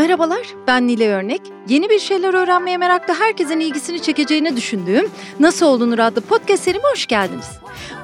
Merhabalar, 0.00 0.46
ben 0.66 0.86
Nile 0.86 1.08
Örnek. 1.08 1.40
Yeni 1.68 1.90
bir 1.90 1.98
şeyler 1.98 2.34
öğrenmeye 2.34 2.76
meraklı 2.76 3.14
herkesin 3.14 3.60
ilgisini 3.60 4.02
çekeceğini 4.02 4.56
düşündüğüm 4.56 5.10
Nasıl 5.40 5.66
Olunur 5.66 5.98
adlı 5.98 6.20
podcast 6.20 6.62
serime 6.62 6.84
hoş 6.92 7.06
geldiniz. 7.06 7.50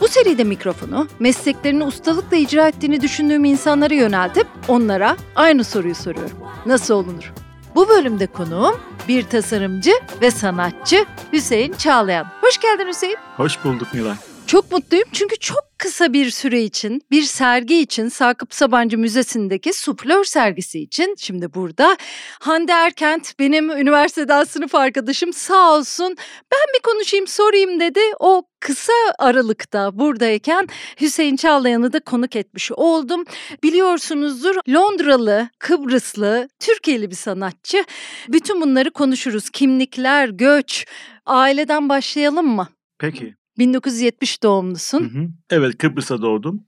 Bu 0.01 0.09
seride 0.09 0.45
mikrofonu 0.45 1.09
mesleklerini 1.19 1.85
ustalıkla 1.85 2.37
icra 2.37 2.69
ettiğini 2.69 3.01
düşündüğüm 3.01 3.45
insanlara 3.45 3.95
yöneltip 3.95 4.47
onlara 4.69 5.17
aynı 5.37 5.65
soruyu 5.65 5.95
soruyorum. 5.95 6.39
Nasıl 6.67 6.95
olunur? 6.95 7.33
Bu 7.75 7.89
bölümde 7.89 8.27
konuğum 8.27 8.81
bir 9.09 9.23
tasarımcı 9.23 9.93
ve 10.23 10.31
sanatçı 10.31 11.05
Hüseyin 11.33 11.73
Çağlayan. 11.73 12.27
Hoş 12.41 12.59
geldin 12.59 12.89
Hüseyin. 12.89 13.17
Hoş 13.37 13.65
bulduk 13.65 13.95
Nilay. 13.95 14.17
Çok 14.47 14.73
mutluyum 14.73 15.09
çünkü 15.13 15.37
çok 15.37 15.65
kısa 15.79 16.13
bir 16.13 16.31
süre 16.31 16.63
için 16.63 17.03
bir 17.11 17.23
sergi 17.23 17.81
için 17.81 18.09
Sakıp 18.09 18.55
Sabancı 18.55 18.99
Müzesi'ndeki 18.99 19.73
suplör 19.73 20.25
sergisi 20.25 20.81
için 20.81 21.15
şimdi 21.19 21.55
burada 21.55 21.97
Hande 22.41 22.73
Erkent 22.73 23.39
benim 23.39 23.71
üniversiteden 23.71 24.45
sınıf 24.45 24.75
arkadaşım 24.75 25.33
sağ 25.33 25.77
olsun 25.77 26.17
ben 26.53 26.75
bir 26.77 26.83
konuşayım 26.83 27.27
sorayım 27.27 27.81
dedi. 27.81 28.01
O 28.21 28.43
kısa 28.61 28.93
aralıkta 29.19 29.99
buradayken 29.99 30.69
Hüseyin 31.01 31.37
Çağlayan'ı 31.37 31.93
da 31.93 32.01
konuk 32.01 32.37
etmiş 32.37 32.73
oldum. 32.73 33.25
Biliyorsunuzdur 33.63 34.57
Londralı, 34.69 35.49
Kıbrıslı, 35.59 36.49
Türkiye'li 36.61 37.11
bir 37.11 37.17
sanatçı. 37.17 37.85
Bütün 38.29 38.61
bunları 38.61 38.91
konuşuruz. 38.91 39.51
Kimlikler, 39.51 40.29
göç, 40.29 40.87
aileden 41.27 41.89
başlayalım 41.89 42.47
mı? 42.47 42.69
Peki. 42.99 43.35
1970 43.59 44.43
doğumlusun. 44.43 45.01
Hı 45.01 45.19
hı. 45.19 45.29
Evet 45.51 45.79
Kıbrıs'a 45.79 46.23
doğdum. 46.23 46.65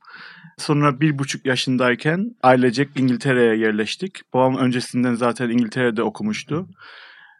Sonra 0.59 1.01
bir 1.01 1.19
buçuk 1.19 1.47
yaşındayken 1.47 2.37
ailecek 2.42 2.88
İngiltere'ye 2.97 3.56
yerleştik. 3.56 4.33
Babam 4.34 4.56
öncesinden 4.56 5.14
zaten 5.14 5.51
İngiltere'de 5.51 6.02
okumuştu. 6.02 6.69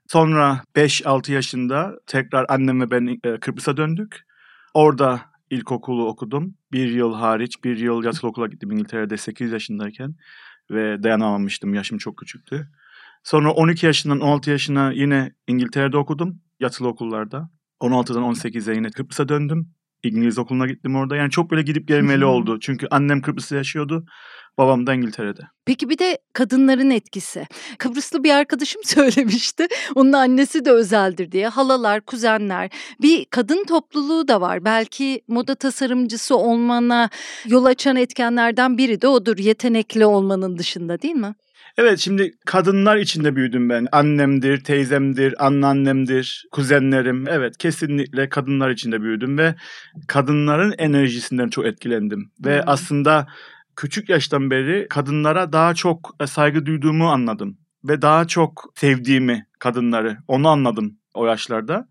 Sonra 0.09 0.63
5-6 0.77 1.33
yaşında 1.33 1.95
tekrar 2.07 2.47
annem 2.49 2.81
ve 2.81 2.91
ben 2.91 3.19
e, 3.25 3.41
Kıbrıs'a 3.41 3.77
döndük. 3.77 4.27
Orada 4.75 5.21
ilkokulu 5.51 6.07
okudum. 6.07 6.55
Bir 6.73 6.89
yıl 6.89 7.15
hariç 7.15 7.65
bir 7.65 7.77
yıl 7.77 8.05
yatılı 8.05 8.31
okula 8.31 8.47
gittim 8.47 8.71
İngiltere'de 8.71 9.17
8 9.17 9.53
yaşındayken. 9.53 10.15
Ve 10.71 11.03
dayanamamıştım 11.03 11.75
yaşım 11.75 11.99
çok 11.99 12.19
küçüktü. 12.19 12.69
Sonra 13.25 13.53
12 13.53 13.87
yaşından 13.87 14.21
16 14.21 14.51
yaşına 14.51 14.93
yine 14.93 15.33
İngiltere'de 15.47 15.97
okudum 15.97 16.41
yatılı 16.61 16.89
okullarda. 16.89 17.51
16'dan 17.81 18.23
18'e 18.23 18.75
yine 18.75 18.91
Kıbrıs'a 18.91 19.29
döndüm. 19.29 19.71
İngiliz 20.03 20.39
okuluna 20.39 20.67
gittim 20.67 20.97
orada. 20.97 21.17
Yani 21.17 21.31
çok 21.31 21.51
böyle 21.51 21.63
gidip 21.63 21.89
gelmeli 21.89 22.25
oldu. 22.25 22.59
Çünkü 22.61 22.87
annem 22.91 23.23
Kıbrıs'ta 23.23 23.57
yaşıyordu. 23.57 24.07
Babam 24.59 24.87
da 24.87 24.95
İngiltere'de. 24.95 25.43
Peki 25.67 25.89
bir 25.89 25.99
de 25.99 26.19
kadınların 26.33 26.91
etkisi. 26.91 27.47
Kıbrıslı 27.79 28.25
bir 28.25 28.31
arkadaşım 28.31 28.83
söylemişti. 28.85 29.67
Onun 29.95 30.13
annesi 30.13 30.65
de 30.65 30.71
özeldir 30.71 31.33
diye. 31.33 31.49
Halalar, 31.49 32.01
kuzenler. 32.01 32.71
Bir 33.03 33.25
kadın 33.25 33.65
topluluğu 33.65 34.29
da 34.29 34.41
var. 34.41 34.65
Belki 34.65 35.21
moda 35.29 35.55
tasarımcısı 35.55 36.37
olmana 36.37 37.11
yol 37.47 37.65
açan 37.65 37.97
etkenlerden 37.97 38.79
biri 38.79 39.01
de 39.01 39.09
odur. 39.09 39.39
Yetenekli 39.39 40.07
olmanın 40.07 40.59
dışında 40.59 41.03
değil 41.03 41.15
mi? 41.15 41.35
Evet 41.79 41.99
şimdi 41.99 42.33
kadınlar 42.47 42.97
içinde 42.97 43.37
büyüdüm 43.37 43.69
ben. 43.69 43.87
Annemdir, 43.93 44.65
teyzemdir, 44.65 45.47
anneannemdir, 45.47 46.47
kuzenlerim. 46.53 47.29
Evet 47.29 47.59
kesinlikle 47.59 48.29
kadınlar 48.29 48.71
içinde 48.71 49.03
büyüdüm 49.03 49.39
ve 49.39 49.55
kadınların 50.09 50.75
enerjisinden 50.79 51.49
çok 51.49 51.67
etkilendim. 51.67 52.31
Ve 52.45 52.57
hmm. 52.57 52.69
aslında 52.69 53.27
küçük 53.77 54.09
yaştan 54.09 54.51
beri 54.51 54.87
kadınlara 54.91 55.53
daha 55.53 55.75
çok 55.75 56.15
e, 56.21 56.27
saygı 56.27 56.67
duyduğumu 56.67 57.09
anladım. 57.09 57.59
Ve 57.85 58.03
daha 58.03 58.27
çok 58.27 58.73
sevdiğimi 58.75 59.47
kadınları 59.59 60.19
onu 60.29 60.49
anladım 60.49 60.99
o 61.15 61.27
yaşlarda. 61.27 61.89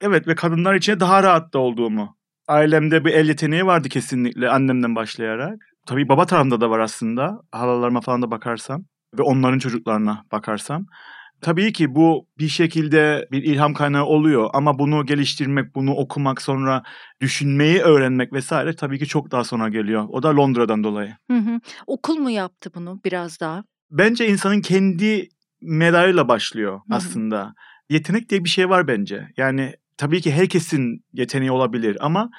Evet 0.00 0.28
ve 0.28 0.34
kadınlar 0.34 0.74
içine 0.74 1.00
daha 1.00 1.22
rahat 1.22 1.54
da 1.54 1.58
olduğumu. 1.58 2.16
Ailemde 2.48 3.04
bir 3.04 3.12
el 3.12 3.28
yeteneği 3.28 3.66
vardı 3.66 3.88
kesinlikle 3.88 4.50
annemden 4.50 4.96
başlayarak. 4.96 5.58
Tabii 5.86 6.08
baba 6.08 6.26
tarafında 6.26 6.60
da 6.60 6.70
var 6.70 6.78
aslında. 6.78 7.40
Halalarıma 7.52 8.00
falan 8.00 8.22
da 8.22 8.30
bakarsam 8.30 8.84
ve 9.18 9.22
onların 9.22 9.58
çocuklarına 9.58 10.24
bakarsam. 10.32 10.86
Tabii 11.40 11.72
ki 11.72 11.94
bu 11.94 12.26
bir 12.38 12.48
şekilde 12.48 13.28
bir 13.32 13.42
ilham 13.42 13.74
kaynağı 13.74 14.04
oluyor 14.04 14.50
ama 14.52 14.78
bunu 14.78 15.06
geliştirmek, 15.06 15.74
bunu 15.74 15.94
okumak, 15.94 16.42
sonra 16.42 16.82
düşünmeyi 17.20 17.78
öğrenmek 17.78 18.32
vesaire 18.32 18.76
tabii 18.76 18.98
ki 18.98 19.06
çok 19.06 19.30
daha 19.30 19.44
sonra 19.44 19.68
geliyor. 19.68 20.06
O 20.08 20.22
da 20.22 20.36
Londra'dan 20.36 20.84
dolayı. 20.84 21.16
Hı 21.30 21.36
hı. 21.36 21.60
Okul 21.86 22.16
mu 22.16 22.30
yaptı 22.30 22.70
bunu 22.74 23.00
biraz 23.04 23.40
daha? 23.40 23.64
Bence 23.90 24.28
insanın 24.28 24.60
kendi 24.60 25.28
medarıyla 25.62 26.28
başlıyor 26.28 26.80
aslında. 26.90 27.42
Hı 27.42 27.46
hı. 27.46 27.52
Yetenek 27.88 28.28
diye 28.28 28.44
bir 28.44 28.48
şey 28.48 28.68
var 28.68 28.88
bence. 28.88 29.28
Yani 29.36 29.74
tabii 29.96 30.20
ki 30.20 30.32
herkesin 30.32 31.04
yeteneği 31.12 31.50
olabilir 31.50 31.96
ama 32.00 32.30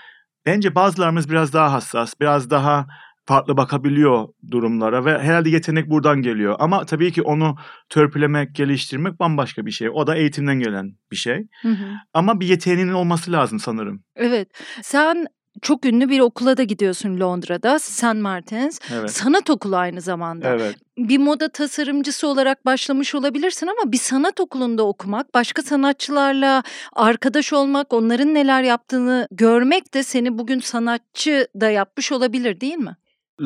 bence 0.46 0.76
bazılarımız 0.76 1.30
biraz 1.30 1.54
daha 1.54 1.74
hassas, 1.74 2.14
biraz 2.20 2.50
daha 2.50 2.88
farklı 3.32 3.58
bakabiliyor 3.58 4.28
durumlara 4.52 5.06
ve 5.06 5.20
herhalde 5.20 5.50
yetenek 5.50 5.90
buradan 5.90 6.22
geliyor. 6.22 6.56
Ama 6.60 6.86
tabii 6.86 7.12
ki 7.12 7.22
onu 7.22 7.56
törpülemek, 7.90 8.56
geliştirmek 8.56 9.20
bambaşka 9.20 9.66
bir 9.66 9.72
şey. 9.72 9.90
O 9.90 10.08
da 10.08 10.16
eğitimden 10.16 10.60
gelen 10.60 10.94
bir 11.12 11.16
şey. 11.16 11.48
Hı 11.62 11.68
hı. 11.68 11.86
Ama 12.14 12.40
bir 12.40 12.48
yeteneğinin 12.48 12.94
olması 12.94 13.32
lazım 13.32 13.60
sanırım. 13.60 14.04
Evet. 14.16 14.48
Sen 14.82 15.28
çok 15.62 15.86
ünlü 15.86 16.10
bir 16.10 16.20
okula 16.20 16.58
da 16.58 16.64
gidiyorsun 16.64 17.20
Londra'da. 17.20 17.80
St. 17.80 18.14
Martin's. 18.16 18.80
Evet. 18.94 19.12
Sanat 19.12 19.50
okulu 19.50 19.76
aynı 19.76 20.02
zamanda. 20.02 20.50
Evet. 20.50 20.76
Bir 20.98 21.18
moda 21.18 21.50
tasarımcısı 21.50 22.28
olarak 22.28 22.66
başlamış 22.66 23.16
olabilirsin 23.16 23.68
ama 23.68 23.92
bir 23.92 23.98
sanat 23.98 24.40
okulunda 24.40 24.88
okumak, 24.88 25.34
başka 25.34 25.62
sanatçılarla 25.62 26.64
arkadaş 26.94 27.54
olmak, 27.54 27.94
onların 27.94 28.34
neler 28.34 28.64
yaptığını 28.64 29.28
görmek 29.32 29.94
de 29.94 30.04
seni 30.04 30.38
bugün 30.38 30.60
sanatçı 30.60 31.48
da 31.62 31.70
yapmış 31.70 32.12
olabilir 32.12 32.62
değil 32.62 32.78
mi? 32.78 32.96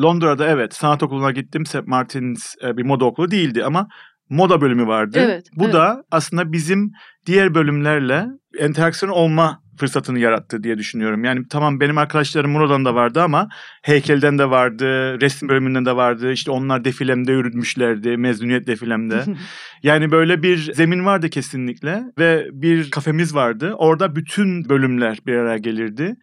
Londra'da 0.02 0.48
evet 0.48 0.74
sanat 0.74 1.02
okuluna 1.02 1.30
gittim. 1.30 1.66
St. 1.66 1.86
Martin's 1.86 2.54
e, 2.62 2.76
bir 2.76 2.82
moda 2.82 3.04
okulu 3.04 3.30
değildi 3.30 3.64
ama 3.64 3.88
moda 4.30 4.60
bölümü 4.60 4.86
vardı. 4.86 5.18
Evet, 5.22 5.46
Bu 5.56 5.64
evet. 5.64 5.74
da 5.74 6.02
aslında 6.10 6.52
bizim 6.52 6.92
diğer 7.26 7.54
bölümlerle 7.54 8.26
interaksiyon 8.60 9.12
olma 9.12 9.60
fırsatını 9.80 10.18
yarattı 10.18 10.62
diye 10.62 10.78
düşünüyorum. 10.78 11.24
Yani 11.24 11.40
tamam 11.50 11.80
benim 11.80 11.98
arkadaşlarım 11.98 12.50
modadan 12.50 12.84
da 12.84 12.94
vardı 12.94 13.22
ama 13.22 13.48
heykelden 13.82 14.38
de 14.38 14.50
vardı, 14.50 15.20
resim 15.20 15.48
bölümünden 15.48 15.86
de 15.86 15.96
vardı. 15.96 16.32
İşte 16.32 16.50
onlar 16.50 16.84
defilemde 16.84 17.32
yürütmüşlerdi, 17.32 18.16
mezuniyet 18.16 18.66
defilemde. 18.66 19.24
yani 19.82 20.10
böyle 20.10 20.42
bir 20.42 20.72
zemin 20.74 21.04
vardı 21.06 21.30
kesinlikle 21.30 22.02
ve 22.18 22.46
bir 22.52 22.90
kafemiz 22.90 23.34
vardı. 23.34 23.72
Orada 23.78 24.16
bütün 24.16 24.68
bölümler 24.68 25.18
bir 25.26 25.34
araya 25.34 25.58
gelirdi. 25.58 26.16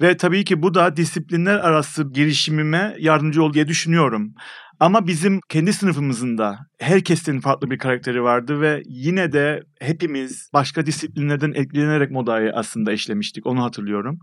Ve 0.00 0.16
tabii 0.16 0.44
ki 0.44 0.62
bu 0.62 0.74
da 0.74 0.96
disiplinler 0.96 1.56
arası 1.56 2.12
girişimime 2.12 2.96
yardımcı 2.98 3.42
oldu 3.42 3.54
diye 3.54 3.68
düşünüyorum. 3.68 4.34
Ama 4.80 5.06
bizim 5.06 5.40
kendi 5.48 5.72
sınıfımızın 5.72 6.38
da 6.38 6.58
herkesin 6.80 7.40
farklı 7.40 7.70
bir 7.70 7.78
karakteri 7.78 8.22
vardı 8.22 8.60
ve 8.60 8.82
yine 8.86 9.32
de 9.32 9.62
hepimiz 9.80 10.50
başka 10.52 10.86
disiplinlerden 10.86 11.52
etkilenerek 11.54 12.10
modayı 12.10 12.52
aslında 12.54 12.92
işlemiştik. 12.92 13.46
Onu 13.46 13.64
hatırlıyorum. 13.64 14.18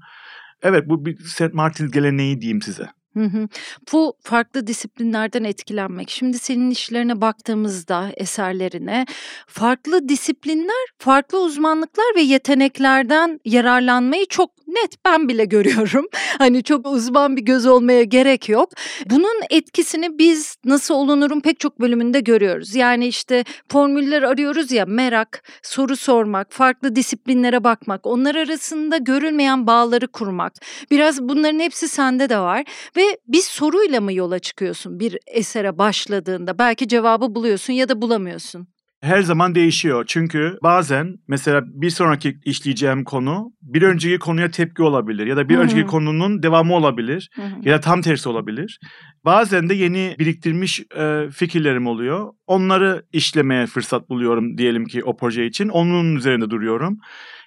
Evet 0.62 0.84
bu 0.88 1.06
bir 1.06 1.18
St. 1.18 1.54
Martin 1.54 1.92
geleneği 1.92 2.42
diyeyim 2.42 2.62
size. 2.62 2.88
Hı 3.18 3.24
hı. 3.24 3.48
Bu 3.94 4.14
farklı 4.22 4.68
disiplinlerden 4.68 5.44
etkilenmek. 5.44 6.10
Şimdi 6.10 6.40
senin 6.40 6.70
işlerine 6.70 7.22
baktığımızda 7.22 8.12
eserlerine 8.18 9.06
farklı 9.48 10.10
disiplinler, 10.10 10.86
farklı 10.98 11.40
uzmanlıklar 11.40 12.16
ve 12.16 12.22
yeteneklerden 12.22 13.40
yararlanmayı 13.46 14.26
çok 14.26 14.52
net 14.68 15.06
ben 15.06 15.30
bile 15.30 15.46
görüyorum. 15.56 16.08
Hani 16.38 16.64
çok 16.64 16.88
uzman 16.88 17.38
bir 17.38 17.42
göz 17.42 17.66
olmaya 17.66 18.04
gerek 18.04 18.50
yok. 18.50 18.70
Bunun 19.10 19.42
etkisini 19.50 20.18
biz 20.18 20.58
nasıl 20.66 20.94
olunurun 20.94 21.40
pek 21.40 21.60
çok 21.60 21.80
bölümünde 21.80 22.20
görüyoruz. 22.20 22.76
Yani 22.76 23.08
işte 23.08 23.44
formüller 23.72 24.24
arıyoruz 24.24 24.72
ya 24.72 24.86
merak, 24.86 25.44
soru 25.64 25.96
sormak, 25.96 26.52
farklı 26.52 26.96
disiplinlere 26.96 27.64
bakmak, 27.64 28.06
onlar 28.06 28.36
arasında 28.36 28.98
görülmeyen 28.98 29.68
bağları 29.68 30.08
kurmak. 30.08 30.54
Biraz 30.92 31.22
bunların 31.22 31.60
hepsi 31.60 31.88
sende 31.88 32.30
de 32.30 32.40
var 32.40 32.64
ve 32.98 33.05
bir 33.28 33.42
soruyla 33.42 34.02
mı 34.02 34.14
yola 34.14 34.40
çıkıyorsun 34.40 35.00
bir 35.00 35.18
esere 35.28 35.78
başladığında? 35.78 36.60
Belki 36.60 36.88
cevabı 36.88 37.36
buluyorsun 37.36 37.74
ya 37.74 37.90
da 37.90 38.02
bulamıyorsun 38.02 38.68
her 39.06 39.22
zaman 39.22 39.56
değişiyor. 39.56 40.04
Çünkü 40.08 40.58
bazen 40.64 41.18
mesela 41.28 41.62
bir 41.66 41.90
sonraki 41.90 42.38
işleyeceğim 42.46 43.04
konu 43.04 43.52
bir 43.62 43.82
önceki 43.82 44.20
konuya 44.20 44.52
tepki 44.52 44.84
olabilir 44.84 45.28
ya 45.28 45.38
da 45.38 45.50
bir 45.50 45.56
Hı-hı. 45.56 45.64
önceki 45.64 45.86
konunun 45.86 46.44
devamı 46.44 46.76
olabilir 46.76 47.30
Hı-hı. 47.36 47.70
ya 47.70 47.78
da 47.78 47.80
tam 47.80 48.02
tersi 48.02 48.30
olabilir. 48.30 48.80
Bazen 49.26 49.70
de 49.70 49.74
yeni 49.74 50.16
biriktirmiş 50.20 50.84
e, 50.98 51.30
fikirlerim 51.32 51.88
oluyor. 51.88 52.34
Onları 52.48 53.06
işlemeye 53.14 53.66
fırsat 53.66 54.10
buluyorum 54.10 54.58
diyelim 54.58 54.86
ki 54.86 55.04
o 55.04 55.18
proje 55.18 55.46
için. 55.46 55.70
Onun 55.70 56.16
üzerinde 56.16 56.50
duruyorum. 56.50 56.98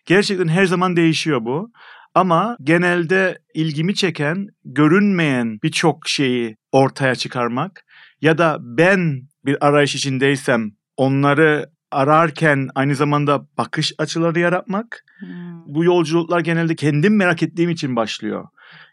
Gerçekten 0.06 0.48
her 0.48 0.64
zaman 0.64 0.96
değişiyor 0.96 1.44
bu. 1.44 1.72
Ama 2.18 2.56
genelde 2.62 3.38
ilgimi 3.54 3.94
çeken 3.94 4.46
görünmeyen 4.64 5.58
birçok 5.62 6.08
şeyi 6.08 6.56
ortaya 6.72 7.14
çıkarmak 7.14 7.84
ya 8.20 8.38
da 8.38 8.56
ben 8.60 9.22
bir 9.44 9.66
arayış 9.66 9.94
içindeysem 9.94 10.70
onları 10.96 11.70
ararken 11.90 12.68
aynı 12.74 12.94
zamanda 12.94 13.46
bakış 13.58 13.92
açıları 13.98 14.40
yaratmak. 14.40 15.04
Hmm. 15.18 15.28
Bu 15.66 15.84
yolculuklar 15.84 16.40
genelde 16.40 16.74
kendim 16.74 17.16
merak 17.16 17.42
ettiğim 17.42 17.70
için 17.70 17.96
başlıyor. 17.96 18.44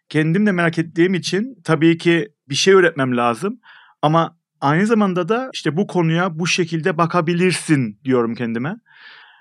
Kendim 0.09 0.45
de 0.45 0.51
merak 0.51 0.77
ettiğim 0.77 1.13
için 1.13 1.55
tabii 1.63 1.97
ki 1.97 2.29
bir 2.49 2.55
şey 2.55 2.73
öğretmem 2.73 3.17
lazım 3.17 3.59
ama 4.01 4.37
aynı 4.61 4.85
zamanda 4.85 5.29
da 5.29 5.49
işte 5.53 5.77
bu 5.77 5.87
konuya 5.87 6.39
bu 6.39 6.47
şekilde 6.47 6.97
bakabilirsin 6.97 7.99
diyorum 8.03 8.35
kendime. 8.35 8.75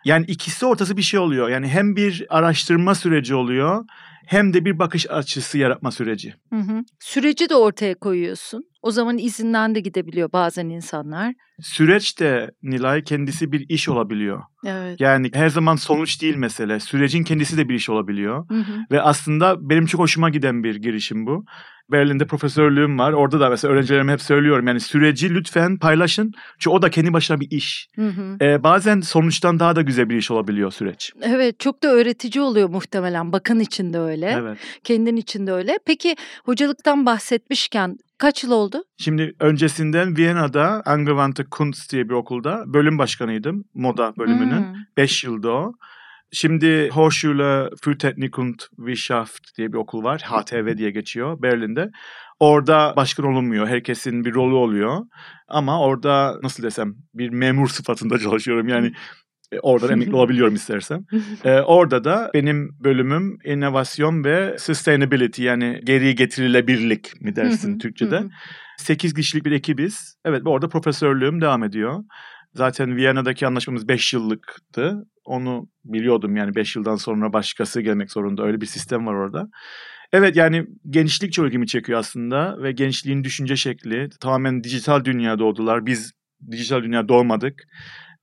Yani 0.04 0.24
ikisi 0.28 0.66
ortası 0.66 0.96
bir 0.96 1.02
şey 1.02 1.20
oluyor. 1.20 1.48
Yani 1.48 1.68
hem 1.68 1.96
bir 1.96 2.26
araştırma 2.28 2.94
süreci 2.94 3.34
oluyor 3.34 3.84
hem 4.26 4.54
de 4.54 4.64
bir 4.64 4.78
bakış 4.78 5.10
açısı 5.10 5.58
yaratma 5.58 5.90
süreci. 5.90 6.34
Hı 6.50 6.56
hı. 6.56 6.84
Süreci 7.00 7.48
de 7.48 7.54
ortaya 7.54 7.94
koyuyorsun. 7.94 8.64
O 8.84 8.90
zaman 8.90 9.18
izinden 9.18 9.74
de 9.74 9.80
gidebiliyor 9.80 10.32
bazen 10.32 10.68
insanlar. 10.68 11.34
Süreç 11.60 12.20
de 12.20 12.50
Nilay 12.62 13.04
kendisi 13.04 13.52
bir 13.52 13.66
iş 13.68 13.88
olabiliyor. 13.88 14.42
Evet. 14.66 15.00
Yani 15.00 15.30
her 15.34 15.48
zaman 15.48 15.76
sonuç 15.76 16.22
değil 16.22 16.36
mesele. 16.36 16.80
Sürecin 16.80 17.24
kendisi 17.24 17.56
de 17.56 17.68
bir 17.68 17.74
iş 17.74 17.90
olabiliyor. 17.90 18.48
Hı 18.48 18.54
hı. 18.54 18.72
Ve 18.90 19.02
aslında 19.02 19.70
benim 19.70 19.86
çok 19.86 20.00
hoşuma 20.00 20.30
giden 20.30 20.64
bir 20.64 20.74
girişim 20.74 21.26
bu. 21.26 21.44
Berlin'de 21.92 22.26
profesörlüğüm 22.26 22.98
var. 22.98 23.12
Orada 23.12 23.40
da 23.40 23.50
mesela 23.50 23.72
öğrencilerime 23.74 24.12
hep 24.12 24.22
söylüyorum. 24.22 24.66
Yani 24.66 24.80
süreci 24.80 25.34
lütfen 25.34 25.78
paylaşın. 25.78 26.32
Çünkü 26.58 26.76
o 26.76 26.82
da 26.82 26.90
kendi 26.90 27.12
başına 27.12 27.40
bir 27.40 27.50
iş. 27.50 27.88
Hı 27.96 28.08
hı. 28.08 28.36
Ee, 28.40 28.62
bazen 28.62 29.00
sonuçtan 29.00 29.58
daha 29.58 29.76
da 29.76 29.82
güzel 29.82 30.08
bir 30.08 30.16
iş 30.16 30.30
olabiliyor 30.30 30.70
süreç. 30.70 31.12
Evet 31.22 31.60
çok 31.60 31.82
da 31.82 31.88
öğretici 31.88 32.42
oluyor 32.42 32.68
muhtemelen. 32.68 33.32
Bakan 33.32 33.60
için 33.60 33.92
de 33.92 33.98
öyle. 33.98 34.36
Evet. 34.40 34.58
Kendin 34.84 35.16
için 35.16 35.46
de 35.46 35.52
öyle. 35.52 35.78
Peki 35.86 36.16
hocalıktan 36.44 37.06
bahsetmişken 37.06 37.96
kaç 38.24 38.44
yıl 38.44 38.50
oldu? 38.50 38.84
Şimdi 38.98 39.34
öncesinden 39.40 40.16
Viyana'da 40.16 40.82
Angewandte 40.86 41.44
Kunst 41.50 41.92
diye 41.92 42.08
bir 42.08 42.14
okulda 42.14 42.64
bölüm 42.66 42.98
başkanıydım. 42.98 43.64
Moda 43.74 44.14
bölümünün. 44.18 44.58
Hmm. 44.58 44.74
5 44.96 45.24
yılda 45.24 45.50
o. 45.50 45.72
Şimdi 46.32 46.90
Hochschule 46.92 47.70
für 47.82 47.98
Technik 47.98 48.38
und 48.38 48.54
Wissenschaft 48.76 49.58
diye 49.58 49.72
bir 49.72 49.78
okul 49.78 50.02
var. 50.02 50.20
HTW 50.20 50.78
diye 50.78 50.90
geçiyor 50.90 51.42
Berlin'de. 51.42 51.90
Orada 52.40 52.96
başkan 52.96 53.26
olunmuyor. 53.26 53.68
Herkesin 53.68 54.24
bir 54.24 54.34
rolü 54.34 54.54
oluyor. 54.54 55.00
Ama 55.48 55.80
orada 55.80 56.38
nasıl 56.42 56.62
desem 56.62 56.94
bir 57.14 57.30
memur 57.30 57.68
sıfatında 57.68 58.18
çalışıyorum. 58.24 58.68
Yani 58.68 58.86
e, 58.86 58.92
oradan 59.62 59.90
emekli 59.90 60.16
olabiliyorum 60.16 60.54
istersem. 60.54 61.04
Ee, 61.44 61.60
orada 61.60 62.04
da 62.04 62.30
benim 62.34 62.76
bölümüm 62.80 63.38
inovasyon 63.44 64.24
ve 64.24 64.56
sustainability 64.58 65.42
yani 65.42 65.80
geri 65.84 66.14
getirilebilirlik 66.14 67.20
mi 67.20 67.36
dersin 67.36 67.78
Türkçe'de. 67.78 68.18
hı 68.18 68.24
hı. 68.24 68.30
8 68.78 69.14
kişilik 69.14 69.44
bir 69.44 69.52
ekibiz. 69.52 70.16
Evet 70.24 70.42
orada 70.44 70.68
profesörlüğüm 70.68 71.40
devam 71.40 71.64
ediyor. 71.64 72.04
Zaten 72.54 72.96
Viyana'daki 72.96 73.46
anlaşmamız 73.46 73.88
5 73.88 74.12
yıllıktı. 74.12 75.06
Onu 75.24 75.68
biliyordum 75.84 76.36
yani 76.36 76.54
5 76.54 76.76
yıldan 76.76 76.96
sonra 76.96 77.32
başkası 77.32 77.80
gelmek 77.80 78.12
zorunda. 78.12 78.44
Öyle 78.44 78.60
bir 78.60 78.66
sistem 78.66 79.06
var 79.06 79.14
orada. 79.14 79.48
Evet 80.12 80.36
yani 80.36 80.66
gençlik 80.90 81.32
çok 81.32 81.46
ilgimi 81.46 81.66
çekiyor 81.66 81.98
aslında 81.98 82.62
ve 82.62 82.72
gençliğin 82.72 83.24
düşünce 83.24 83.56
şekli 83.56 84.08
tamamen 84.20 84.64
dijital 84.64 85.04
dünya 85.04 85.38
doğdular. 85.38 85.86
Biz 85.86 86.12
dijital 86.50 86.82
dünya 86.82 87.08
doğmadık. 87.08 87.62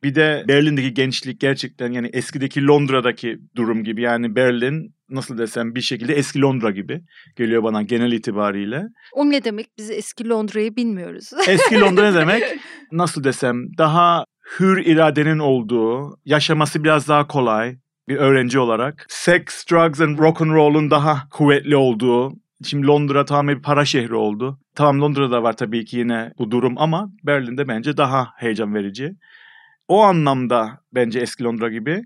Bir 0.04 0.16
de 0.16 0.46
Berlin'deki 0.48 0.94
gençlik 0.94 1.40
gerçekten 1.40 1.92
yani 1.92 2.10
eskideki 2.14 2.68
Londra'daki 2.68 3.40
durum 3.56 3.84
gibi. 3.84 4.02
Yani 4.02 4.36
Berlin 4.36 4.96
nasıl 5.10 5.38
desem 5.38 5.76
bir 5.76 5.82
şekilde 5.82 6.14
eski 6.14 6.42
Londra 6.42 6.72
gibi 6.72 7.02
geliyor 7.38 7.64
bana 7.64 7.82
genel 7.82 8.12
itibariyle. 8.12 8.84
O 9.14 9.30
ne 9.30 9.44
demek? 9.44 9.68
Biz 9.78 9.92
eski 9.92 10.30
Londra'yı 10.30 10.76
bilmiyoruz. 10.76 11.30
Eski 11.48 11.80
Londra 11.80 12.12
ne 12.12 12.20
demek? 12.20 12.44
Nasıl 12.92 13.24
desem 13.24 13.78
daha 13.78 14.26
hür 14.60 14.86
iradenin 14.86 15.40
olduğu, 15.40 16.20
yaşaması 16.26 16.84
biraz 16.84 17.08
daha 17.08 17.28
kolay 17.28 17.78
bir 18.08 18.16
öğrenci 18.16 18.60
olarak. 18.60 19.06
Sex, 19.10 19.44
drugs 19.72 20.02
and 20.02 20.20
rock 20.20 20.42
and 20.42 20.52
roll'un 20.52 20.92
daha 20.92 21.30
kuvvetli 21.30 21.76
olduğu. 21.76 22.34
Şimdi 22.66 22.88
Londra 22.88 23.26
tamamen 23.26 23.58
bir 23.58 23.62
para 23.62 23.86
şehri 23.86 24.16
oldu. 24.16 24.60
Tamam 24.76 25.02
Londra'da 25.02 25.44
var 25.44 25.58
tabii 25.58 25.86
ki 25.86 25.98
yine 25.98 26.32
bu 26.38 26.52
durum 26.52 26.74
ama 26.78 27.12
Berlin'de 27.24 27.68
bence 27.68 27.98
daha 27.98 28.28
heyecan 28.38 28.76
verici. 28.76 29.16
O 29.92 30.02
anlamda 30.02 30.80
bence 30.94 31.20
eski 31.20 31.44
Londra 31.44 31.70
gibi. 31.70 32.04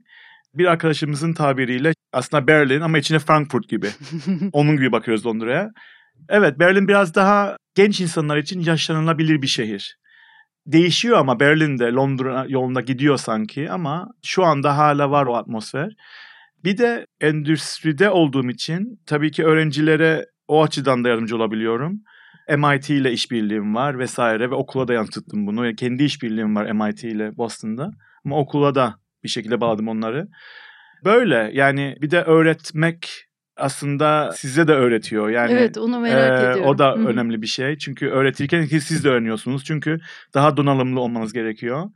Bir 0.54 0.66
arkadaşımızın 0.66 1.34
tabiriyle 1.34 1.94
aslında 2.14 2.48
Berlin 2.48 2.82
ama 2.82 2.98
içine 2.98 3.20
Frankfurt 3.20 3.70
gibi. 3.70 3.88
Onun 4.52 4.76
gibi 4.76 4.92
bakıyoruz 4.92 5.26
Londra'ya. 5.26 5.70
Evet 6.30 6.60
Berlin 6.60 6.88
biraz 6.88 7.16
daha 7.16 7.58
genç 7.76 8.02
insanlar 8.02 8.38
için 8.38 8.60
yaşanılabilir 8.60 9.42
bir 9.42 9.48
şehir. 9.48 9.98
Değişiyor 10.66 11.18
ama 11.18 11.40
Berlin'de 11.40 11.86
Londra 11.92 12.46
yolunda 12.48 12.82
gidiyor 12.82 13.18
sanki 13.18 13.72
ama 13.72 14.08
şu 14.24 14.44
anda 14.44 14.78
hala 14.78 15.12
var 15.12 15.26
o 15.26 15.36
atmosfer. 15.36 15.94
Bir 16.64 16.78
de 16.78 17.06
endüstride 17.22 18.10
olduğum 18.10 18.50
için 18.50 19.00
tabii 19.06 19.32
ki 19.32 19.46
öğrencilere 19.46 20.26
o 20.48 20.64
açıdan 20.64 21.04
da 21.04 21.10
yardımcı 21.10 21.36
olabiliyorum. 21.36 22.02
MIT 22.50 22.90
ile 22.90 23.12
işbirliğim 23.12 23.76
var 23.76 24.00
vesaire 24.00 24.50
ve 24.50 24.56
okula 24.56 24.88
da 24.88 24.94
yansıttım 24.94 25.48
bunu. 25.48 25.66
Yani 25.66 25.76
kendi 25.76 26.04
işbirliğim 26.04 26.56
var 26.56 26.72
MIT 26.72 27.04
ile 27.04 27.38
Boston'da 27.38 27.92
ama 28.26 28.38
okula 28.38 28.76
da 28.76 28.96
bir 29.24 29.30
şekilde 29.30 29.62
bağladım 29.62 29.88
onları. 29.88 30.28
Böyle 31.04 31.50
yani 31.54 31.98
bir 32.02 32.12
de 32.12 32.22
öğretmek 32.22 33.26
aslında 33.58 34.32
size 34.32 34.68
de 34.68 34.74
öğretiyor. 34.74 35.30
Yani 35.30 35.52
evet 35.52 35.78
onu 35.78 36.00
merak 36.00 36.40
ee, 36.40 36.44
ediyorum. 36.44 36.64
O 36.64 36.78
da 36.78 36.92
Hı 36.92 37.00
hı. 37.00 37.08
önemli 37.08 37.42
bir 37.42 37.48
şey. 37.48 37.78
Çünkü 37.78 38.08
öğretirken 38.08 38.66
siz 38.66 39.04
de 39.04 39.10
öğreniyorsunuz. 39.10 39.64
Çünkü 39.64 40.00
daha 40.34 40.58
donanımlı 40.58 41.00
olmanız 41.00 41.34
gerekiyor. 41.34 41.90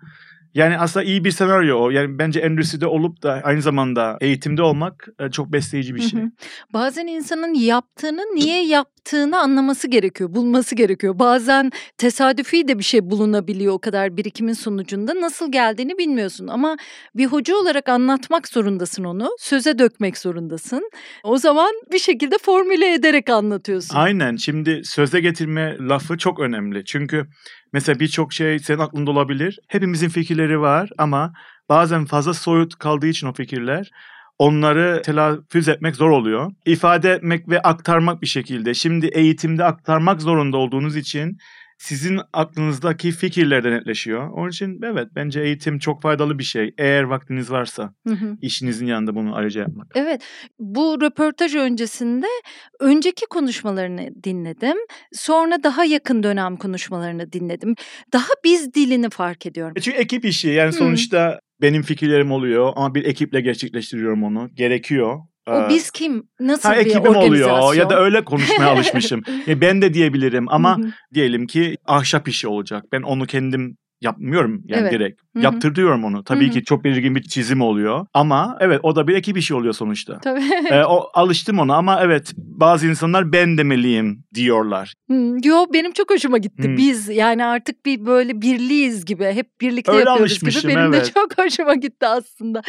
Yani 0.53 0.77
aslında 0.77 1.03
iyi 1.03 1.23
bir 1.23 1.31
senaryo 1.31 1.79
o. 1.79 1.89
Yani 1.89 2.19
bence 2.19 2.39
endüstride 2.39 2.87
olup 2.87 3.23
da 3.23 3.41
aynı 3.43 3.61
zamanda 3.61 4.17
eğitimde 4.21 4.61
olmak 4.61 5.07
e, 5.19 5.29
çok 5.29 5.53
besleyici 5.53 5.95
bir 5.95 6.03
Hı 6.03 6.09
şey. 6.09 6.21
hı. 6.21 6.25
Bazen 6.73 7.07
insanın 7.07 7.53
yaptığını 7.53 8.21
niye 8.35 8.65
yaptığını 8.65 9.39
anlaması 9.39 9.87
gerekiyor, 9.87 10.35
bulması 10.35 10.75
gerekiyor. 10.75 11.19
Bazen 11.19 11.71
tesadüfi 11.97 12.67
de 12.67 12.79
bir 12.79 12.83
şey 12.83 13.09
bulunabiliyor 13.09 13.73
o 13.73 13.79
kadar 13.79 14.17
birikimin 14.17 14.53
sonucunda. 14.53 15.21
Nasıl 15.21 15.51
geldiğini 15.51 15.97
bilmiyorsun 15.97 16.47
ama 16.47 16.77
bir 17.15 17.25
hoca 17.25 17.55
olarak 17.55 17.89
anlatmak 17.89 18.47
zorundasın 18.47 19.03
onu. 19.03 19.29
Söze 19.39 19.79
dökmek 19.79 20.17
zorundasın. 20.17 20.89
O 21.23 21.37
zaman 21.37 21.71
bir 21.91 21.99
şekilde 21.99 22.37
formüle 22.37 22.93
ederek 22.93 23.29
anlatıyorsun. 23.29 23.95
Aynen. 23.95 24.35
Şimdi 24.35 24.81
söze 24.83 25.19
getirme 25.19 25.77
lafı 25.79 26.17
çok 26.17 26.39
önemli. 26.39 26.85
Çünkü 26.85 27.25
mesela 27.73 27.99
birçok 27.99 28.33
şey 28.33 28.59
senin 28.59 28.79
aklında 28.79 29.11
olabilir. 29.11 29.59
Hepimizin 29.67 30.09
fikirleri 30.09 30.61
var 30.61 30.89
ama 30.97 31.33
bazen 31.69 32.05
fazla 32.05 32.33
soyut 32.33 32.75
kaldığı 32.75 33.07
için 33.07 33.27
o 33.27 33.33
fikirler 33.33 33.91
onları 34.39 35.01
telaffuz 35.05 35.67
etmek 35.67 35.95
zor 35.95 36.09
oluyor. 36.09 36.51
İfade 36.65 37.11
etmek 37.11 37.49
ve 37.49 37.61
aktarmak 37.61 38.21
bir 38.21 38.27
şekilde. 38.27 38.73
Şimdi 38.73 39.07
eğitimde 39.07 39.63
aktarmak 39.63 40.21
zorunda 40.21 40.57
olduğunuz 40.57 40.95
için 40.95 41.37
sizin 41.79 42.19
aklınızdaki 42.33 43.11
fikirler 43.11 43.63
de 43.63 43.71
netleşiyor. 43.71 44.29
Onun 44.29 44.49
için 44.49 44.79
evet 44.83 45.07
bence 45.15 45.41
eğitim 45.41 45.79
çok 45.79 46.01
faydalı 46.01 46.39
bir 46.39 46.43
şey. 46.43 46.73
Eğer 46.77 47.03
vaktiniz 47.03 47.51
varsa 47.51 47.93
Hı 48.07 48.13
hı. 48.13 48.37
işinizin 48.41 48.85
yanında 48.85 49.15
bunu 49.15 49.35
ayrıca 49.35 49.61
yapmak. 49.61 49.91
Evet, 49.95 50.21
bu 50.59 51.01
röportaj 51.01 51.55
öncesinde 51.55 52.27
önceki 52.79 53.25
konuşmalarını 53.25 54.09
dinledim. 54.23 54.77
Sonra 55.13 55.63
daha 55.63 55.85
yakın 55.85 56.23
dönem 56.23 56.57
konuşmalarını 56.57 57.31
dinledim. 57.33 57.75
Daha 58.13 58.29
biz 58.43 58.73
dilini 58.73 59.09
fark 59.09 59.45
ediyorum. 59.45 59.73
E 59.77 59.81
Çünkü 59.81 59.97
ekip 59.97 60.25
işi 60.25 60.49
yani 60.49 60.67
Hı. 60.67 60.73
sonuçta 60.73 61.39
benim 61.61 61.81
fikirlerim 61.81 62.31
oluyor 62.31 62.73
ama 62.75 62.95
bir 62.95 63.05
ekiple 63.05 63.41
gerçekleştiriyorum 63.41 64.23
onu. 64.23 64.49
Gerekiyor. 64.53 65.19
O 65.49 65.65
Ee, 65.65 65.69
biz 65.69 65.91
kim? 65.91 66.23
Nasıl 66.39 66.69
Ha 66.69 66.75
bir 66.75 66.79
ekibim 66.79 67.01
organizasyon? 67.15 67.59
oluyor 67.59 67.73
ya 67.83 67.89
da 67.89 67.99
öyle 68.03 68.23
konuşmaya 68.25 68.67
alışmışım. 68.71 69.21
Ya 69.47 69.61
ben 69.61 69.81
de 69.81 69.93
diyebilirim 69.93 70.45
ama 70.49 70.77
diyelim 71.13 71.47
ki 71.47 71.77
ahşap 71.85 72.27
işi 72.27 72.47
olacak. 72.47 72.83
Ben 72.91 73.01
onu 73.01 73.25
kendim 73.25 73.77
yapmıyorum 74.01 74.61
yani 74.65 74.81
Evet. 74.81 74.91
direkt. 74.93 75.21
Hı 75.35 75.39
hı. 75.39 75.43
Yaptırıyorum 75.43 76.03
onu. 76.03 76.23
Tabii 76.23 76.45
Hı 76.45 76.49
hı. 76.49 76.53
ki 76.53 76.63
çok 76.63 76.83
belirgin 76.83 77.15
bir 77.15 77.21
çizim 77.23 77.61
oluyor. 77.61 78.05
Ama 78.13 78.57
evet 78.59 78.79
o 78.83 78.95
da 78.95 79.07
bir 79.07 79.15
ekip 79.15 79.37
işi 79.37 79.53
oluyor 79.55 79.73
sonuçta. 79.73 80.19
Tabii. 80.19 80.41
Ee, 80.69 80.83
o 80.83 81.09
alıştım 81.13 81.59
ona 81.59 81.75
ama 81.75 81.99
evet 82.01 82.33
bazı 82.37 82.87
insanlar 82.87 83.31
ben 83.31 83.57
demeliyim 83.57 84.23
diyorlar. 84.33 84.93
Hmm, 85.07 85.37
Yo 85.43 85.65
benim 85.73 85.91
çok 85.91 86.11
hoşuma 86.11 86.37
gitti. 86.37 86.63
Hmm. 86.63 86.77
Biz 86.77 87.09
yani 87.09 87.45
artık 87.45 87.85
bir 87.85 88.05
böyle 88.05 88.41
birliyiz 88.41 89.05
gibi 89.05 89.25
hep 89.25 89.61
birlikte 89.61 89.91
Öyle 89.91 90.09
yapıyoruz 90.09 90.39
gibi. 90.39 90.67
Benim 90.67 90.91
de 90.93 90.97
evet. 90.97 91.11
çok 91.15 91.37
hoşuma 91.37 91.75
gitti 91.75 92.07
aslında. 92.07 92.61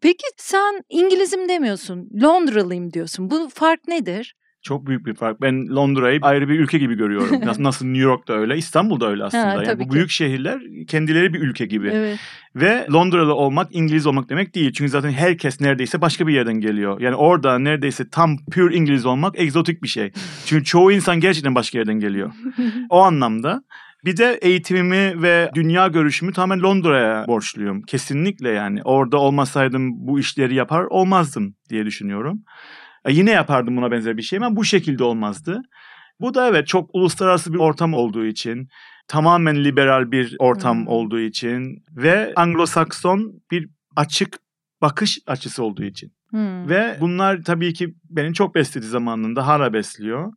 Peki 0.00 0.24
sen 0.36 0.82
İngilizim 0.88 1.48
demiyorsun. 1.48 2.08
Londralıyım 2.22 2.92
diyorsun. 2.92 3.30
Bu 3.30 3.48
fark 3.54 3.88
nedir? 3.88 4.34
Çok 4.66 4.86
büyük 4.86 5.06
bir 5.06 5.14
fark. 5.14 5.40
Ben 5.40 5.66
Londra'yı 5.68 6.18
ayrı 6.22 6.48
bir 6.48 6.60
ülke 6.60 6.78
gibi 6.78 6.94
görüyorum. 6.94 7.40
Nasıl, 7.46 7.62
nasıl 7.62 7.86
New 7.86 8.02
York'ta 8.02 8.32
öyle, 8.32 8.56
İstanbul'da 8.56 9.10
öyle 9.10 9.24
aslında. 9.24 9.46
yani 9.46 9.64
tabii 9.64 9.84
bu 9.84 9.88
ki. 9.88 9.94
büyük 9.94 10.10
şehirler 10.10 10.60
kendileri 10.88 11.34
bir 11.34 11.40
ülke 11.40 11.66
gibi. 11.66 11.90
Evet. 11.94 12.18
Ve 12.56 12.86
Londralı 12.92 13.34
olmak 13.34 13.68
İngiliz 13.70 14.06
olmak 14.06 14.28
demek 14.28 14.54
değil. 14.54 14.72
Çünkü 14.72 14.90
zaten 14.90 15.10
herkes 15.10 15.60
neredeyse 15.60 16.00
başka 16.00 16.26
bir 16.26 16.34
yerden 16.34 16.60
geliyor. 16.60 17.00
Yani 17.00 17.14
orada 17.14 17.58
neredeyse 17.58 18.08
tam 18.10 18.36
pure 18.52 18.74
İngiliz 18.74 19.06
olmak 19.06 19.40
egzotik 19.40 19.82
bir 19.82 19.88
şey. 19.88 20.12
Çünkü 20.46 20.64
çoğu 20.64 20.92
insan 20.92 21.20
gerçekten 21.20 21.54
başka 21.54 21.78
yerden 21.78 22.00
geliyor. 22.00 22.32
O 22.90 23.00
anlamda 23.00 23.62
Bir 24.04 24.16
de 24.16 24.38
eğitimimi 24.42 25.22
ve 25.22 25.50
dünya 25.54 25.88
görüşümü 25.88 26.32
tamamen 26.32 26.62
Londra'ya 26.62 27.24
borçluyum. 27.26 27.82
Kesinlikle 27.82 28.48
yani. 28.50 28.80
Orada 28.84 29.16
olmasaydım 29.16 30.06
bu 30.06 30.20
işleri 30.20 30.54
yapar 30.54 30.84
olmazdım 30.84 31.54
diye 31.70 31.86
düşünüyorum. 31.86 32.42
E 33.06 33.12
yine 33.12 33.30
yapardım 33.30 33.76
buna 33.76 33.90
benzer 33.90 34.16
bir 34.16 34.22
şey 34.22 34.36
ama 34.36 34.56
bu 34.56 34.64
şekilde 34.64 35.04
olmazdı. 35.04 35.62
Bu 36.20 36.34
da 36.34 36.48
evet 36.48 36.66
çok 36.66 36.90
uluslararası 36.92 37.52
bir 37.52 37.58
ortam 37.58 37.94
olduğu 37.94 38.26
için, 38.26 38.68
tamamen 39.08 39.64
liberal 39.64 40.10
bir 40.10 40.36
ortam 40.38 40.78
hmm. 40.78 40.88
olduğu 40.88 41.20
için 41.20 41.84
ve 41.90 42.32
Anglo-Sakson 42.36 43.32
bir 43.50 43.68
açık 43.96 44.38
bakış 44.82 45.18
açısı 45.26 45.64
olduğu 45.64 45.84
için. 45.84 46.12
Hmm. 46.30 46.68
Ve 46.68 46.96
bunlar 47.00 47.42
tabii 47.42 47.72
ki 47.72 47.94
beni 48.10 48.34
çok 48.34 48.54
besledi 48.54 48.86
zamanında, 48.86 49.46
hala 49.46 49.72
besliyor. 49.72 50.32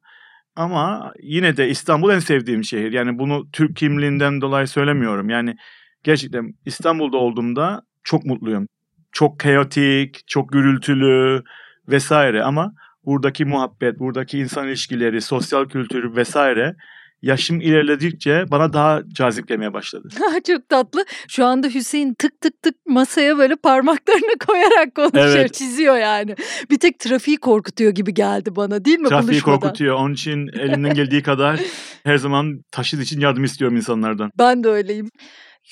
Ama 0.55 1.13
yine 1.23 1.57
de 1.57 1.69
İstanbul 1.69 2.09
en 2.09 2.19
sevdiğim 2.19 2.63
şehir. 2.63 2.91
Yani 2.91 3.19
bunu 3.19 3.51
Türk 3.51 3.75
kimliğinden 3.75 4.41
dolayı 4.41 4.67
söylemiyorum. 4.67 5.29
Yani 5.29 5.55
gerçekten 6.03 6.53
İstanbul'da 6.65 7.17
olduğumda 7.17 7.81
çok 8.03 8.25
mutluyum. 8.25 8.67
Çok 9.11 9.39
kaotik, 9.39 10.27
çok 10.27 10.51
gürültülü 10.51 11.43
vesaire 11.89 12.43
ama 12.43 12.73
buradaki 13.05 13.45
muhabbet, 13.45 13.99
buradaki 13.99 14.39
insan 14.39 14.67
ilişkileri, 14.67 15.21
sosyal 15.21 15.65
kültür 15.65 16.15
vesaire 16.15 16.75
yaşım 17.21 17.61
ilerledikçe 17.61 18.45
bana 18.51 18.73
daha 18.73 19.01
cazip 19.13 19.47
gelmeye 19.47 19.73
başladı. 19.73 20.07
Çok 20.47 20.69
tatlı. 20.69 21.05
Şu 21.27 21.45
anda 21.45 21.67
Hüseyin 21.67 22.13
tık 22.13 22.41
tık 22.41 22.61
tık 22.61 22.75
masaya 22.87 23.37
böyle 23.37 23.55
parmaklarını 23.55 24.37
koyarak 24.47 24.95
konuşuyor, 24.95 25.35
evet. 25.37 25.53
çiziyor 25.53 25.97
yani. 25.97 26.35
Bir 26.71 26.79
tek 26.79 26.99
trafiği 26.99 27.37
korkutuyor 27.37 27.91
gibi 27.91 28.13
geldi 28.13 28.55
bana 28.55 28.85
değil 28.85 28.99
mi 28.99 29.09
Trafiği 29.09 29.41
konuşmadan? 29.41 29.59
korkutuyor. 29.59 29.95
Onun 29.95 30.13
için 30.13 30.47
elinden 30.47 30.93
geldiği 30.93 31.23
kadar 31.23 31.59
her 32.03 32.17
zaman 32.17 32.61
taşıt 32.71 33.01
için 33.01 33.19
yardım 33.19 33.43
istiyorum 33.43 33.77
insanlardan. 33.77 34.31
Ben 34.39 34.63
de 34.63 34.69
öyleyim. 34.69 35.09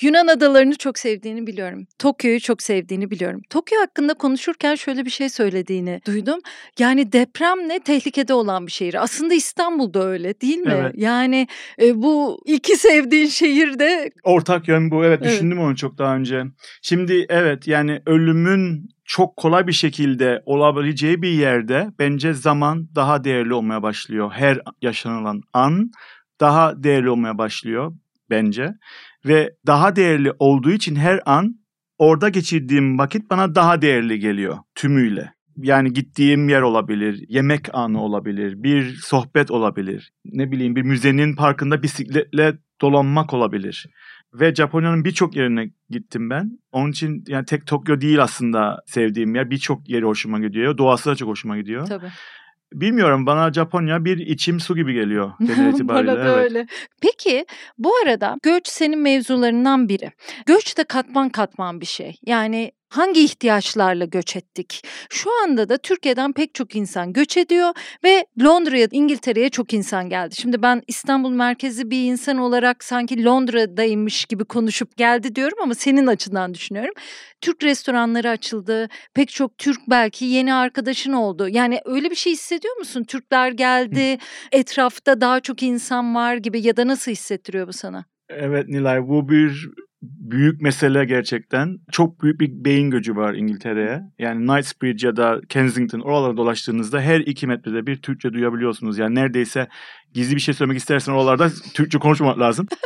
Yunan 0.00 0.26
adalarını 0.26 0.76
çok 0.76 0.98
sevdiğini 0.98 1.46
biliyorum. 1.46 1.86
Tokyo'yu 1.98 2.40
çok 2.40 2.62
sevdiğini 2.62 3.10
biliyorum. 3.10 3.42
Tokyo 3.50 3.80
hakkında 3.80 4.14
konuşurken 4.14 4.74
şöyle 4.74 5.04
bir 5.04 5.10
şey 5.10 5.28
söylediğini 5.28 6.00
duydum. 6.06 6.38
Yani 6.78 7.12
depremle 7.12 7.80
tehlikede 7.80 8.34
olan 8.34 8.66
bir 8.66 8.72
şehir. 8.72 9.02
Aslında 9.02 9.34
İstanbul'da 9.34 10.06
öyle 10.06 10.40
değil 10.40 10.58
mi? 10.58 10.74
Evet. 10.76 10.94
Yani 10.96 11.46
e, 11.82 12.02
bu 12.02 12.42
iki 12.46 12.76
sevdiğin 12.76 13.26
şehirde... 13.26 14.10
Ortak 14.24 14.68
yön 14.68 14.90
bu. 14.90 15.04
Evet, 15.04 15.20
evet 15.22 15.32
düşündüm 15.32 15.60
onu 15.60 15.76
çok 15.76 15.98
daha 15.98 16.16
önce. 16.16 16.44
Şimdi 16.82 17.26
evet 17.28 17.68
yani 17.68 18.02
ölümün 18.06 18.88
çok 19.04 19.36
kolay 19.36 19.66
bir 19.66 19.72
şekilde 19.72 20.42
olabileceği 20.46 21.22
bir 21.22 21.32
yerde 21.32 21.88
bence 21.98 22.34
zaman 22.34 22.88
daha 22.94 23.24
değerli 23.24 23.54
olmaya 23.54 23.82
başlıyor. 23.82 24.30
Her 24.34 24.60
yaşanılan 24.82 25.40
an 25.52 25.90
daha 26.40 26.82
değerli 26.82 27.10
olmaya 27.10 27.38
başlıyor 27.38 27.92
bence 28.30 28.74
ve 29.26 29.50
daha 29.66 29.96
değerli 29.96 30.32
olduğu 30.38 30.70
için 30.70 30.96
her 30.96 31.20
an 31.26 31.54
orada 31.98 32.28
geçirdiğim 32.28 32.98
vakit 32.98 33.30
bana 33.30 33.54
daha 33.54 33.82
değerli 33.82 34.18
geliyor 34.18 34.58
tümüyle. 34.74 35.32
Yani 35.56 35.92
gittiğim 35.92 36.48
yer 36.48 36.62
olabilir, 36.62 37.24
yemek 37.28 37.74
anı 37.74 38.02
olabilir, 38.02 38.62
bir 38.62 38.94
sohbet 38.94 39.50
olabilir. 39.50 40.12
Ne 40.24 40.50
bileyim 40.50 40.76
bir 40.76 40.82
müzenin 40.82 41.36
parkında 41.36 41.82
bisikletle 41.82 42.58
dolanmak 42.80 43.34
olabilir. 43.34 43.86
Ve 44.34 44.54
Japonya'nın 44.54 45.04
birçok 45.04 45.36
yerine 45.36 45.70
gittim 45.90 46.30
ben. 46.30 46.58
Onun 46.72 46.90
için 46.90 47.24
yani 47.28 47.44
tek 47.44 47.66
Tokyo 47.66 48.00
değil 48.00 48.22
aslında 48.22 48.78
sevdiğim 48.86 49.34
yer. 49.34 49.50
Birçok 49.50 49.88
yeri 49.88 50.04
hoşuma 50.04 50.40
gidiyor. 50.40 50.78
Doğası 50.78 51.10
da 51.10 51.14
çok 51.16 51.28
hoşuma 51.28 51.58
gidiyor. 51.58 51.86
Tabii. 51.86 52.10
Bilmiyorum 52.72 53.26
bana 53.26 53.52
Japonya 53.52 54.04
bir 54.04 54.18
içim 54.18 54.60
su 54.60 54.76
gibi 54.76 54.92
geliyor 54.92 55.32
genel 55.40 55.72
itibariyle. 55.74 56.12
bana 56.12 56.24
da 56.24 56.28
evet. 56.28 56.44
öyle. 56.50 56.66
Peki 57.00 57.46
bu 57.78 57.92
arada 58.04 58.36
göç 58.42 58.68
senin 58.68 58.98
mevzularından 58.98 59.88
biri. 59.88 60.12
Göç 60.46 60.78
de 60.78 60.84
katman 60.84 61.28
katman 61.28 61.80
bir 61.80 61.86
şey. 61.86 62.16
Yani 62.26 62.72
hangi 62.88 63.24
ihtiyaçlarla 63.24 64.04
göç 64.04 64.36
ettik? 64.36 64.82
Şu 65.10 65.30
anda 65.42 65.68
da 65.68 65.78
Türkiye'den 65.78 66.32
pek 66.32 66.54
çok 66.54 66.76
insan 66.76 67.12
göç 67.12 67.36
ediyor 67.36 67.70
ve 68.04 68.26
Londra'ya, 68.42 68.88
İngiltere'ye 68.90 69.48
çok 69.48 69.72
insan 69.72 70.08
geldi. 70.08 70.36
Şimdi 70.36 70.62
ben 70.62 70.82
İstanbul 70.86 71.30
merkezi 71.30 71.90
bir 71.90 72.04
insan 72.04 72.38
olarak 72.38 72.84
sanki 72.84 73.24
Londra'daymış 73.24 74.24
gibi 74.24 74.44
konuşup 74.44 74.96
geldi 74.96 75.34
diyorum 75.34 75.58
ama 75.62 75.74
senin 75.74 76.06
açından 76.06 76.54
düşünüyorum. 76.54 76.94
Türk 77.40 77.62
restoranları 77.62 78.30
açıldı. 78.30 78.88
Pek 79.14 79.28
çok 79.28 79.58
Türk 79.58 79.80
belki 79.90 80.24
yeni 80.24 80.54
arkadaşın 80.54 81.12
oldu. 81.12 81.48
Yani 81.48 81.80
öyle 81.84 82.10
bir 82.10 82.14
şey 82.16 82.32
hissediyor 82.32 82.76
musun? 82.76 83.04
Türkler 83.04 83.52
geldi, 83.52 84.18
etrafta 84.52 85.20
daha 85.20 85.40
çok 85.40 85.62
insan 85.62 86.14
var 86.14 86.36
gibi 86.36 86.66
ya 86.66 86.76
da 86.76 86.86
nasıl 86.86 87.10
hissettiriyor 87.10 87.68
bu 87.68 87.72
sana? 87.72 88.04
Evet 88.28 88.68
Nilay 88.68 89.08
bu 89.08 89.28
bir 89.28 89.68
büyük 90.02 90.60
mesele 90.60 91.04
gerçekten. 91.04 91.78
Çok 91.92 92.22
büyük 92.22 92.40
bir 92.40 92.64
beyin 92.64 92.90
göcü 92.90 93.16
var 93.16 93.34
İngiltere'ye. 93.34 94.02
Yani 94.18 94.46
Knightsbridge 94.46 95.06
ya 95.06 95.16
da 95.16 95.40
Kensington 95.48 96.00
oralara 96.00 96.36
dolaştığınızda 96.36 97.00
her 97.00 97.20
iki 97.20 97.46
metrede 97.46 97.86
bir 97.86 97.96
Türkçe 97.96 98.32
duyabiliyorsunuz. 98.32 98.98
Yani 98.98 99.14
neredeyse 99.14 99.68
gizli 100.14 100.36
bir 100.36 100.40
şey 100.40 100.54
söylemek 100.54 100.78
istersen 100.78 101.12
oralarda 101.12 101.50
Türkçe 101.74 101.98
konuşmamak 101.98 102.38
lazım. 102.38 102.66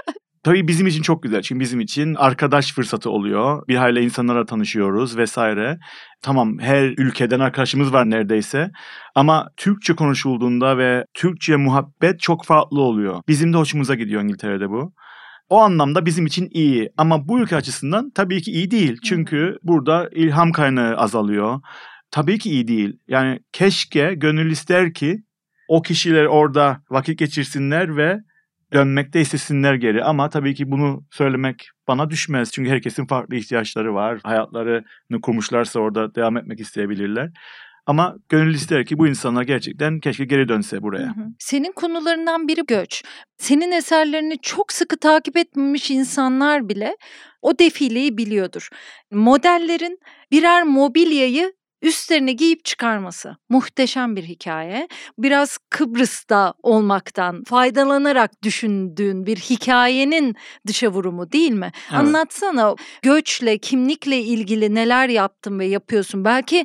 Tabii 0.44 0.68
bizim 0.68 0.86
için 0.86 1.02
çok 1.02 1.22
güzel. 1.22 1.42
Çünkü 1.42 1.60
bizim 1.60 1.80
için 1.80 2.14
arkadaş 2.14 2.74
fırsatı 2.74 3.10
oluyor. 3.10 3.66
Bir 3.68 3.76
hayli 3.76 4.04
insanlara 4.04 4.46
tanışıyoruz 4.46 5.16
vesaire. 5.16 5.78
Tamam 6.22 6.58
her 6.58 6.84
ülkeden 6.98 7.40
arkadaşımız 7.40 7.92
var 7.92 8.10
neredeyse. 8.10 8.70
Ama 9.14 9.48
Türkçe 9.56 9.94
konuşulduğunda 9.94 10.78
ve 10.78 11.04
Türkçe 11.14 11.56
muhabbet 11.56 12.20
çok 12.20 12.44
farklı 12.44 12.80
oluyor. 12.80 13.22
Bizim 13.28 13.52
de 13.52 13.56
hoşumuza 13.56 13.94
gidiyor 13.94 14.22
İngiltere'de 14.22 14.68
bu. 14.70 14.92
O 15.52 15.60
anlamda 15.60 16.06
bizim 16.06 16.26
için 16.26 16.48
iyi 16.50 16.92
ama 16.96 17.28
bu 17.28 17.40
ülke 17.40 17.56
açısından 17.56 18.10
tabii 18.10 18.42
ki 18.42 18.52
iyi 18.52 18.70
değil. 18.70 18.98
Çünkü 19.04 19.58
burada 19.62 20.08
ilham 20.12 20.52
kaynağı 20.52 20.96
azalıyor. 20.96 21.60
Tabii 22.10 22.38
ki 22.38 22.50
iyi 22.50 22.68
değil. 22.68 22.98
Yani 23.08 23.40
keşke 23.52 24.14
gönül 24.14 24.50
ister 24.50 24.94
ki 24.94 25.22
o 25.68 25.82
kişiler 25.82 26.24
orada 26.24 26.82
vakit 26.90 27.18
geçirsinler 27.18 27.96
ve 27.96 28.18
dönmekte 28.72 29.20
istesinler 29.20 29.74
geri. 29.74 30.04
Ama 30.04 30.28
tabii 30.28 30.54
ki 30.54 30.70
bunu 30.70 31.04
söylemek 31.10 31.68
bana 31.88 32.10
düşmez. 32.10 32.52
Çünkü 32.52 32.70
herkesin 32.70 33.06
farklı 33.06 33.36
ihtiyaçları 33.36 33.94
var. 33.94 34.20
Hayatlarını 34.22 35.20
kurmuşlarsa 35.22 35.80
orada 35.80 36.14
devam 36.14 36.36
etmek 36.36 36.60
isteyebilirler. 36.60 37.30
Ama 37.86 38.16
gönül 38.28 38.54
ister 38.54 38.86
ki 38.86 38.98
bu 38.98 39.08
insanlar 39.08 39.42
gerçekten 39.42 40.00
keşke 40.00 40.24
geri 40.24 40.48
dönse 40.48 40.82
buraya. 40.82 41.06
Hı 41.06 41.20
hı. 41.20 41.26
Senin 41.38 41.72
konularından 41.72 42.48
biri 42.48 42.66
göç. 42.66 43.02
Senin 43.38 43.72
eserlerini 43.72 44.38
çok 44.42 44.72
sıkı 44.72 44.96
takip 44.96 45.36
etmemiş 45.36 45.90
insanlar 45.90 46.68
bile 46.68 46.96
o 47.42 47.58
defileyi 47.58 48.16
biliyordur. 48.18 48.68
Modellerin 49.10 49.98
birer 50.30 50.62
mobilyayı 50.62 51.52
üstlerine 51.82 52.32
giyip 52.32 52.64
çıkarması. 52.64 53.36
Muhteşem 53.48 54.16
bir 54.16 54.22
hikaye. 54.22 54.88
Biraz 55.18 55.58
Kıbrıs'ta 55.70 56.54
olmaktan 56.62 57.42
faydalanarak 57.44 58.42
düşündüğün 58.42 59.26
bir 59.26 59.36
hikayenin 59.36 60.34
dışa 60.66 60.88
vurumu 60.88 61.32
değil 61.32 61.52
mi? 61.52 61.70
Evet. 61.90 62.00
Anlatsana 62.00 62.74
göçle, 63.02 63.58
kimlikle 63.58 64.18
ilgili 64.18 64.74
neler 64.74 65.08
yaptın 65.08 65.58
ve 65.58 65.66
yapıyorsun. 65.66 66.24
Belki 66.24 66.64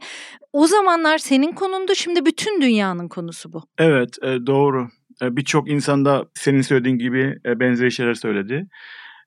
o 0.57 0.67
zamanlar 0.67 1.17
senin 1.17 1.51
konundu 1.51 1.95
şimdi 1.95 2.25
bütün 2.25 2.61
dünyanın 2.61 3.07
konusu 3.07 3.53
bu. 3.53 3.63
Evet 3.77 4.09
e, 4.21 4.27
doğru. 4.47 4.87
E, 5.21 5.35
Birçok 5.35 5.69
insan 5.69 6.05
da 6.05 6.25
senin 6.33 6.61
söylediğin 6.61 6.97
gibi 6.97 7.35
e, 7.45 7.59
benzer 7.59 7.89
şeyler 7.89 8.13
söyledi. 8.13 8.67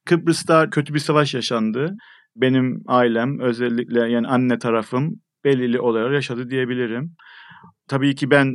Kıbrıs'ta 0.05 0.71
kötü 0.71 0.95
bir 0.95 0.99
savaş 0.99 1.35
yaşandı. 1.35 1.97
Benim 2.37 2.83
ailem 2.87 3.41
özellikle 3.41 4.11
yani 4.11 4.27
anne 4.29 4.59
tarafım 4.59 5.21
belirli 5.45 5.81
olaylar 5.81 6.11
yaşadı 6.11 6.51
diyebilirim. 6.51 7.15
Tabii 7.89 8.15
ki 8.15 8.31
ben 8.31 8.55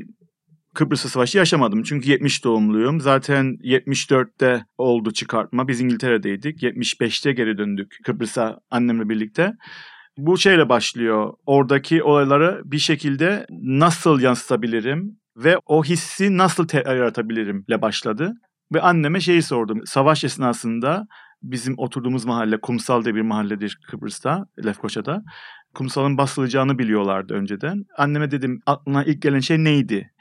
Kıbrıs 0.73 1.01
Savaşı 1.01 1.37
yaşamadım. 1.37 1.83
Çünkü 1.83 2.09
70 2.09 2.43
doğumluyum. 2.43 3.01
Zaten 3.01 3.45
74'te 3.63 4.65
oldu 4.77 5.11
çıkartma. 5.11 5.67
Biz 5.67 5.81
İngiltere'deydik. 5.81 6.63
75'te 6.63 7.31
geri 7.31 7.57
döndük 7.57 7.97
Kıbrıs'a 8.03 8.59
annemle 8.71 9.09
birlikte. 9.09 9.53
Bu 10.17 10.37
şeyle 10.37 10.69
başlıyor. 10.69 11.33
Oradaki 11.45 12.03
olayları 12.03 12.61
bir 12.65 12.79
şekilde 12.79 13.45
nasıl 13.51 14.19
yansıtabilirim 14.19 15.19
ve 15.37 15.57
o 15.65 15.83
hissi 15.83 16.37
nasıl 16.37 16.67
yaratabilirim 16.73 17.65
ile 17.67 17.81
başladı. 17.81 18.33
Ve 18.73 18.81
anneme 18.81 19.19
şeyi 19.19 19.41
sordum. 19.41 19.81
Savaş 19.85 20.23
esnasında 20.23 21.07
bizim 21.41 21.73
oturduğumuz 21.77 22.25
mahalle 22.25 22.61
Kumsal 22.61 23.03
diye 23.03 23.15
bir 23.15 23.21
mahalledir 23.21 23.79
Kıbrıs'ta, 23.87 24.45
Lefkoşa'da. 24.65 25.23
Kumsal'ın 25.73 26.17
basılacağını 26.17 26.79
biliyorlardı 26.79 27.33
önceden. 27.33 27.85
Anneme 27.97 28.31
dedim 28.31 28.59
aklına 28.65 29.03
ilk 29.03 29.21
gelen 29.21 29.39
şey 29.39 29.63
neydi? 29.63 30.11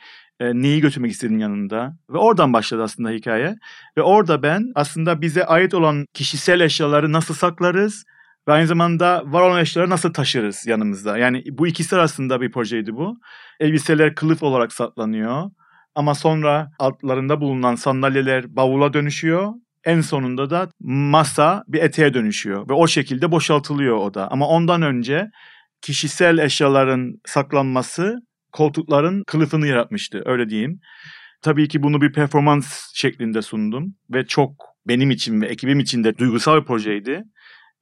E, 0.40 0.54
neyi 0.54 0.80
götürmek 0.80 1.12
istedin 1.12 1.38
yanında? 1.38 1.96
Ve 2.10 2.18
oradan 2.18 2.52
başladı 2.52 2.82
aslında 2.82 3.10
hikaye. 3.10 3.56
Ve 3.96 4.02
orada 4.02 4.42
ben 4.42 4.72
aslında 4.74 5.20
bize 5.20 5.44
ait 5.44 5.74
olan 5.74 6.06
kişisel 6.14 6.60
eşyaları 6.60 7.12
nasıl 7.12 7.34
saklarız? 7.34 8.04
Ve 8.48 8.52
aynı 8.52 8.66
zamanda 8.66 9.22
var 9.26 9.42
olan 9.42 9.60
eşyaları 9.60 9.90
nasıl 9.90 10.12
taşırız 10.12 10.66
yanımızda? 10.66 11.18
Yani 11.18 11.44
bu 11.50 11.66
ikisi 11.66 11.96
arasında 11.96 12.40
bir 12.40 12.52
projeydi 12.52 12.94
bu. 12.94 13.18
Elbiseler 13.60 14.14
kılıf 14.14 14.42
olarak 14.42 14.72
saklanıyor. 14.72 15.50
Ama 15.94 16.14
sonra 16.14 16.70
altlarında 16.78 17.40
bulunan 17.40 17.74
sandalyeler 17.74 18.56
bavula 18.56 18.92
dönüşüyor 18.92 19.52
en 19.84 20.00
sonunda 20.00 20.50
da 20.50 20.68
masa 20.80 21.64
bir 21.68 21.82
eteğe 21.82 22.14
dönüşüyor 22.14 22.68
ve 22.68 22.72
o 22.72 22.86
şekilde 22.86 23.30
boşaltılıyor 23.30 23.96
o 23.96 24.14
da. 24.14 24.30
Ama 24.30 24.48
ondan 24.48 24.82
önce 24.82 25.30
kişisel 25.82 26.38
eşyaların 26.38 27.12
saklanması 27.26 28.16
koltukların 28.52 29.22
kılıfını 29.26 29.66
yaratmıştı 29.66 30.22
öyle 30.24 30.48
diyeyim. 30.48 30.80
Tabii 31.42 31.68
ki 31.68 31.82
bunu 31.82 32.00
bir 32.00 32.12
performans 32.12 32.92
şeklinde 32.94 33.42
sundum 33.42 33.94
ve 34.10 34.26
çok 34.26 34.52
benim 34.88 35.10
için 35.10 35.40
ve 35.40 35.46
ekibim 35.46 35.80
için 35.80 36.04
de 36.04 36.18
duygusal 36.18 36.60
bir 36.60 36.64
projeydi. 36.64 37.22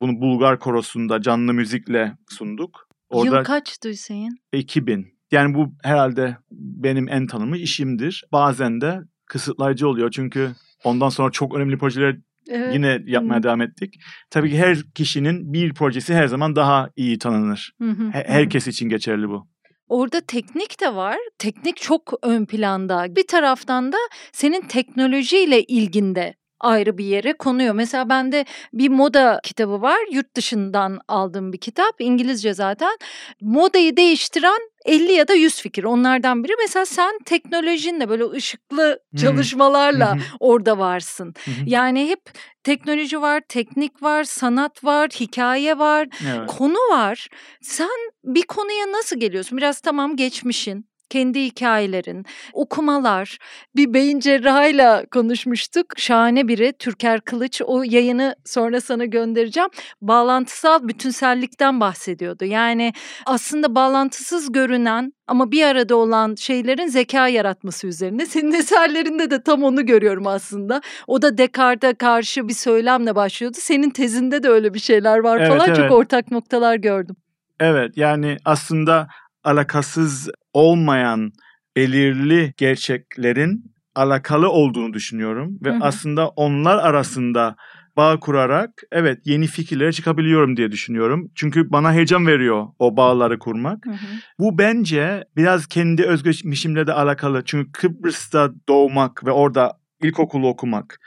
Bunu 0.02 0.20
Bulgar 0.20 0.58
Korosu'nda 0.58 1.22
canlı 1.22 1.54
müzikle 1.54 2.12
sunduk. 2.30 2.88
Orada 3.10 3.36
Yıl 3.36 3.44
kaçtı 3.44 3.88
Hüseyin? 3.88 4.38
2000. 4.52 5.06
Yani 5.30 5.54
bu 5.54 5.74
herhalde 5.82 6.36
benim 6.50 7.08
en 7.08 7.26
tanınmış 7.26 7.60
işimdir. 7.60 8.24
Bazen 8.32 8.80
de 8.80 9.00
kısıtlayıcı 9.26 9.88
oluyor 9.88 10.10
çünkü 10.10 10.50
ondan 10.84 11.08
sonra 11.08 11.30
çok 11.30 11.54
önemli 11.54 11.78
projeler 11.78 12.16
Evet. 12.48 12.74
Yine 12.74 12.98
yapmaya 13.06 13.34
Hı-hı. 13.34 13.42
devam 13.42 13.60
ettik. 13.60 13.94
Tabii 14.30 14.50
ki 14.50 14.58
her 14.58 14.78
kişinin 14.94 15.52
bir 15.52 15.74
projesi 15.74 16.14
her 16.14 16.26
zaman 16.26 16.56
daha 16.56 16.90
iyi 16.96 17.18
tanınır. 17.18 17.72
Hı-hı. 17.82 18.10
Herkes 18.12 18.66
için 18.66 18.88
geçerli 18.88 19.28
bu. 19.28 19.48
Orada 19.88 20.20
teknik 20.20 20.80
de 20.80 20.94
var. 20.94 21.16
Teknik 21.38 21.76
çok 21.76 22.12
ön 22.22 22.44
planda. 22.44 23.16
Bir 23.16 23.26
taraftan 23.26 23.92
da 23.92 23.96
senin 24.32 24.60
teknolojiyle 24.60 25.62
ilginde 25.62 26.34
ayrı 26.62 26.98
bir 26.98 27.04
yere 27.04 27.32
konuyor. 27.32 27.74
Mesela 27.74 28.08
bende 28.08 28.44
bir 28.72 28.88
moda 28.88 29.40
kitabı 29.42 29.82
var. 29.82 29.98
Yurt 30.12 30.36
dışından 30.36 31.00
aldığım 31.08 31.52
bir 31.52 31.58
kitap. 31.58 31.94
İngilizce 31.98 32.54
zaten. 32.54 32.96
Modayı 33.40 33.96
değiştiren 33.96 34.70
50 34.84 35.12
ya 35.12 35.28
da 35.28 35.34
100 35.34 35.60
fikir 35.60 35.84
onlardan 35.84 36.44
biri. 36.44 36.52
Mesela 36.58 36.86
sen 36.86 37.18
teknolojinle 37.24 38.08
böyle 38.08 38.24
ışıklı 38.24 38.98
çalışmalarla 39.20 40.16
orada 40.40 40.78
varsın. 40.78 41.34
yani 41.66 42.08
hep 42.08 42.20
teknoloji 42.64 43.20
var, 43.20 43.42
teknik 43.48 44.02
var, 44.02 44.24
sanat 44.24 44.84
var, 44.84 45.10
hikaye 45.10 45.78
var, 45.78 46.08
evet. 46.28 46.46
konu 46.46 46.78
var. 46.90 47.28
Sen 47.60 47.88
bir 48.24 48.42
konuya 48.42 48.92
nasıl 48.92 49.16
geliyorsun? 49.20 49.58
Biraz 49.58 49.80
tamam 49.80 50.16
geçmişin, 50.16 50.86
kendi 51.12 51.44
hikayelerin, 51.44 52.24
okumalar. 52.52 53.38
Bir 53.76 53.94
beyin 53.94 54.20
cerrahıyla 54.20 55.06
konuşmuştuk. 55.10 55.86
Şahane 55.96 56.48
biri 56.48 56.72
Türker 56.78 57.20
Kılıç. 57.20 57.62
O 57.64 57.82
yayını 57.82 58.36
sonra 58.44 58.80
sana 58.80 59.04
göndereceğim. 59.04 59.68
Bağlantısal 60.02 60.88
bütünsellikten 60.88 61.80
bahsediyordu. 61.80 62.44
Yani 62.44 62.92
aslında 63.26 63.74
bağlantısız 63.74 64.52
görünen 64.52 65.12
ama 65.26 65.50
bir 65.50 65.62
arada 65.62 65.96
olan 65.96 66.34
şeylerin 66.34 66.86
zeka 66.86 67.28
yaratması 67.28 67.86
üzerine. 67.86 68.26
Senin 68.26 68.52
eserlerinde 68.52 69.30
de 69.30 69.42
tam 69.42 69.62
onu 69.62 69.86
görüyorum 69.86 70.26
aslında. 70.26 70.80
O 71.06 71.22
da 71.22 71.38
Descartes'e 71.38 71.94
karşı 71.94 72.48
bir 72.48 72.54
söylemle 72.54 73.14
başlıyordu. 73.14 73.56
Senin 73.60 73.90
tezinde 73.90 74.42
de 74.42 74.48
öyle 74.48 74.74
bir 74.74 74.80
şeyler 74.80 75.18
var 75.18 75.38
evet, 75.38 75.48
falan. 75.48 75.66
Evet. 75.68 75.76
Çok 75.76 75.90
ortak 75.90 76.30
noktalar 76.30 76.76
gördüm. 76.76 77.16
Evet 77.60 77.96
yani 77.96 78.36
aslında 78.44 79.08
alakasız 79.44 80.30
olmayan 80.52 81.32
belirli 81.76 82.54
gerçeklerin 82.56 83.72
alakalı 83.94 84.50
olduğunu 84.50 84.92
düşünüyorum 84.92 85.58
ve 85.64 85.70
hı 85.70 85.74
hı. 85.74 85.78
aslında 85.80 86.28
onlar 86.28 86.78
arasında 86.78 87.56
bağ 87.96 88.20
kurarak 88.20 88.70
evet 88.92 89.18
yeni 89.24 89.46
fikirlere 89.46 89.92
çıkabiliyorum 89.92 90.56
diye 90.56 90.72
düşünüyorum. 90.72 91.30
Çünkü 91.34 91.70
bana 91.70 91.92
heyecan 91.92 92.26
veriyor 92.26 92.66
o 92.78 92.96
bağları 92.96 93.38
kurmak. 93.38 93.86
Hı 93.86 93.90
hı. 93.90 93.96
Bu 94.38 94.58
bence 94.58 95.24
biraz 95.36 95.66
kendi 95.66 96.02
özgeçmişimle 96.02 96.86
de 96.86 96.92
alakalı. 96.92 97.42
Çünkü 97.44 97.72
Kıbrıs'ta 97.72 98.50
doğmak 98.68 99.26
ve 99.26 99.30
orada 99.30 99.72
ilkokulu 100.02 100.48
okumak, 100.48 101.00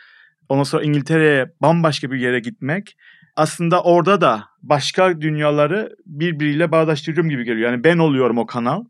ondan 0.49 0.63
sonra 0.63 0.83
İngiltere'ye 0.83 1.51
bambaşka 1.61 2.11
bir 2.11 2.19
yere 2.19 2.39
gitmek 2.39 2.95
aslında 3.35 3.83
orada 3.83 4.21
da 4.21 4.43
başka 4.63 5.21
dünyaları 5.21 5.96
birbiriyle 6.05 6.72
bağdaştırıyorum 6.72 7.29
gibi 7.29 7.43
geliyor. 7.43 7.72
Yani 7.72 7.83
ben 7.83 7.98
oluyorum 7.98 8.37
o 8.37 8.46
kanal. 8.46 8.83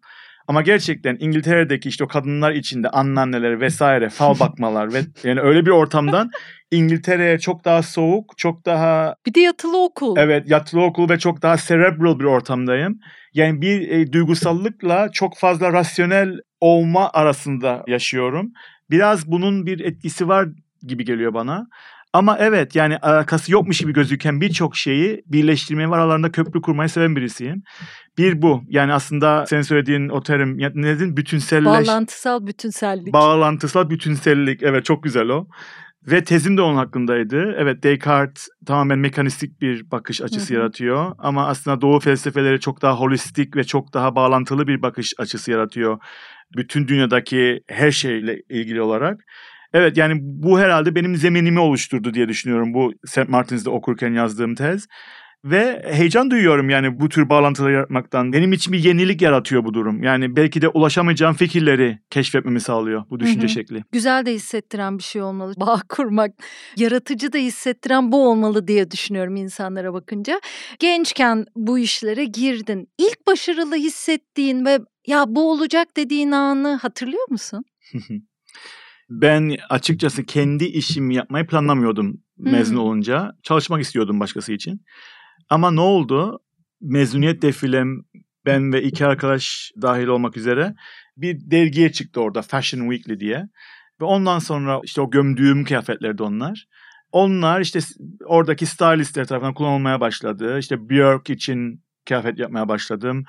Ama 0.48 0.62
gerçekten 0.62 1.18
İngiltere'deki 1.20 1.90
işte 1.90 2.04
o 2.04 2.08
kadınlar 2.08 2.52
içinde 2.52 2.90
anneanneleri 2.90 3.60
vesaire 3.60 4.10
fal 4.10 4.40
bakmalar 4.40 4.94
ve 4.94 5.02
yani 5.24 5.40
öyle 5.40 5.66
bir 5.66 5.72
ortamdan 5.72 6.32
İngiltere'ye 6.72 7.40
çok 7.40 7.66
daha 7.66 7.84
soğuk, 7.84 8.38
çok 8.38 8.66
daha... 8.66 9.16
Bir 9.26 9.34
de 9.34 9.40
yatılı 9.40 9.84
okul. 9.84 10.16
Evet 10.18 10.50
yatılı 10.50 10.84
okul 10.84 11.10
ve 11.10 11.20
çok 11.20 11.42
daha 11.42 11.58
cerebral 11.58 12.20
bir 12.20 12.26
ortamdayım. 12.26 13.00
Yani 13.34 13.62
bir 13.62 13.90
e, 13.90 14.12
duygusallıkla 14.12 15.12
çok 15.12 15.38
fazla 15.38 15.74
rasyonel 15.74 16.40
olma 16.62 17.10
arasında 17.14 17.84
yaşıyorum. 17.88 18.52
Biraz 18.90 19.32
bunun 19.32 19.66
bir 19.66 19.80
etkisi 19.80 20.28
var 20.28 20.48
gibi 20.84 21.06
geliyor 21.06 21.34
bana. 21.34 21.68
Ama 22.16 22.38
evet 22.40 22.76
yani 22.76 22.98
alakası 22.98 23.52
yokmuş 23.52 23.78
gibi 23.78 23.94
gözüken 23.94 24.42
birçok 24.42 24.76
şeyi 24.76 25.22
birleştirmeye 25.26 25.92
ve 25.92 25.96
aralarında 25.96 26.32
köprü 26.32 26.62
kurmayı 26.62 26.90
seven 26.90 27.16
birisiyim. 27.16 27.64
Bir 28.18 28.42
bu. 28.42 28.62
Yani 28.68 28.94
aslında 28.94 29.46
sen 29.46 29.62
söylediğin 29.62 30.10
o 30.10 30.24
terim 30.24 30.58
ne 30.58 30.88
dedin? 30.96 31.18
Bütünselleş. 31.18 31.66
Bağlantısal 31.66 32.48
bütünsellik. 32.48 33.14
Bağlantısal 33.14 33.90
bütünsellik. 33.90 34.64
Evet 34.64 34.86
çok 34.86 35.04
güzel 35.04 35.30
o. 35.30 35.48
Ve 36.08 36.24
tezim 36.24 36.58
de 36.58 36.62
onun 36.62 36.76
hakkındaydı. 36.76 37.56
Evet 37.58 37.84
Descartes 37.84 38.48
tamamen 38.66 39.00
mekanistik 39.00 39.62
bir 39.62 39.92
bakış 39.92 40.22
açısı 40.22 40.54
Hı-hı. 40.54 40.60
yaratıyor. 40.60 41.12
Ama 41.18 41.48
aslında 41.48 41.82
Doğu 41.82 42.00
felsefeleri 42.00 42.60
çok 42.60 42.82
daha 42.82 43.00
holistik 43.00 43.56
ve 43.56 43.64
çok 43.64 43.94
daha 43.94 44.16
bağlantılı 44.16 44.68
bir 44.68 44.82
bakış 44.82 45.14
açısı 45.18 45.52
yaratıyor. 45.52 45.98
Bütün 46.58 46.88
dünyadaki 46.88 47.60
her 47.68 47.92
şeyle 47.92 48.42
ilgili 48.50 48.82
olarak. 48.82 49.20
Evet 49.76 49.98
yani 49.98 50.20
bu 50.22 50.60
herhalde 50.60 50.96
benim 50.96 51.16
zeminimi 51.16 51.60
oluşturdu 51.60 52.14
diye 52.14 52.28
düşünüyorum 52.28 52.74
bu 52.74 52.94
St. 53.06 53.30
Martin's'de 53.30 53.70
okurken 53.70 54.14
yazdığım 54.14 54.56
tez. 54.56 54.88
Ve 55.46 55.86
heyecan 55.86 56.32
duyuyorum 56.32 56.70
yani 56.70 57.00
bu 57.00 57.10
tür 57.10 57.30
bağlantıları 57.30 57.74
yaratmaktan. 57.74 58.34
Benim 58.34 58.54
için 58.54 58.74
bir 58.74 58.84
yenilik 58.84 59.22
yaratıyor 59.22 59.66
bu 59.66 59.74
durum. 59.74 60.04
Yani 60.04 60.36
belki 60.36 60.62
de 60.62 60.68
ulaşamayacağım 60.68 61.36
fikirleri 61.36 62.00
keşfetmemi 62.10 62.62
sağlıyor 62.62 63.04
bu 63.10 63.20
düşünce 63.20 63.42
Hı-hı. 63.42 63.50
şekli. 63.50 63.84
Güzel 63.92 64.26
de 64.26 64.34
hissettiren 64.34 64.98
bir 64.98 65.04
şey 65.04 65.22
olmalı. 65.22 65.54
Bağ 65.60 65.82
kurmak, 65.90 66.32
yaratıcı 66.78 67.34
da 67.34 67.38
hissettiren 67.38 68.12
bu 68.12 68.30
olmalı 68.30 68.68
diye 68.68 68.92
düşünüyorum 68.92 69.36
insanlara 69.36 69.94
bakınca. 69.94 70.42
Gençken 70.80 71.46
bu 71.56 71.80
işlere 71.80 72.26
girdin. 72.26 72.88
İlk 72.98 73.28
başarılı 73.28 73.76
hissettiğin 73.76 74.66
ve 74.66 74.80
ya 75.08 75.26
bu 75.28 75.52
olacak 75.52 75.88
dediğin 75.98 76.32
anı 76.32 76.76
hatırlıyor 76.76 77.30
musun? 77.30 77.64
Ben 79.10 79.58
açıkçası 79.70 80.24
kendi 80.24 80.66
işimi 80.66 81.16
yapmayı 81.16 81.48
planlamıyordum 81.48 82.18
mezun 82.38 82.76
olunca. 82.76 83.32
Çalışmak 83.44 83.82
istiyordum 83.82 84.20
başkası 84.20 84.54
için. 84.54 84.82
Ama 85.50 85.72
ne 85.72 85.82
oldu? 85.82 86.40
Mezuniyet 86.82 87.42
defilem 87.42 88.04
ben 88.46 88.74
ve 88.74 88.84
iki 88.84 89.06
arkadaş 89.06 89.72
dahil 89.82 90.08
olmak 90.08 90.38
üzere 90.38 90.76
bir 91.18 91.52
dergiye 91.52 91.92
çıktı 91.92 92.22
orada 92.22 92.42
Fashion 92.42 92.90
Weekly 92.90 93.20
diye. 93.20 93.44
Ve 94.02 94.06
ondan 94.06 94.40
sonra 94.40 94.82
işte 94.84 95.02
o 95.02 95.10
gömdüğüm 95.10 95.64
kıyafetlerdi 95.64 96.24
onlar. 96.24 96.66
Onlar 97.12 97.62
işte 97.62 97.80
oradaki 98.26 98.66
stylistler 98.66 99.28
tarafından 99.28 99.54
kullanılmaya 99.54 100.00
başladı. 100.00 100.60
İşte 100.60 100.90
Björk 100.90 101.30
için 101.30 101.84
kıyafet 102.06 102.40
yapmaya 102.40 102.68
başladım. 102.68 103.24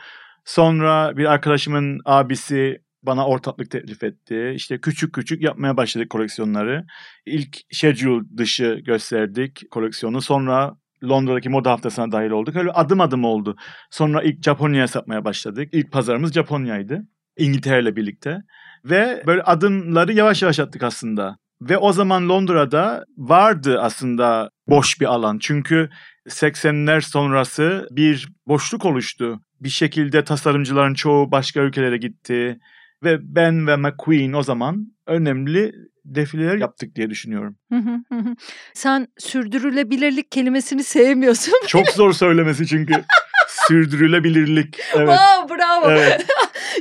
Sonra 0.44 1.16
bir 1.16 1.24
arkadaşımın 1.24 2.00
abisi 2.04 2.78
bana 3.06 3.26
ortaklık 3.26 3.70
teklif 3.70 4.02
etti. 4.02 4.52
İşte 4.54 4.80
küçük 4.80 5.14
küçük 5.14 5.42
yapmaya 5.42 5.76
başladık 5.76 6.10
koleksiyonları. 6.10 6.84
İlk 7.26 7.56
schedule 7.72 8.24
dışı 8.36 8.80
gösterdik 8.84 9.70
koleksiyonu. 9.70 10.22
Sonra 10.22 10.74
Londra'daki 11.04 11.48
moda 11.48 11.70
haftasına 11.70 12.12
dahil 12.12 12.30
olduk. 12.30 12.56
Öyle 12.56 12.70
adım 12.70 13.00
adım 13.00 13.24
oldu. 13.24 13.56
Sonra 13.90 14.22
ilk 14.22 14.42
Japonya'ya 14.44 14.88
satmaya 14.88 15.24
başladık. 15.24 15.68
İlk 15.72 15.92
pazarımız 15.92 16.32
Japonya'ydı. 16.32 17.02
İngiltere 17.36 17.82
ile 17.82 17.96
birlikte. 17.96 18.38
Ve 18.84 19.22
böyle 19.26 19.42
adımları 19.42 20.12
yavaş 20.12 20.42
yavaş 20.42 20.60
attık 20.60 20.82
aslında. 20.82 21.36
Ve 21.60 21.78
o 21.78 21.92
zaman 21.92 22.28
Londra'da 22.28 23.04
vardı 23.16 23.80
aslında 23.80 24.50
boş 24.68 25.00
bir 25.00 25.06
alan. 25.06 25.38
Çünkü 25.38 25.90
80'ler 26.28 27.00
sonrası 27.00 27.88
bir 27.90 28.28
boşluk 28.46 28.84
oluştu. 28.84 29.40
Bir 29.60 29.68
şekilde 29.68 30.24
tasarımcıların 30.24 30.94
çoğu 30.94 31.30
başka 31.30 31.60
ülkelere 31.60 31.96
gitti. 31.96 32.58
Ve 33.06 33.18
ben 33.22 33.66
ve 33.66 33.76
McQueen 33.76 34.32
o 34.32 34.42
zaman 34.42 34.92
önemli 35.06 35.72
defileler 36.04 36.56
yaptık 36.56 36.96
diye 36.96 37.10
düşünüyorum. 37.10 37.56
Sen 38.74 39.08
sürdürülebilirlik 39.18 40.32
kelimesini 40.32 40.84
sevmiyorsun. 40.84 41.54
Çok 41.66 41.88
zor 41.88 42.12
söylemesi 42.22 42.66
çünkü. 42.66 42.94
sürdürülebilirlik. 43.48 44.78
Evet. 44.94 45.18
Wow, 45.18 45.56
bravo. 45.56 45.90
Evet. 45.90 46.26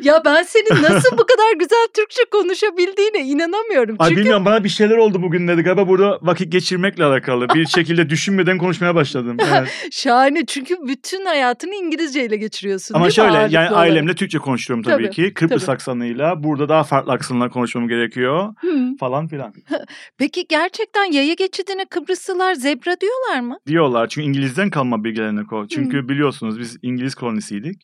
Ya 0.03 0.21
ben 0.25 0.43
senin 0.43 0.83
nasıl 0.83 1.17
bu 1.17 1.25
kadar 1.25 1.53
güzel 1.59 1.87
Türkçe 1.93 2.21
konuşabildiğine 2.31 3.27
inanamıyorum. 3.29 3.95
Ay 3.99 4.09
Çünkü 4.09 4.21
bilmiyorum 4.21 4.45
bana 4.45 4.63
bir 4.63 4.69
şeyler 4.69 4.97
oldu 4.97 5.21
bugünlerde 5.21 5.61
galiba 5.61 5.87
burada 5.87 6.19
vakit 6.21 6.51
geçirmekle 6.51 7.03
alakalı. 7.05 7.49
Bir 7.49 7.65
şekilde 7.75 8.09
düşünmeden 8.09 8.57
konuşmaya 8.57 8.95
başladım. 8.95 9.37
Evet. 9.49 9.89
şahane 9.91 10.45
çünkü 10.45 10.75
bütün 10.87 11.25
hayatını 11.25 11.75
İngilizceyle 11.75 12.37
geçiriyorsun 12.37 12.95
Ama 12.95 13.09
şöyle 13.09 13.37
yani 13.37 13.57
olarak? 13.57 13.71
ailemle 13.71 14.15
Türkçe 14.15 14.37
konuşuyorum 14.37 14.83
tabii, 14.83 15.03
Tabii, 15.03 15.09
ki. 15.15 15.33
Kıbrıs 15.33 15.65
tabii. 15.65 15.73
aksanıyla. 15.75 16.43
Burada 16.43 16.69
daha 16.69 16.83
farklı 16.83 17.11
aksanla 17.11 17.49
konuşmam 17.49 17.87
gerekiyor 17.87 18.53
Hı. 18.61 18.95
falan 18.99 19.27
filan. 19.27 19.53
Peki 20.17 20.45
gerçekten 20.49 21.11
yaya 21.11 21.33
geçidine 21.33 21.85
Kıbrıslılar 21.85 22.53
zebra 22.53 22.95
diyorlar 23.01 23.39
mı? 23.39 23.57
Diyorlar 23.67 24.07
çünkü 24.07 24.27
İngiliz'den 24.27 24.69
kalma 24.69 25.03
bir 25.03 25.15
gelenek 25.15 25.53
o. 25.53 25.67
Çünkü 25.67 26.09
biliyorsunuz 26.09 26.59
biz 26.59 26.77
İngiliz 26.81 27.15
kolonisiydik. 27.15 27.81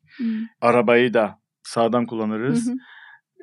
Arabayı 0.61 1.13
da 1.13 1.40
sağdan 1.63 2.05
kullanırız. 2.05 2.67
Hı 2.67 2.71
hı. 2.71 2.75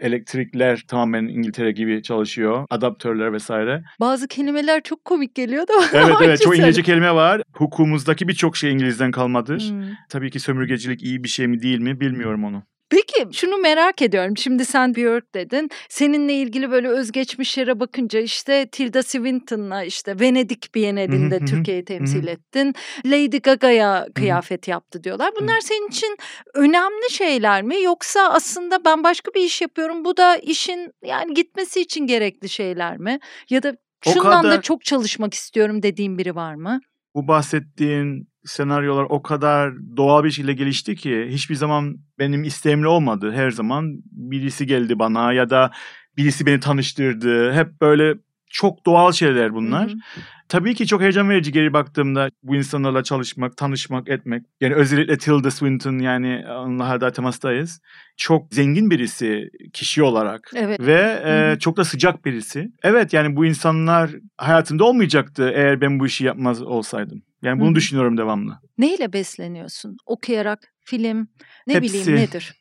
Elektrikler 0.01 0.85
tamamen 0.89 1.25
İngiltere 1.25 1.73
gibi 1.73 2.03
çalışıyor. 2.03 2.67
Adaptörler 2.71 3.33
vesaire. 3.33 3.83
Bazı 4.01 4.29
kelimeler 4.29 4.83
çok 4.83 5.05
komik 5.05 5.35
geliyor 5.35 5.69
da. 5.69 5.73
Evet 5.93 6.17
evet 6.23 6.43
çok 6.43 6.59
İngilizce 6.59 6.83
kelime 6.83 7.15
var. 7.15 7.43
Hukukumuzdaki 7.53 8.29
birçok 8.29 8.57
şey 8.57 8.73
İngiliz'den 8.73 9.11
kalmadır. 9.11 9.71
Hmm. 9.71 9.83
Tabii 10.09 10.31
ki 10.31 10.41
sömürgecilik 10.41 11.03
iyi 11.03 11.25
bir 11.25 11.29
şey 11.29 11.47
mi 11.47 11.63
değil 11.63 11.79
mi 11.79 12.01
bilmiyorum 12.01 12.45
onu. 12.45 12.63
Peki 12.91 13.29
şunu 13.33 13.57
merak 13.57 14.03
ediyorum. 14.03 14.37
Şimdi 14.37 14.65
sen 14.65 14.95
Björk 14.95 15.35
dedin. 15.35 15.71
Seninle 15.89 16.33
ilgili 16.35 16.71
böyle 16.71 16.89
özgeçmişlere 16.89 17.81
bakınca 17.81 18.21
işte 18.21 18.69
Tilda 18.73 19.03
Swinton'la 19.03 19.85
işte 19.85 20.21
Venedik 20.21 20.75
Bienalinde. 20.75 21.39
Türkiye'yi 21.47 21.85
temsil 21.85 22.27
ettin. 22.27 22.75
Lady 23.07 23.39
Gaga'ya 23.39 24.07
kıyafet 24.15 24.69
yaptı 24.69 25.05
diyorlar. 25.05 25.33
Bunlar 25.41 25.61
senin 25.61 25.89
için 25.89 26.17
önemli 26.55 27.11
şeyler 27.11 27.63
mi? 27.63 27.83
Yoksa 27.83 28.21
aslında 28.29 28.85
ben 28.85 29.05
başka 29.05 29.35
bir 29.35 29.41
iş 29.41 29.61
yapıyorum. 29.63 30.05
Bu 30.05 30.17
da 30.17 30.37
işin 30.37 30.93
yani 31.05 31.35
gitmesi 31.35 31.81
için 31.81 32.07
gerekli 32.07 32.49
şeyler 32.49 32.99
mi? 32.99 33.19
Ya 33.51 33.63
da 33.63 33.75
şundan 34.05 34.33
da 34.33 34.43
kadar- 34.43 34.63
çok 34.63 34.85
çalışmak 34.85 35.35
istiyorum 35.35 35.83
dediğin 35.83 36.19
biri 36.19 36.35
var 36.35 36.55
mı? 36.55 36.81
Bu 37.19 37.29
bahsettiğin 37.29 38.29
senaryolar 38.45 39.07
o 39.09 39.23
kadar 39.23 39.73
doğal 39.97 40.25
bir 40.25 40.31
şekilde 40.31 40.53
gelişti 40.53 40.97
ki 40.97 41.27
hiçbir 41.29 41.55
zaman 41.55 41.97
benim 42.19 42.45
isteğimle 42.45 42.89
olmadı. 42.89 43.33
Her 43.33 43.51
zaman 43.51 44.01
birisi 44.13 44.67
geldi 44.67 44.99
bana 44.99 45.33
ya 45.33 45.51
da 45.51 45.71
birisi 46.17 46.47
beni 46.47 46.61
tanıştırdı. 46.61 47.53
Hep 47.53 47.81
böyle 47.81 48.15
çok 48.51 48.87
doğal 48.87 49.13
şeyler 49.13 49.55
bunlar. 49.55 49.89
Hı 49.89 49.93
hı. 49.93 50.21
Tabii 50.49 50.75
ki 50.75 50.87
çok 50.87 51.01
heyecan 51.01 51.31
verici 51.31 51.53
geri 51.53 51.73
baktığımda 51.73 52.31
bu 52.43 52.57
insanlarla 52.57 53.03
çalışmak, 53.03 53.57
tanışmak, 53.57 54.09
etmek. 54.09 54.43
Yani 54.61 54.75
özellikle 54.75 55.19
Tilda 55.19 55.51
Swinton 55.51 55.99
yani 55.99 56.45
onunla 56.51 56.89
hala 56.89 57.13
temastayız. 57.13 57.81
Çok 58.17 58.55
zengin 58.55 58.91
birisi 58.91 59.51
kişi 59.73 60.03
olarak. 60.03 60.51
Evet. 60.55 60.81
Ve 60.81 61.23
e, 61.25 61.31
Hı 61.33 61.53
hı. 61.53 61.59
çok 61.59 61.77
da 61.77 61.85
sıcak 61.85 62.25
birisi. 62.25 62.73
Evet 62.83 63.13
yani 63.13 63.37
bu 63.37 63.47
insanlar 63.47 64.11
hayatımda 64.37 64.85
olmayacaktı 64.85 65.51
eğer 65.55 65.81
ben 65.81 66.01
bu 66.01 66.07
işi 66.07 66.25
yapmaz 66.25 66.63
olsaydım. 66.63 67.23
Yani 67.43 67.61
bunu 67.61 67.69
Hı 67.69 67.73
hı. 67.73 67.75
düşünüyorum 67.75 68.17
devamlı. 68.17 68.59
Neyle 68.79 69.13
besleniyorsun? 69.13 69.97
Okuyarak, 70.07 70.59
film, 70.85 71.29
ne 71.67 71.75
Hepsi. 71.75 71.89
bileyim 71.95 72.21
nedir? 72.23 72.55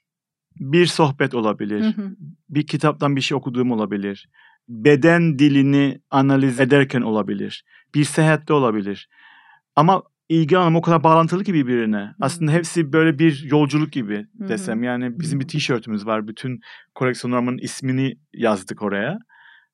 Bir 0.60 0.86
sohbet 0.86 1.36
olabilir. 1.36 1.82
Hı 1.82 2.02
hı. 2.02 2.15
bir 2.50 2.67
kitaptan 2.67 3.15
bir 3.15 3.21
şey 3.21 3.38
okuduğum 3.38 3.71
olabilir. 3.71 4.30
Beden 4.69 5.39
dilini 5.39 6.01
analiz 6.12 6.60
ederken 6.60 7.01
olabilir. 7.01 7.63
Bir 7.95 8.03
seyahatte 8.03 8.53
olabilir. 8.53 9.10
Ama 9.75 10.03
ilgi 10.30 10.58
alanım 10.58 10.75
o 10.75 10.82
kadar 10.82 11.03
bağlantılı 11.03 11.43
ki 11.43 11.53
birbirine. 11.53 12.12
Aslında 12.21 12.51
hepsi 12.51 12.93
böyle 12.93 13.19
bir 13.19 13.43
yolculuk 13.43 13.91
gibi 13.91 14.25
desem. 14.34 14.84
Yani 14.84 15.19
bizim 15.19 15.39
bir 15.39 15.47
tişörtümüz 15.47 16.06
var. 16.06 16.27
Bütün 16.27 16.60
koleksiyonlarımın 16.95 17.58
ismini 17.58 18.17
yazdık 18.34 18.82
oraya. 18.82 19.19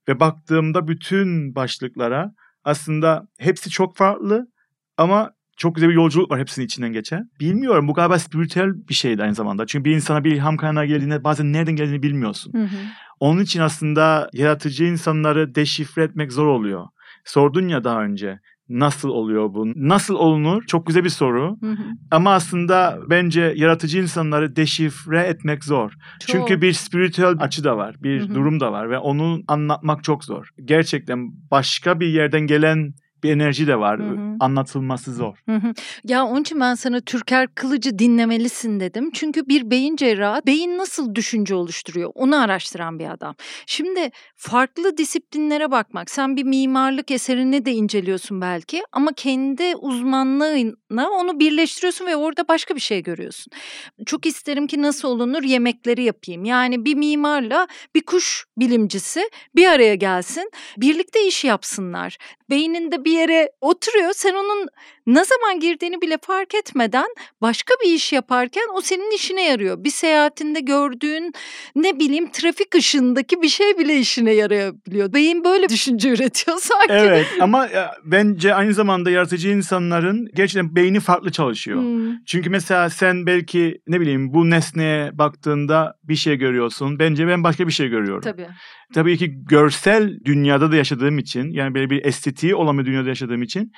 Ve 0.07 0.19
baktığımda 0.19 0.87
bütün 0.87 1.55
başlıklara 1.55 2.33
aslında 2.63 3.27
hepsi 3.37 3.69
çok 3.69 3.97
farklı 3.97 4.47
ama 4.97 5.31
çok 5.57 5.75
güzel 5.75 5.89
bir 5.89 5.95
yolculuk 5.95 6.31
var 6.31 6.39
hepsinin 6.39 6.65
içinden 6.65 6.93
geçen. 6.93 7.29
Bilmiyorum 7.39 7.87
bu 7.87 7.93
galiba 7.93 8.19
spiritüel 8.19 8.69
bir 8.89 8.93
şeydi 8.93 9.23
aynı 9.23 9.35
zamanda. 9.35 9.65
Çünkü 9.65 9.85
bir 9.85 9.95
insana 9.95 10.23
bir 10.23 10.31
ilham 10.31 10.57
kaynağı 10.57 10.85
geldiğinde 10.85 11.23
bazen 11.23 11.53
nereden 11.53 11.75
geldiğini 11.75 12.03
bilmiyorsun. 12.03 12.53
Hı 12.53 12.63
hı. 12.63 12.77
Onun 13.19 13.41
için 13.41 13.59
aslında 13.59 14.29
yaratıcı 14.33 14.85
insanları 14.85 15.55
deşifre 15.55 16.03
etmek 16.03 16.31
zor 16.31 16.47
oluyor. 16.47 16.85
Sordun 17.25 17.67
ya 17.67 17.83
daha 17.83 18.03
önce 18.03 18.39
nasıl 18.69 19.09
oluyor 19.09 19.53
bu? 19.53 19.67
Nasıl 19.75 20.15
olunur? 20.15 20.63
Çok 20.67 20.87
güzel 20.87 21.03
bir 21.03 21.09
soru. 21.09 21.57
Hı 21.61 21.71
hı. 21.71 21.83
Ama 22.11 22.33
aslında 22.33 22.99
bence 23.09 23.53
yaratıcı 23.55 23.99
insanları 23.99 24.55
deşifre 24.55 25.21
etmek 25.21 25.63
zor. 25.63 25.91
Çünkü 26.27 26.53
Çok. 26.53 26.61
bir 26.61 26.73
spiritüel 26.73 27.35
açı 27.39 27.63
da 27.63 27.77
var, 27.77 27.95
bir 28.03 28.21
Hı 28.21 28.25
hı. 28.25 28.35
durum 28.35 28.59
da 28.59 28.71
var 28.71 28.89
ve 28.89 28.97
onu 28.97 29.41
anlatmak 29.47 30.03
çok 30.03 30.23
zor. 30.23 30.49
Gerçekten 30.65 31.31
başka 31.51 31.99
bir 31.99 32.07
yerden 32.07 32.41
gelen 32.41 32.93
bir 33.23 33.31
enerji 33.31 33.67
de 33.67 33.79
var. 33.79 33.99
Hı 33.99 34.03
hı. 34.03 34.35
Anlatılması 34.39 35.13
zor. 35.13 35.37
Hı 35.49 35.55
hı. 35.55 35.73
Ya 36.03 36.25
onun 36.25 36.41
için 36.41 36.59
ben 36.59 36.75
sana 36.75 37.01
Türker 37.01 37.47
Kılıcı 37.55 37.99
dinlemelisin 37.99 38.79
dedim. 38.79 39.11
Çünkü 39.13 39.47
bir 39.47 39.71
beyin 39.71 39.95
cerrahı 39.95 40.41
beyin 40.45 40.77
nasıl 40.77 41.15
düşünce 41.15 41.55
oluşturuyor 41.55 42.11
onu 42.15 42.41
araştıran 42.41 42.99
bir 42.99 43.09
adam. 43.09 43.35
Şimdi 43.65 44.09
farklı 44.35 44.97
disiplinlere 44.97 45.71
bakmak. 45.71 46.09
Sen 46.09 46.37
bir 46.37 46.43
mimarlık 46.43 47.11
eserini 47.11 47.65
de 47.65 47.71
inceliyorsun 47.71 48.41
belki 48.41 48.83
ama 48.91 49.13
kendi 49.13 49.75
uzmanlığına 49.75 51.09
onu 51.09 51.39
birleştiriyorsun 51.39 52.05
ve 52.05 52.15
orada 52.15 52.47
başka 52.47 52.75
bir 52.75 52.79
şey 52.79 53.03
görüyorsun. 53.03 53.53
Çok 54.05 54.25
isterim 54.25 54.67
ki 54.67 54.81
nasıl 54.81 55.07
olunur 55.07 55.43
yemekleri 55.43 56.03
yapayım. 56.03 56.45
Yani 56.45 56.85
bir 56.85 56.95
mimarla 56.95 57.67
bir 57.95 58.01
kuş 58.01 58.45
bilimcisi 58.57 59.29
bir 59.55 59.67
araya 59.67 59.95
gelsin. 59.95 60.51
Birlikte 60.77 61.27
iş 61.27 61.43
yapsınlar. 61.43 62.17
Beyninde 62.49 63.05
bir 63.05 63.12
yere 63.13 63.49
oturuyor. 63.61 64.11
Sen 64.13 64.33
onun 64.33 64.67
ne 65.07 65.25
zaman 65.25 65.59
girdiğini 65.59 66.01
bile 66.01 66.17
fark 66.21 66.55
etmeden 66.55 67.07
başka 67.41 67.73
bir 67.83 67.93
iş 67.93 68.13
yaparken 68.13 68.63
o 68.73 68.81
senin 68.81 69.15
işine 69.15 69.45
yarıyor. 69.45 69.83
Bir 69.83 69.89
seyahatinde 69.89 70.59
gördüğün 70.59 71.33
ne 71.75 71.99
bileyim 71.99 72.31
trafik 72.31 72.75
ışığındaki 72.75 73.41
bir 73.41 73.49
şey 73.49 73.77
bile 73.77 73.99
işine 73.99 74.31
yarayabiliyor. 74.33 75.13
Beyin 75.13 75.43
böyle 75.43 75.69
düşünce 75.69 76.09
üretiyor 76.13 76.57
sanki. 76.61 76.93
Evet 76.93 77.27
ama 77.41 77.67
e, 77.67 77.87
bence 78.03 78.53
aynı 78.55 78.73
zamanda 78.73 79.11
yaratıcı 79.11 79.49
insanların 79.49 80.29
gerçekten 80.35 80.75
beyni 80.75 80.99
farklı 80.99 81.31
çalışıyor. 81.31 81.79
Hmm. 81.81 82.23
Çünkü 82.25 82.49
mesela 82.49 82.89
sen 82.89 83.25
belki 83.25 83.81
ne 83.87 84.01
bileyim 84.01 84.33
bu 84.33 84.49
nesneye 84.49 85.17
baktığında 85.17 85.95
bir 86.03 86.15
şey 86.15 86.35
görüyorsun. 86.35 86.99
Bence 86.99 87.27
ben 87.27 87.43
başka 87.43 87.67
bir 87.67 87.71
şey 87.71 87.87
görüyorum. 87.87 88.21
Tabii. 88.21 88.47
Tabii 88.93 89.17
ki 89.17 89.45
görsel 89.49 90.19
dünyada 90.25 90.71
da 90.71 90.75
yaşadığım 90.75 91.17
için 91.19 91.51
yani 91.51 91.75
böyle 91.75 91.89
bir 91.89 92.05
estetiği 92.05 92.55
olan 92.55 92.77
bir 92.77 92.85
dünyada 92.85 93.09
yaşadığım 93.09 93.41
için 93.41 93.71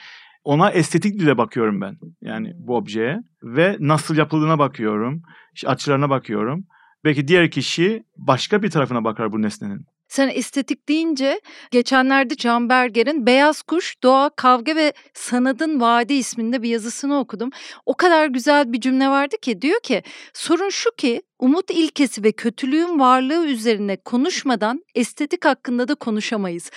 ona 0.44 0.72
estetik 0.72 1.20
dile 1.20 1.38
bakıyorum 1.38 1.82
ben. 1.82 1.98
Yani 2.22 2.54
bu 2.56 2.78
objeye 2.78 3.20
ve 3.44 3.78
nasıl 3.80 4.16
yapıldığına 4.16 4.60
bakıyorum. 4.60 5.22
açılarına 5.66 6.10
bakıyorum. 6.10 6.66
Belki 7.06 7.28
diğer 7.28 7.52
kişi 7.52 8.04
başka 8.18 8.64
bir 8.64 8.70
tarafına 8.70 9.04
bakar 9.04 9.32
bu 9.32 9.42
nesnenin. 9.42 9.86
Sen 10.08 10.30
estetik 10.30 10.90
deyince 10.90 11.42
geçenlerde 11.72 12.36
Can 12.36 12.70
Berger'in 12.70 13.26
Beyaz 13.26 13.62
Kuş, 13.62 14.04
Doğa, 14.04 14.30
Kavga 14.30 14.76
ve 14.76 14.94
Sanatın 15.14 15.82
Vadi 15.82 16.14
isminde 16.14 16.62
bir 16.62 16.70
yazısını 16.70 17.20
okudum. 17.20 17.50
O 17.86 17.94
kadar 17.98 18.28
güzel 18.28 18.74
bir 18.74 18.82
cümle 18.82 19.10
vardı 19.10 19.36
ki 19.42 19.62
diyor 19.62 19.80
ki 19.80 20.04
sorun 20.34 20.70
şu 20.70 20.90
ki 20.98 21.22
umut 21.40 21.72
ilkesi 21.72 22.24
ve 22.24 22.32
kötülüğün 22.32 23.00
varlığı 23.00 23.48
üzerine 23.48 23.98
konuşmadan 23.98 24.84
estetik 24.96 25.46
hakkında 25.46 25.88
da 25.88 25.96
konuşamayız. 25.96 26.72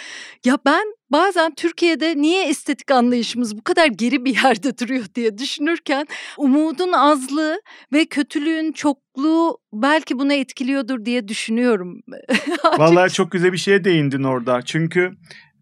Ya 0.45 0.59
ben 0.67 0.98
bazen 1.13 1.55
Türkiye'de 1.55 2.17
niye 2.17 2.49
estetik 2.49 2.91
anlayışımız 2.91 3.57
bu 3.57 3.63
kadar 3.63 3.87
geri 3.87 4.25
bir 4.25 4.43
yerde 4.43 4.79
duruyor 4.81 5.05
diye 5.15 5.39
düşünürken 5.39 6.07
umudun 6.39 6.93
azlığı 6.93 7.61
ve 7.93 8.07
kötülüğün 8.07 8.73
çokluğu 8.73 9.59
belki 9.73 10.19
bunu 10.19 10.33
etkiliyordur 10.33 11.05
diye 11.05 11.29
düşünüyorum. 11.29 12.01
Vallahi 12.79 13.13
çok 13.13 13.33
güzel 13.33 13.53
bir 13.53 13.59
şeye 13.59 13.85
değindin 13.85 14.23
orada. 14.23 14.63
Çünkü 14.63 15.11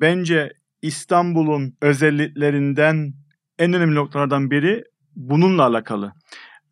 bence 0.01 0.53
İstanbul'un 0.83 1.77
özelliklerinden 1.81 3.13
en 3.59 3.73
önemli 3.73 3.95
noktalardan 3.95 4.51
biri 4.51 4.85
bununla 5.17 5.67
alakalı. 5.67 6.13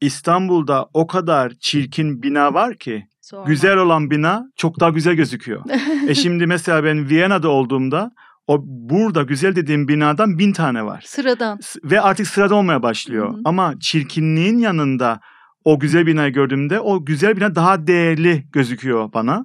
İstanbul'da 0.01 0.89
o 0.95 1.07
kadar 1.07 1.53
çirkin 1.61 2.23
bina 2.23 2.55
var 2.55 2.79
ki 2.79 3.07
Sorma. 3.21 3.45
güzel 3.45 3.77
olan 3.77 4.11
bina 4.11 4.45
çok 4.57 4.81
daha 4.81 4.91
güzel 4.91 5.15
gözüküyor. 5.15 5.63
e 6.09 6.15
şimdi 6.15 6.47
mesela 6.47 6.85
ben 6.85 7.09
Viyana'da 7.09 7.49
olduğumda 7.49 8.11
o 8.47 8.63
burada 8.67 9.23
güzel 9.23 9.57
dediğim 9.57 9.89
binadan 9.89 10.39
bin 10.39 10.53
tane 10.53 10.85
var. 10.85 11.05
Sıradan. 11.07 11.59
Ve 11.85 12.01
artık 12.01 12.27
sırada 12.27 12.55
olmaya 12.55 12.83
başlıyor. 12.83 13.29
Hı 13.33 13.37
hı. 13.37 13.41
Ama 13.45 13.75
çirkinliğin 13.81 14.59
yanında 14.59 15.21
o 15.65 15.79
güzel 15.79 16.07
binayı 16.07 16.33
gördüğümde 16.33 16.81
o 16.81 17.05
güzel 17.05 17.37
bina 17.37 17.55
daha 17.55 17.87
değerli 17.87 18.45
gözüküyor 18.53 19.13
bana. 19.13 19.45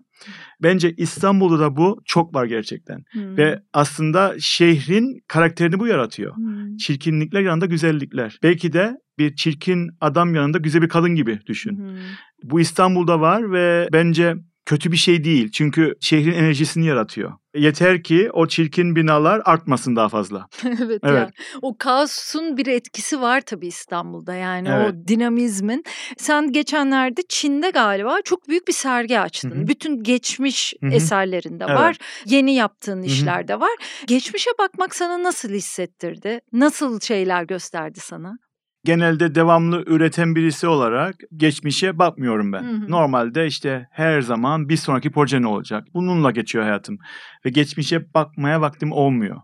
Bence 0.63 0.93
İstanbul'da 0.97 1.59
da 1.59 1.77
bu 1.77 2.01
çok 2.05 2.35
var 2.35 2.45
gerçekten. 2.45 3.03
Hmm. 3.11 3.37
Ve 3.37 3.59
aslında 3.73 4.35
şehrin 4.39 5.19
karakterini 5.27 5.79
bu 5.79 5.87
yaratıyor. 5.87 6.35
Hmm. 6.35 6.77
Çirkinlikler 6.77 7.41
yanında 7.41 7.65
güzellikler. 7.65 8.39
Belki 8.43 8.73
de 8.73 8.97
bir 9.19 9.35
çirkin 9.35 9.89
adam 10.01 10.35
yanında 10.35 10.57
güzel 10.57 10.81
bir 10.81 10.89
kadın 10.89 11.15
gibi 11.15 11.39
düşün. 11.45 11.77
Hı. 11.77 11.95
Bu 12.43 12.59
İstanbul'da 12.59 13.21
var 13.21 13.51
ve 13.51 13.89
bence 13.93 14.35
kötü 14.69 14.91
bir 14.91 14.97
şey 14.97 15.23
değil. 15.23 15.51
Çünkü 15.51 15.95
şehrin 16.01 16.31
enerjisini 16.31 16.85
yaratıyor. 16.85 17.33
Yeter 17.55 18.03
ki 18.03 18.29
o 18.33 18.47
çirkin 18.47 18.95
binalar 18.95 19.41
artmasın 19.45 19.95
daha 19.95 20.09
fazla. 20.09 20.47
evet, 20.65 20.99
Evet. 21.03 21.03
yani 21.03 21.29
o 21.61 21.77
kaosun 21.77 22.57
bir 22.57 22.67
etkisi 22.67 23.21
var 23.21 23.41
tabii 23.41 23.67
İstanbul'da 23.67 24.33
yani 24.33 24.69
Evet. 24.71 24.93
o 24.93 25.07
dinamizmin. 25.07 25.83
Sen 26.17 26.51
geçenlerde 26.51 27.21
Çin'de 27.29 27.69
galiba 27.69 28.17
çok 28.23 28.49
büyük 28.49 28.67
bir 28.67 28.73
sergi 28.73 29.19
açtın. 29.19 29.51
Hı 29.51 29.55
hı. 29.55 29.67
Bütün 29.67 30.03
geçmiş 30.03 30.73
Hı 30.81 30.87
hı. 30.87 30.93
eserlerinde 30.93 31.65
Evet. 31.67 31.79
var. 31.79 31.97
Yeni 32.25 32.55
yaptığın 32.55 33.01
işler 33.01 33.47
de 33.47 33.59
var. 33.59 33.75
Geçmişe 34.07 34.51
bakmak 34.59 34.95
sana 34.95 35.23
nasıl 35.23 35.49
hissettirdi? 35.49 36.41
Nasıl 36.53 36.99
şeyler 36.99 37.43
gösterdi 37.43 37.99
sana? 37.99 38.37
Genelde 38.83 39.35
devamlı 39.35 39.83
üreten 39.87 40.35
birisi 40.35 40.67
olarak 40.67 41.15
geçmişe 41.35 41.99
bakmıyorum 41.99 42.53
ben. 42.53 42.63
Hı 42.63 42.85
hı. 42.85 42.91
Normalde 42.91 43.47
işte 43.47 43.87
her 43.91 44.21
zaman 44.21 44.69
bir 44.69 44.77
sonraki 44.77 45.11
proje 45.11 45.41
ne 45.41 45.47
olacak? 45.47 45.83
Bununla 45.93 46.31
geçiyor 46.31 46.63
hayatım. 46.63 46.97
Ve 47.45 47.49
geçmişe 47.49 48.13
bakmaya 48.13 48.61
vaktim 48.61 48.91
olmuyor. 48.91 49.37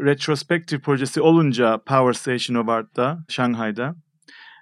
Retrospective 0.00 0.80
projesi 0.80 1.20
olunca 1.20 1.78
Power 1.86 2.12
Station 2.12 2.56
of 2.56 2.68
Art'ta, 2.68 3.24
Şanghay'da 3.28 3.94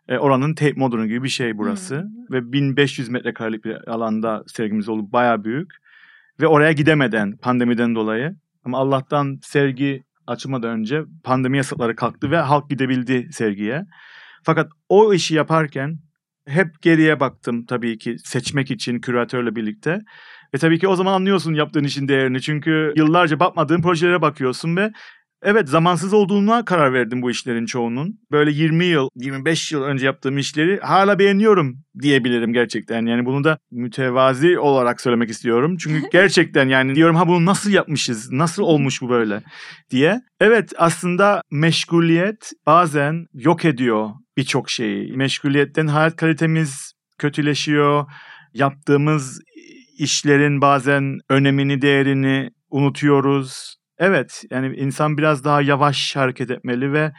e, 0.09 0.19
oranın 0.19 0.55
tape 0.55 0.73
modunu 0.77 1.07
gibi 1.07 1.23
bir 1.23 1.29
şey 1.29 1.59
burası. 1.59 1.97
Hı. 1.97 2.09
Ve 2.31 2.53
1500 2.53 3.09
metrekarelik 3.09 3.65
bir 3.65 3.89
alanda 3.89 4.45
sergimiz 4.47 4.89
olup 4.89 5.13
bayağı 5.13 5.45
büyük. 5.45 5.71
Ve 6.41 6.47
oraya 6.47 6.73
gidemeden 6.73 7.37
pandemiden 7.37 7.95
dolayı. 7.95 8.37
Ama 8.65 8.79
Allah'tan 8.79 9.39
sergi 9.43 10.03
açılmadan 10.27 10.71
önce 10.71 11.03
pandemi 11.25 11.57
yasakları 11.57 11.97
kalktı 11.97 12.31
ve 12.31 12.37
halk 12.37 12.71
gidebildi 12.71 13.29
sergiye. 13.33 13.83
Fakat 14.43 14.69
o 14.89 15.15
işi 15.15 15.35
yaparken 15.35 15.99
hep 16.49 16.83
geriye 16.83 17.21
baktım 17.21 17.67
tabii 17.67 17.99
ki 17.99 18.17
seçmek 18.25 18.71
için 18.71 19.01
küratörle 19.01 19.57
birlikte. 19.57 20.01
Ve 20.55 20.59
tabii 20.59 20.79
ki 20.79 20.89
o 20.89 20.97
zaman 20.97 21.13
anlıyorsun 21.13 21.55
yaptığın 21.55 21.85
işin 21.85 22.09
değerini. 22.09 22.41
Çünkü 22.41 22.93
yıllarca 22.97 23.41
bakmadığın 23.41 23.83
projelere 23.83 24.23
bakıyorsun 24.23 24.77
ve 24.77 24.93
evet 25.43 25.69
zamansız 25.69 26.13
olduğuna 26.13 26.65
karar 26.65 26.93
verdim 26.93 27.23
bu 27.23 27.31
işlerin 27.31 27.67
çoğunun. 27.67 28.21
Böyle 28.31 28.51
20 28.51 28.85
yıl, 28.85 29.09
25 29.15 29.73
yıl 29.73 29.83
önce 29.83 30.07
yaptığım 30.07 30.39
işleri 30.39 30.81
hala 30.81 31.19
beğeniyorum 31.19 31.77
diyebilirim 32.03 32.53
gerçekten. 32.53 33.07
Yani 33.07 33.27
bunu 33.27 33.45
da 33.45 33.59
mütevazi 33.71 34.59
olarak 34.59 35.01
söylemek 35.01 35.31
istiyorum. 35.31 35.77
Çünkü 35.77 36.09
gerçekten 36.13 36.69
yani 36.69 36.95
diyorum 36.95 37.17
ha 37.17 37.29
bunu 37.29 37.47
nasıl 37.47 37.71
yapmışız, 37.71 38.33
nasıl 38.33 38.63
olmuş 38.63 39.03
bu 39.03 39.09
böyle 39.09 39.43
diye. 39.91 40.21
Evet 40.41 40.73
aslında 40.79 41.43
meşguliyet 41.51 42.51
bazen 42.67 43.27
yok 43.35 43.65
ediyor 43.65 44.11
birçok 44.37 44.71
şeyi. 44.71 45.17
Meşguliyetten 45.17 45.87
hayat 45.87 46.17
kalitemiz 46.17 46.93
kötüleşiyor. 47.19 48.05
Yaptığımız 48.55 49.41
işlerin 49.99 50.61
bazen 50.61 51.19
önemini, 51.31 51.83
değerini 51.83 52.51
unutuyoruz. 52.71 53.76
Evet 53.99 54.45
yani 54.51 54.77
insan 54.77 55.19
biraz 55.19 55.45
daha 55.45 55.63
yavaş 55.63 56.17
hareket 56.17 56.51
etmeli 56.51 56.93
ve 56.93 57.13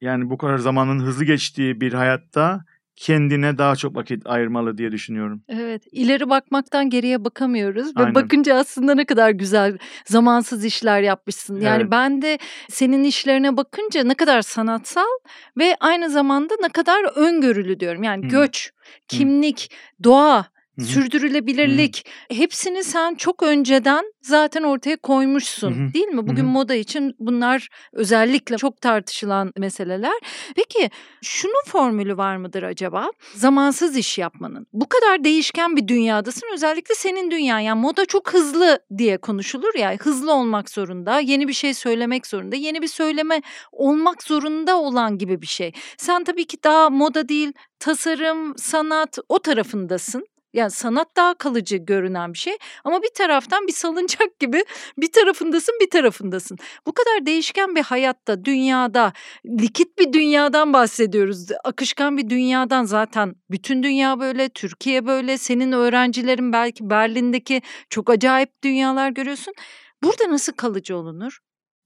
yani 0.00 0.30
bu 0.30 0.38
kadar 0.38 0.58
zamanın 0.58 1.00
hızlı 1.00 1.24
geçtiği 1.24 1.80
bir 1.80 1.92
hayatta 1.92 2.60
kendine 2.96 3.58
daha 3.58 3.76
çok 3.76 3.96
vakit 3.96 4.26
ayırmalı 4.26 4.78
diye 4.78 4.92
düşünüyorum. 4.92 5.42
Evet, 5.48 5.82
ileri 5.92 6.30
bakmaktan 6.30 6.90
geriye 6.90 7.24
bakamıyoruz 7.24 7.96
ve 7.96 8.00
Aynen. 8.00 8.14
bakınca 8.14 8.54
aslında 8.56 8.94
ne 8.94 9.04
kadar 9.04 9.30
güzel 9.30 9.78
zamansız 10.04 10.64
işler 10.64 11.00
yapmışsın. 11.00 11.60
Yani 11.60 11.82
Evet. 11.82 11.90
ben 11.90 12.22
de 12.22 12.38
senin 12.68 13.04
işlerine 13.04 13.56
bakınca 13.56 14.04
ne 14.04 14.14
kadar 14.14 14.42
sanatsal 14.42 15.18
ve 15.58 15.76
aynı 15.80 16.10
zamanda 16.10 16.54
ne 16.62 16.68
kadar 16.68 17.04
öngörülü 17.16 17.80
diyorum. 17.80 18.02
Yani 18.02 18.24
Hı. 18.24 18.28
göç, 18.28 18.70
kimlik, 19.08 19.70
doğa, 20.04 20.46
Hı 20.78 20.82
hı. 20.82 20.86
sürdürülebilirlik 20.86 22.06
hepsini 22.30 22.84
sen 22.84 23.14
çok 23.14 23.42
önceden 23.42 24.12
zaten 24.22 24.62
ortaya 24.62 24.96
koymuşsun 24.96 25.72
Hı 25.72 25.88
hı. 25.88 25.94
değil 25.94 26.06
mi? 26.06 26.26
Bugün 26.28 26.44
hı. 26.44 26.48
moda 26.48 26.74
için 26.74 27.14
bunlar 27.18 27.68
özellikle 27.92 28.56
çok 28.56 28.80
tartışılan 28.80 29.52
meseleler. 29.58 30.12
Peki 30.56 30.90
şunun 31.22 31.64
formülü 31.66 32.16
var 32.16 32.36
mıdır 32.36 32.62
acaba? 32.62 33.10
Zamansız 33.34 33.96
iş 33.96 34.18
yapmanın. 34.18 34.66
Bu 34.72 34.88
kadar 34.88 35.24
değişken 35.24 35.76
bir 35.76 35.88
dünyadasın. 35.88 36.48
Özellikle 36.54 36.94
senin 36.94 37.30
dünyan. 37.30 37.58
Yani 37.58 37.80
moda 37.80 38.06
çok 38.06 38.34
hızlı 38.34 38.78
diye 38.98 39.18
konuşulur 39.18 39.74
ya. 39.78 39.96
Hızlı 40.00 40.32
olmak 40.32 40.70
zorunda. 40.70 41.20
Yeni 41.20 41.48
bir 41.48 41.52
şey 41.52 41.74
söylemek 41.74 42.26
zorunda. 42.26 42.56
Yeni 42.56 42.82
bir 42.82 42.88
söyleme 42.88 43.42
olmak 43.72 44.22
zorunda 44.22 44.76
olan 44.76 45.18
gibi 45.18 45.42
bir 45.42 45.46
şey. 45.46 45.72
Sen 45.98 46.24
tabii 46.24 46.44
ki 46.46 46.56
daha 46.64 46.90
moda 46.90 47.28
değil, 47.28 47.52
tasarım, 47.78 48.58
sanat 48.58 49.18
o 49.28 49.38
tarafındasın. 49.38 50.26
Yani 50.52 50.70
sanat 50.70 51.16
daha 51.16 51.34
kalıcı 51.34 51.76
görünen 51.76 52.32
bir 52.32 52.38
şey 52.38 52.56
ama 52.84 53.02
bir 53.02 53.14
taraftan 53.14 53.66
bir 53.66 53.72
salıncak 53.72 54.38
gibi 54.40 54.64
bir 54.98 55.12
tarafındasın 55.12 55.74
bir 55.80 55.90
tarafındasın. 55.90 56.58
Bu 56.86 56.92
kadar 56.92 57.26
değişken 57.26 57.74
bir 57.76 57.82
hayatta, 57.82 58.44
dünyada, 58.44 59.12
likit 59.46 59.98
bir 59.98 60.12
dünyadan 60.12 60.72
bahsediyoruz. 60.72 61.46
Akışkan 61.64 62.16
bir 62.16 62.30
dünyadan 62.30 62.84
zaten 62.84 63.34
bütün 63.50 63.82
dünya 63.82 64.20
böyle, 64.20 64.48
Türkiye 64.48 65.06
böyle. 65.06 65.38
Senin 65.38 65.72
öğrencilerin 65.72 66.52
belki 66.52 66.90
Berlin'deki 66.90 67.62
çok 67.90 68.10
acayip 68.10 68.62
dünyalar 68.64 69.10
görüyorsun. 69.10 69.54
Burada 70.02 70.32
nasıl 70.32 70.52
kalıcı 70.52 70.96
olunur? 70.96 71.38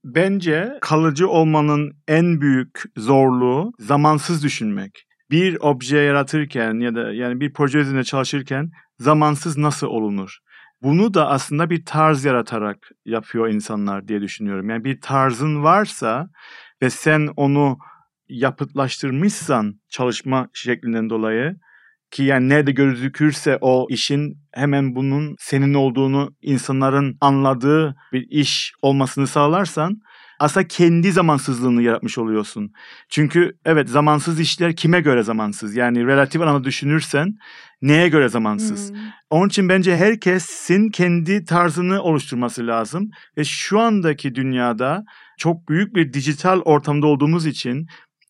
Bence 0.03 0.77
kalıcı 0.81 1.29
olmanın 1.29 1.93
en 2.07 2.41
büyük 2.41 2.83
zorluğu 2.97 3.71
zamansız 3.79 4.43
düşünmek. 4.43 5.07
Bir 5.31 5.57
obje 5.61 5.97
yaratırken 5.97 6.79
ya 6.79 6.95
da 6.95 7.13
yani 7.13 7.39
bir 7.39 7.53
proje 7.53 7.79
üzerinde 7.79 8.03
çalışırken 8.03 8.71
zamansız 8.99 9.57
nasıl 9.57 9.87
olunur? 9.87 10.37
Bunu 10.81 11.13
da 11.13 11.29
aslında 11.29 11.69
bir 11.69 11.85
tarz 11.85 12.25
yaratarak 12.25 12.77
yapıyor 13.05 13.49
insanlar 13.49 14.07
diye 14.07 14.21
düşünüyorum. 14.21 14.69
Yani 14.69 14.83
bir 14.83 15.01
tarzın 15.01 15.63
varsa 15.63 16.29
ve 16.81 16.89
sen 16.89 17.29
onu 17.35 17.77
yapıtlaştırmışsan 18.29 19.79
çalışma 19.89 20.47
şeklinden 20.53 21.09
dolayı 21.09 21.55
ki 22.11 22.23
yani 22.23 22.49
nerede 22.49 22.71
gözükürse 22.71 23.57
o 23.61 23.87
işin 23.89 24.37
hemen 24.53 24.95
bunun 24.95 25.35
senin 25.39 25.73
olduğunu 25.73 26.35
insanların 26.41 27.17
anladığı 27.21 27.95
bir 28.13 28.27
iş 28.29 28.73
olmasını 28.81 29.27
sağlarsan 29.27 30.01
aslında 30.41 30.67
kendi 30.67 31.11
zamansızlığını 31.11 31.81
yaratmış 31.81 32.17
oluyorsun. 32.17 32.73
Çünkü 33.09 33.53
evet 33.65 33.89
zamansız 33.89 34.39
işler 34.39 34.75
kime 34.75 35.01
göre 35.01 35.23
zamansız? 35.23 35.75
Yani 35.75 36.05
relatif 36.07 36.41
anlamda 36.41 36.63
düşünürsen 36.63 37.35
neye 37.81 38.09
göre 38.09 38.29
zamansız? 38.29 38.89
Hmm. 38.89 38.97
Onun 39.29 39.47
için 39.47 39.69
bence 39.69 39.97
herkesin 39.97 40.89
kendi 40.89 41.45
tarzını 41.45 42.01
oluşturması 42.01 42.67
lazım. 42.67 43.09
Ve 43.37 43.43
şu 43.43 43.79
andaki 43.79 44.35
dünyada 44.35 45.03
çok 45.37 45.69
büyük 45.69 45.95
bir 45.95 46.13
dijital 46.13 46.61
ortamda 46.61 47.07
olduğumuz 47.07 47.45
için 47.45 47.87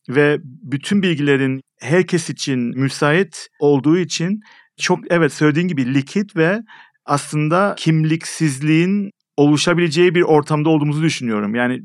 ve 0.08 0.38
bütün 0.42 1.02
bilgilerin 1.02 1.60
herkes 1.80 2.30
için 2.30 2.60
müsait 2.60 3.48
olduğu 3.60 3.98
için 3.98 4.40
çok 4.80 4.98
evet 5.10 5.32
söylediğin 5.32 5.68
gibi 5.68 5.94
likit 5.94 6.36
ve 6.36 6.60
aslında 7.04 7.74
kimliksizliğin 7.78 9.10
oluşabileceği 9.36 10.14
bir 10.14 10.22
ortamda 10.22 10.68
olduğumuzu 10.68 11.02
düşünüyorum. 11.02 11.54
Yani 11.54 11.82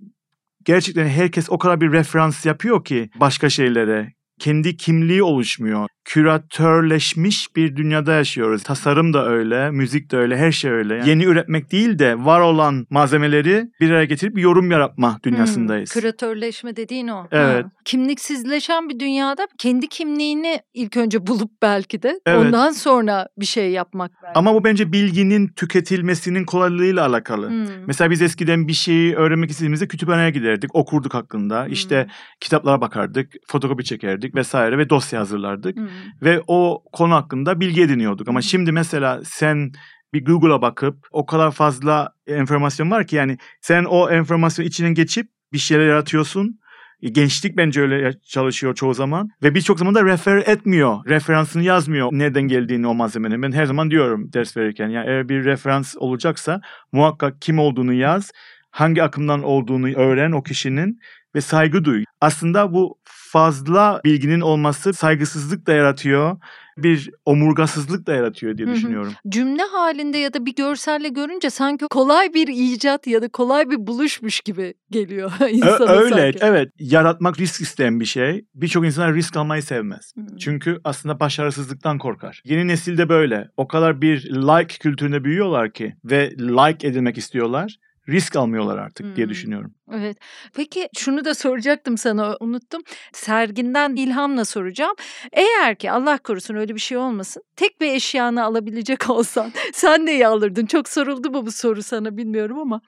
gerçekten 0.68 1.08
herkes 1.08 1.50
o 1.50 1.58
kadar 1.58 1.82
bir 1.82 1.92
referans 1.92 2.46
yapıyor 2.46 2.84
ki 2.84 3.10
başka 3.16 3.50
şeylere. 3.50 4.17
Kendi 4.40 4.78
kimliği 4.78 5.24
oluşmuyor. 5.24 5.88
Küratörleşmiş 6.06 7.56
bir 7.56 7.76
dünyada 7.76 8.14
yaşıyoruz. 8.14 8.64
Tasarım 8.64 9.14
da 9.14 9.28
öyle, 9.30 9.72
müzik 9.72 10.12
de 10.12 10.18
öyle, 10.18 10.38
her 10.38 10.52
şey 10.52 10.72
öyle. 10.72 10.94
Yani 10.96 11.10
yeni 11.10 11.24
üretmek 11.24 11.72
değil 11.72 12.00
de 12.00 12.26
var 12.26 12.40
olan 12.40 12.86
malzemeleri 12.90 13.66
bir 13.82 13.92
araya 13.92 14.06
getirip 14.06 14.36
bir 14.36 14.42
yorum 14.42 14.72
yaratma 14.72 15.20
dünyasındayız. 15.24 15.96
Hmm, 15.96 16.02
küratörleşme 16.02 16.76
dediğin 16.76 17.08
o. 17.08 17.28
Evet. 17.32 17.66
Ha. 17.66 17.70
Kimliksizleşen 17.86 18.90
bir 18.90 19.00
dünyada 19.00 19.48
kendi 19.58 19.88
kimliğini 19.88 20.60
ilk 20.74 20.98
önce 20.98 21.28
bulup 21.28 21.52
belki 21.62 22.04
de 22.04 22.20
Evet. 22.26 22.46
ondan 22.46 22.72
sonra 22.72 23.28
bir 23.38 23.46
şey 23.46 23.72
yapmak. 23.72 24.12
belki. 24.24 24.40
Ama 24.40 24.54
bu 24.54 24.64
bence 24.64 24.92
bilginin 24.92 25.48
tüketilmesinin 25.48 26.46
kolaylığıyla 26.46 27.06
alakalı. 27.08 27.50
Hmm. 27.50 27.86
Mesela 27.88 28.12
biz 28.12 28.22
eskiden 28.22 28.68
bir 28.68 28.74
şeyi 28.74 29.16
öğrenmek 29.16 29.50
istediğimizde 29.50 29.88
kütüphaneye 29.88 30.30
giderdik, 30.30 30.76
okurduk 30.76 31.14
hakkında. 31.14 31.66
Hmm. 31.66 31.72
İşte 31.72 32.08
kitaplara 32.40 32.82
bakardık, 32.82 33.34
fotokopi 33.48 33.84
çekerdik 33.84 34.27
vesaire 34.36 34.78
ve 34.78 34.90
dosya 34.90 35.20
hazırlardık. 35.20 35.76
Hmm. 35.76 35.88
Ve 36.22 36.42
o 36.48 36.84
konu 36.94 37.14
hakkında 37.14 37.60
bilgi 37.60 37.82
ediniyorduk. 37.82 38.28
Ama 38.28 38.40
hı. 38.40 38.44
şimdi 38.44 38.72
mesela 38.72 39.22
sen 39.24 39.72
bir 40.14 40.26
Google'a 40.26 40.62
bakıp 40.62 41.08
o 41.12 41.26
kadar 41.26 41.52
fazla 41.52 42.14
enformasyon 42.28 42.92
var 42.92 43.08
ki 43.08 43.16
yani 43.16 43.38
sen 43.62 43.86
o 43.86 44.10
enformasyon 44.10 44.66
içinden 44.66 44.94
geçip 44.94 45.28
bir 45.54 45.58
şeyler 45.58 45.88
yaratıyorsun. 45.88 46.60
E, 47.02 47.10
Gençlik 47.10 47.58
bence 47.58 47.82
öyle 47.82 48.14
çalışıyor 48.28 48.76
çoğu 48.76 48.94
zaman 48.94 49.30
ve 49.44 49.56
birçok 49.56 49.80
zaman 49.80 49.96
da 49.96 50.06
refer 50.06 50.38
etmiyor. 50.38 51.06
Referansını 51.06 51.64
yazmıyor 51.64 52.10
nereden 52.12 52.48
geldiğini 52.48 52.88
o 52.88 52.94
malzemenin. 52.94 53.42
Ben 53.42 53.52
her 53.52 53.66
zaman 53.66 53.92
diyorum 53.92 54.34
ders 54.34 54.58
verirken 54.58 54.90
yani 54.90 55.10
eğer 55.10 55.30
bir 55.30 55.46
referans 55.46 55.96
olacaksa 55.98 56.62
muhakkak 56.92 57.42
kim 57.42 57.60
olduğunu 57.60 57.94
yaz, 57.94 58.32
hangi 58.72 59.04
akımdan 59.04 59.44
olduğunu 59.44 59.96
öğren 59.96 60.32
o 60.32 60.44
kişinin 60.44 61.00
ve 61.36 61.42
saygı 61.42 61.86
duy. 61.86 62.04
Aslında 62.22 62.74
bu 62.74 63.00
fazla 63.32 64.02
bilginin 64.06 64.42
olması 64.42 64.94
saygısızlık 64.94 65.68
da 65.68 65.74
yaratıyor. 65.74 66.38
Bir 66.78 67.10
omurgasızlık 67.26 68.08
da 68.08 68.14
yaratıyor 68.14 68.58
diye 68.58 68.68
Hı 68.68 68.72
hı. 68.72 68.76
düşünüyorum. 68.76 69.14
Cümle 69.30 69.62
halinde 69.72 70.18
ya 70.18 70.34
da 70.34 70.46
bir 70.46 70.56
görselle 70.56 71.10
görünce 71.10 71.50
sanki 71.50 71.86
kolay 71.90 72.34
bir 72.34 72.48
icat 72.48 73.08
ya 73.08 73.22
da 73.22 73.30
kolay 73.30 73.70
bir 73.70 73.88
buluşmuş 73.88 74.42
gibi 74.42 74.74
geliyor 74.92 75.32
Ö- 75.42 75.50
insana 75.50 75.92
öyle 75.92 76.16
sanki. 76.16 76.40
evet 76.42 76.70
yaratmak 76.80 77.40
risk 77.40 77.62
isteyen 77.62 78.00
bir 78.00 78.06
şey. 78.06 78.46
Birçok 78.56 78.86
insan 78.86 79.14
risk 79.14 79.38
almayı 79.38 79.64
sevmez. 79.64 80.14
Hı. 80.18 80.38
Çünkü 80.38 80.80
aslında 80.84 81.20
başarısızlıktan 81.20 81.98
korkar. 81.98 82.42
Yeni 82.46 82.68
nesilde 82.68 83.10
böyle. 83.10 83.48
O 83.58 83.68
kadar 83.68 84.02
bir 84.02 84.22
like 84.32 84.78
kültüründe 84.80 85.24
büyüyorlar 85.24 85.74
ki 85.74 85.96
ve 86.06 86.32
like 86.38 86.88
edilmek 86.88 87.18
istiyorlar. 87.18 87.76
Risk 88.10 88.36
almıyorlar 88.36 88.78
artık 88.78 89.16
diye 89.16 89.30
düşünüyorum. 89.30 89.74
Evet. 89.92 90.18
Peki 90.56 90.90
şunu 90.98 91.26
da 91.26 91.36
soracaktım 91.36 91.98
sana 91.98 92.38
unuttum. 92.40 92.82
Serginden 93.14 93.96
ilhamla 93.96 94.46
soracağım. 94.46 94.96
Eğer 95.32 95.76
ki 95.76 95.92
Allah 95.92 96.18
korusun 96.18 96.56
öyle 96.56 96.76
bir 96.76 96.80
şey 96.80 96.98
olmasın. 96.98 97.44
Tek 97.56 97.82
bir 97.82 97.88
eşyanı 97.88 98.44
alabilecek 98.44 99.10
olsan 99.10 99.52
sen 99.74 100.06
neyi 100.06 100.28
alırdın? 100.28 100.66
Çok 100.66 100.90
soruldu 100.90 101.32
mu 101.32 101.46
bu 101.46 101.52
soru 101.52 101.84
sana 101.84 102.18
bilmiyorum 102.18 102.60
ama. 102.60 102.82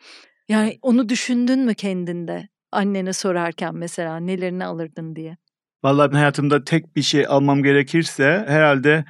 Yani 0.49 0.79
onu 0.81 1.09
düşündün 1.09 1.59
mü 1.59 1.75
kendinde? 1.75 2.49
Annene 2.71 3.13
sorarken 3.13 3.75
mesela 3.75 4.17
nelerini 4.17 4.65
alırdın 4.65 5.15
diye. 5.15 5.37
Vallahi 5.83 6.11
ben 6.11 6.17
hayatımda 6.17 6.63
tek 6.63 6.95
bir 6.95 7.01
şey 7.01 7.25
almam 7.27 7.63
gerekirse 7.63 8.45
herhalde 8.47 9.05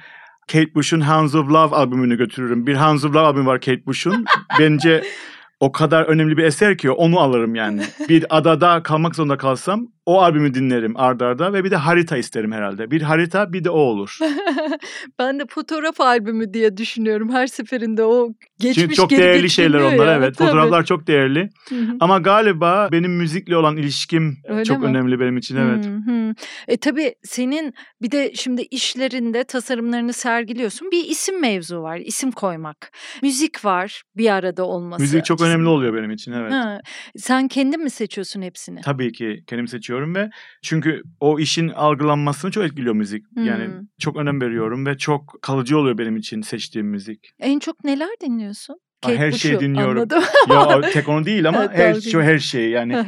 Kate 0.52 0.74
Bush'un 0.74 1.00
Hounds 1.00 1.34
of 1.34 1.48
Love 1.48 1.76
albümünü 1.76 2.16
götürürüm. 2.16 2.66
Bir 2.66 2.74
Hounds 2.74 3.04
of 3.04 3.14
Love 3.14 3.26
albümü 3.26 3.46
var 3.46 3.60
Kate 3.60 3.86
Bush'un. 3.86 4.24
Bence 4.58 5.04
o 5.60 5.72
kadar 5.72 6.04
önemli 6.04 6.36
bir 6.36 6.44
eser 6.44 6.78
ki 6.78 6.90
onu 6.90 7.20
alırım 7.20 7.54
yani. 7.54 7.82
Bir 8.08 8.36
adada 8.36 8.82
kalmak 8.82 9.16
zorunda 9.16 9.36
kalsam 9.36 9.88
o 10.10 10.20
albümü 10.20 10.54
dinlerim 10.54 10.96
ardarda 10.96 11.40
arda 11.40 11.52
ve 11.52 11.64
bir 11.64 11.70
de 11.70 11.76
harita 11.76 12.16
isterim 12.16 12.52
herhalde. 12.52 12.90
Bir 12.90 13.02
harita 13.02 13.52
bir 13.52 13.64
de 13.64 13.70
o 13.70 13.78
olur. 13.78 14.18
ben 15.18 15.40
de 15.40 15.44
fotoğraf 15.48 16.00
albümü 16.00 16.54
diye 16.54 16.76
düşünüyorum. 16.76 17.32
Her 17.32 17.46
seferinde 17.46 18.04
o 18.04 18.28
geçmiş 18.58 18.74
Çünkü 18.74 18.94
çok 18.94 19.10
değerli 19.10 19.50
şeyler 19.50 19.78
onlar 19.78 20.06
ya. 20.06 20.14
evet. 20.14 20.36
Tabii. 20.38 20.48
Fotoğraflar 20.48 20.84
çok 20.84 21.06
değerli. 21.06 21.48
Ama 22.00 22.18
galiba 22.18 22.88
benim 22.92 23.12
müzikle 23.16 23.56
olan 23.56 23.76
ilişkim 23.76 24.36
Öyle 24.48 24.64
çok 24.64 24.78
mi? 24.78 24.86
önemli 24.86 25.20
benim 25.20 25.36
için 25.36 25.56
evet. 25.56 25.88
E 26.68 26.76
tabii 26.76 27.14
senin 27.22 27.74
bir 28.02 28.10
de 28.10 28.32
şimdi 28.34 28.62
işlerinde 28.62 29.44
tasarımlarını 29.44 30.12
sergiliyorsun. 30.12 30.90
Bir 30.90 31.04
isim 31.04 31.40
mevzu 31.40 31.82
var. 31.82 31.98
isim 31.98 32.30
koymak. 32.30 32.92
Müzik 33.22 33.64
var 33.64 34.02
bir 34.16 34.34
arada 34.34 34.64
olması. 34.64 35.02
Müzik 35.02 35.24
çok 35.24 35.40
önemli 35.40 35.68
oluyor 35.68 35.94
benim 35.94 36.10
için 36.10 36.32
evet. 36.32 36.52
Ha, 36.52 36.80
sen 37.16 37.48
kendin 37.48 37.82
mi 37.82 37.90
seçiyorsun 37.90 38.42
hepsini? 38.42 38.80
Tabii 38.80 39.12
ki 39.12 39.42
kendim 39.46 39.68
seçiyorum 39.68 39.99
ve 40.14 40.30
çünkü 40.62 41.02
o 41.20 41.38
işin 41.38 41.68
algılanmasını 41.68 42.50
çok 42.50 42.64
etkiliyor 42.64 42.94
müzik. 42.94 43.24
Yani 43.36 43.64
Hmm. 43.66 43.80
çok 44.00 44.16
önem 44.16 44.40
veriyorum 44.40 44.86
ve 44.86 44.98
çok 44.98 45.38
kalıcı 45.42 45.78
oluyor 45.78 45.98
benim 45.98 46.16
için 46.16 46.42
seçtiğim 46.42 46.88
müzik. 46.88 47.30
En 47.40 47.58
çok 47.58 47.84
neler 47.84 48.10
dinliyorsun? 48.20 48.76
Kate 49.02 49.18
her 49.18 49.32
şeyi 49.32 49.54
Bush'u, 49.54 49.60
dinliyorum. 49.64 49.96
Anladım. 49.96 50.22
ya 50.84 50.90
tek 50.90 51.08
onu 51.08 51.24
değil 51.24 51.48
ama 51.48 51.64
Evet, 51.64 51.78
her 51.78 51.94
doğru 51.94 52.02
şey 52.02 52.20
her 52.22 52.38
şey 52.38 52.70
yani 52.70 53.06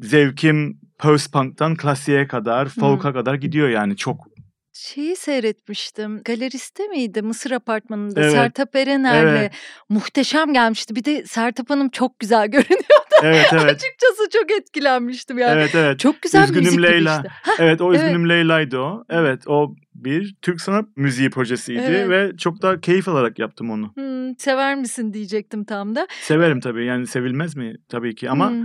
zevkim 0.00 0.80
post 0.98 1.32
punk'tan 1.32 1.76
klasiğe 1.76 2.26
kadar, 2.26 2.68
folk'a 2.68 3.12
kadar 3.12 3.34
gidiyor 3.34 3.68
yani 3.68 3.96
çok. 3.96 4.26
Şeyi 4.72 5.16
seyretmiştim. 5.16 6.22
Galeriste 6.24 6.88
miydi? 6.88 7.22
Mısır 7.22 7.50
apartmanında 7.50 8.20
Evet. 8.20 8.32
Sertap 8.32 8.76
Erener'le 8.76 9.26
Evet. 9.38 9.52
muhteşem 9.88 10.52
gelmişti. 10.52 10.94
Bir 10.96 11.04
de 11.04 11.24
Sertap 11.26 11.70
Hanım 11.70 11.88
çok 11.88 12.18
güzel 12.18 12.46
görünüyor. 12.50 13.00
Evet 13.22 13.46
evet. 13.52 13.64
Açıkçası 13.64 14.28
çok 14.32 14.50
etkilenmiştim 14.50 15.38
yani. 15.38 15.52
evet 15.60 15.74
evet. 15.74 15.98
Çok 15.98 16.22
güzel 16.22 16.44
Üzgünüm 16.44 16.64
müzik 16.64 16.82
Leyla. 16.82 17.16
işte. 17.16 17.28
Evet 17.58 17.80
o 17.80 17.92
Evet. 17.94 18.02
Üzgünüm 18.02 18.28
Leyla'ydı 18.28 18.78
o. 18.78 19.04
Evet 19.08 19.48
o 19.48 19.74
bir 19.94 20.34
Türk 20.42 20.60
sanat 20.60 20.84
müziği 20.96 21.30
projesiydi 21.30 21.80
Evet. 21.86 22.08
ve 22.08 22.36
çok 22.36 22.62
da 22.62 22.80
keyif 22.80 23.08
alarak 23.08 23.38
yaptım 23.38 23.70
onu. 23.70 23.92
hmm, 23.94 24.38
sever 24.38 24.74
misin 24.76 25.12
diyecektim 25.12 25.64
tam 25.64 25.94
da. 25.94 26.06
Severim 26.22 26.60
tabii 26.60 26.84
yani 26.84 27.06
sevilmez 27.06 27.56
mi? 27.56 27.76
Tabii 27.88 28.14
ki 28.14 28.30
ama 28.30 28.50
Hmm. 28.50 28.64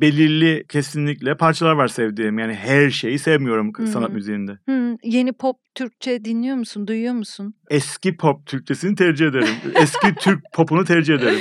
Belirli 0.00 0.64
kesinlikle 0.68 1.36
parçalar 1.36 1.72
var 1.72 1.88
sevdiğim. 1.88 2.38
Yani 2.38 2.54
her 2.54 2.90
şeyi 2.90 3.18
sevmiyorum 3.18 3.72
Hı 3.76 3.86
sanat 3.86 4.10
müziğinde. 4.10 4.58
Hmm, 4.64 4.96
yeni 5.02 5.32
pop 5.32 5.56
Türkçe 5.74 6.24
dinliyor 6.24 6.56
musun? 6.56 6.86
Duyuyor 6.86 7.14
musun? 7.14 7.54
Eski 7.70 8.16
pop 8.16 8.46
Türkçesini 8.46 8.94
tercih 8.94 9.26
ederim. 9.26 9.54
Eski 9.74 10.14
Türk 10.14 10.52
popunu 10.52 10.84
tercih 10.84 11.14
ederim. 11.14 11.40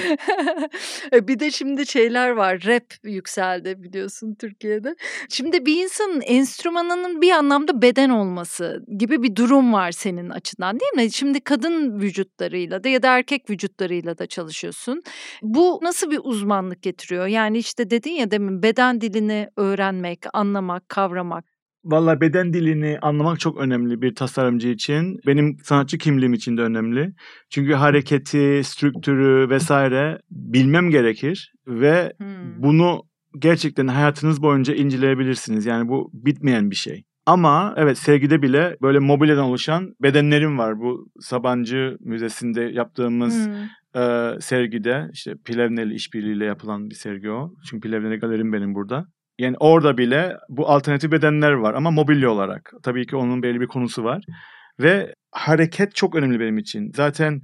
E, 1.13 1.27
bir 1.27 1.39
de 1.39 1.51
şimdi 1.51 1.87
şeyler 1.87 2.29
var. 2.29 2.63
Rap 2.65 2.83
yükseldi 3.03 3.83
biliyorsun 3.83 4.35
Türkiye'de. 4.39 4.95
Şimdi 5.29 5.65
bir 5.65 5.83
insanın 5.83 6.21
enstrümanının 6.21 7.21
bir 7.21 7.31
anlamda 7.31 7.81
beden 7.81 8.09
olması 8.09 8.85
gibi 8.97 9.23
bir 9.23 9.35
durum 9.35 9.73
var 9.73 9.91
senin 9.91 10.29
açından 10.29 10.79
değil 10.79 11.05
mi? 11.05 11.11
Şimdi 11.11 11.39
kadın 11.41 11.99
vücutlarıyla 11.99 12.83
da 12.83 12.89
ya 12.89 13.03
da 13.03 13.17
erkek 13.17 13.49
vücutlarıyla 13.49 14.17
da 14.17 14.25
çalışıyorsun. 14.25 15.01
Bu 15.41 15.79
nasıl 15.81 16.11
bir 16.11 16.19
uzmanlık 16.23 16.81
getiriyor? 16.81 17.27
Yani 17.27 17.57
işte 17.57 17.89
dedin 17.89 18.11
ya 18.11 18.31
demin 18.31 18.42
beden 18.49 19.01
dilini 19.01 19.47
öğrenmek, 19.57 20.19
anlamak, 20.33 20.89
kavramak. 20.89 21.45
Valla 21.85 22.21
beden 22.21 22.53
dilini 22.53 22.97
anlamak 23.01 23.39
çok 23.39 23.57
önemli 23.57 24.01
bir 24.01 24.15
tasarımcı 24.15 24.67
için. 24.69 25.19
Benim 25.27 25.57
sanatçı 25.63 25.97
kimliğim 25.97 26.33
için 26.33 26.57
de 26.57 26.61
önemli. 26.61 27.13
Çünkü 27.49 27.73
hareketi, 27.73 28.61
strüktürü 28.63 29.49
vesaire 29.49 30.19
bilmem 30.31 30.89
gerekir 30.89 31.53
ve 31.67 32.13
Hmm. 32.17 32.63
bunu 32.63 33.03
gerçekten 33.39 33.87
hayatınız 33.87 34.41
boyunca 34.41 34.73
inceleyebilirsiniz. 34.73 35.65
Yani 35.65 35.89
bu 35.89 36.11
bitmeyen 36.13 36.71
bir 36.71 36.75
şey. 36.75 37.03
Ama 37.25 37.73
evet 37.77 37.97
sergide 37.97 38.41
bile 38.41 38.77
böyle 38.81 38.99
mobilyadan 38.99 39.43
oluşan 39.45 39.95
bedenlerim 40.01 40.57
var. 40.57 40.79
Bu 40.79 41.07
Sabancı 41.19 41.97
Müzesi'nde 41.99 42.61
yaptığımız 42.61 43.45
Hmm. 43.47 43.53
E, 43.95 44.31
sergide 44.41 45.09
işte 45.13 45.33
Plevneli 45.45 45.93
işbirliğiyle 45.93 46.45
yapılan 46.45 46.89
bir 46.89 46.95
sergi 46.95 47.29
o. 47.29 47.53
Çünkü 47.69 47.89
Plevneli 47.89 48.19
galerim 48.19 48.53
benim 48.53 48.75
burada. 48.75 49.05
Yani 49.39 49.55
orada 49.59 49.97
bile 49.97 50.37
bu 50.49 50.69
alternatif 50.69 51.11
bedenler 51.11 51.51
var 51.51 51.73
ama 51.73 51.91
mobilya 51.91 52.29
olarak. 52.29 52.73
Tabii 52.83 53.07
ki 53.07 53.15
onun 53.15 53.43
belli 53.43 53.61
bir 53.61 53.67
konusu 53.67 54.03
var. 54.03 54.23
Ve 54.79 55.13
hareket 55.31 55.95
çok 55.95 56.15
önemli 56.15 56.39
benim 56.39 56.57
için. 56.57 56.91
Zaten 56.95 57.41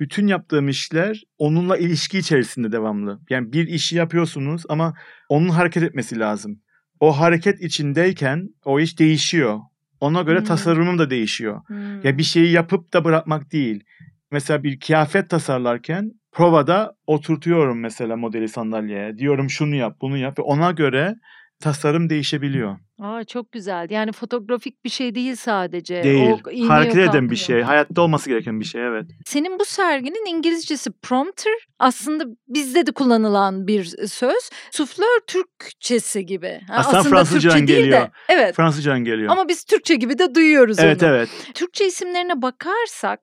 bütün 0.00 0.26
yaptığım 0.26 0.68
işler 0.68 1.22
onunla 1.38 1.76
ilişki 1.76 2.18
içerisinde 2.18 2.72
devamlı. 2.72 3.20
Yani 3.30 3.52
bir 3.52 3.68
işi 3.68 3.96
yapıyorsunuz 3.96 4.62
ama 4.68 4.94
onun 5.28 5.48
hareket 5.48 5.82
etmesi 5.82 6.18
lazım. 6.18 6.60
O 7.00 7.20
hareket 7.20 7.60
içindeyken 7.60 8.48
o 8.64 8.80
iş 8.80 8.98
değişiyor. 8.98 9.58
Ona 10.00 10.22
göre 10.22 10.38
Hmm. 10.38 10.44
tasarımım 10.46 10.98
da 10.98 11.10
değişiyor. 11.10 11.60
Hmm. 11.66 12.04
Ya 12.04 12.18
bir 12.18 12.22
şeyi 12.22 12.52
yapıp 12.52 12.92
da 12.92 13.04
bırakmak 13.04 13.52
değil. 13.52 13.84
Mesela 14.30 14.62
bir 14.62 14.80
kıyafet 14.80 15.30
tasarlarken 15.30 16.12
provada 16.32 16.94
oturtuyorum 17.06 17.80
mesela 17.80 18.16
modeli 18.16 18.48
sandalyeye. 18.48 19.18
Diyorum 19.18 19.50
şunu 19.50 19.74
yap, 19.74 19.96
bunu 20.00 20.16
yap 20.16 20.38
ve 20.38 20.42
ona 20.42 20.70
göre 20.70 21.14
tasarım 21.60 22.10
değişebiliyor. 22.10 22.76
Aa, 23.00 23.24
çok 23.24 23.52
güzel. 23.52 23.90
Yani 23.90 24.12
fotoğrafik 24.12 24.84
bir 24.84 24.90
şey 24.90 25.14
değil 25.14 25.36
sadece. 25.36 26.04
Değil. 26.04 26.30
O 26.30 26.68
Hareket 26.68 26.96
eden 26.96 27.30
bir 27.30 27.36
şey. 27.36 27.62
Hayatta 27.62 28.02
olması 28.02 28.30
gereken 28.30 28.60
bir 28.60 28.64
şey 28.64 28.86
evet. 28.86 29.04
Senin 29.26 29.58
bu 29.58 29.64
serginin 29.64 30.36
İngilizcesi 30.36 30.90
prompter 31.02 31.52
aslında 31.78 32.24
bizde 32.48 32.86
de 32.86 32.92
kullanılan 32.92 33.66
bir 33.66 33.84
söz. 34.06 34.50
Suflör 34.70 35.20
Türkçesi 35.26 36.26
gibi. 36.26 36.60
Ha, 36.68 36.74
Aslında 36.76 37.02
Fransızcadan 37.02 37.58
Türkçe 37.58 37.74
değil 37.74 37.84
geliyor. 37.84 38.06
De, 38.06 38.10
evet. 38.28 38.56
Fransızcan 38.56 39.04
geliyor. 39.04 39.32
Ama 39.32 39.48
biz 39.48 39.64
Türkçe 39.64 39.94
gibi 39.94 40.18
de 40.18 40.34
duyuyoruz 40.34 40.78
evet 40.78 41.02
onu. 41.02 41.10
evet. 41.10 41.28
Türkçe 41.54 41.86
isimlerine 41.86 42.42
bakarsak 42.42 43.20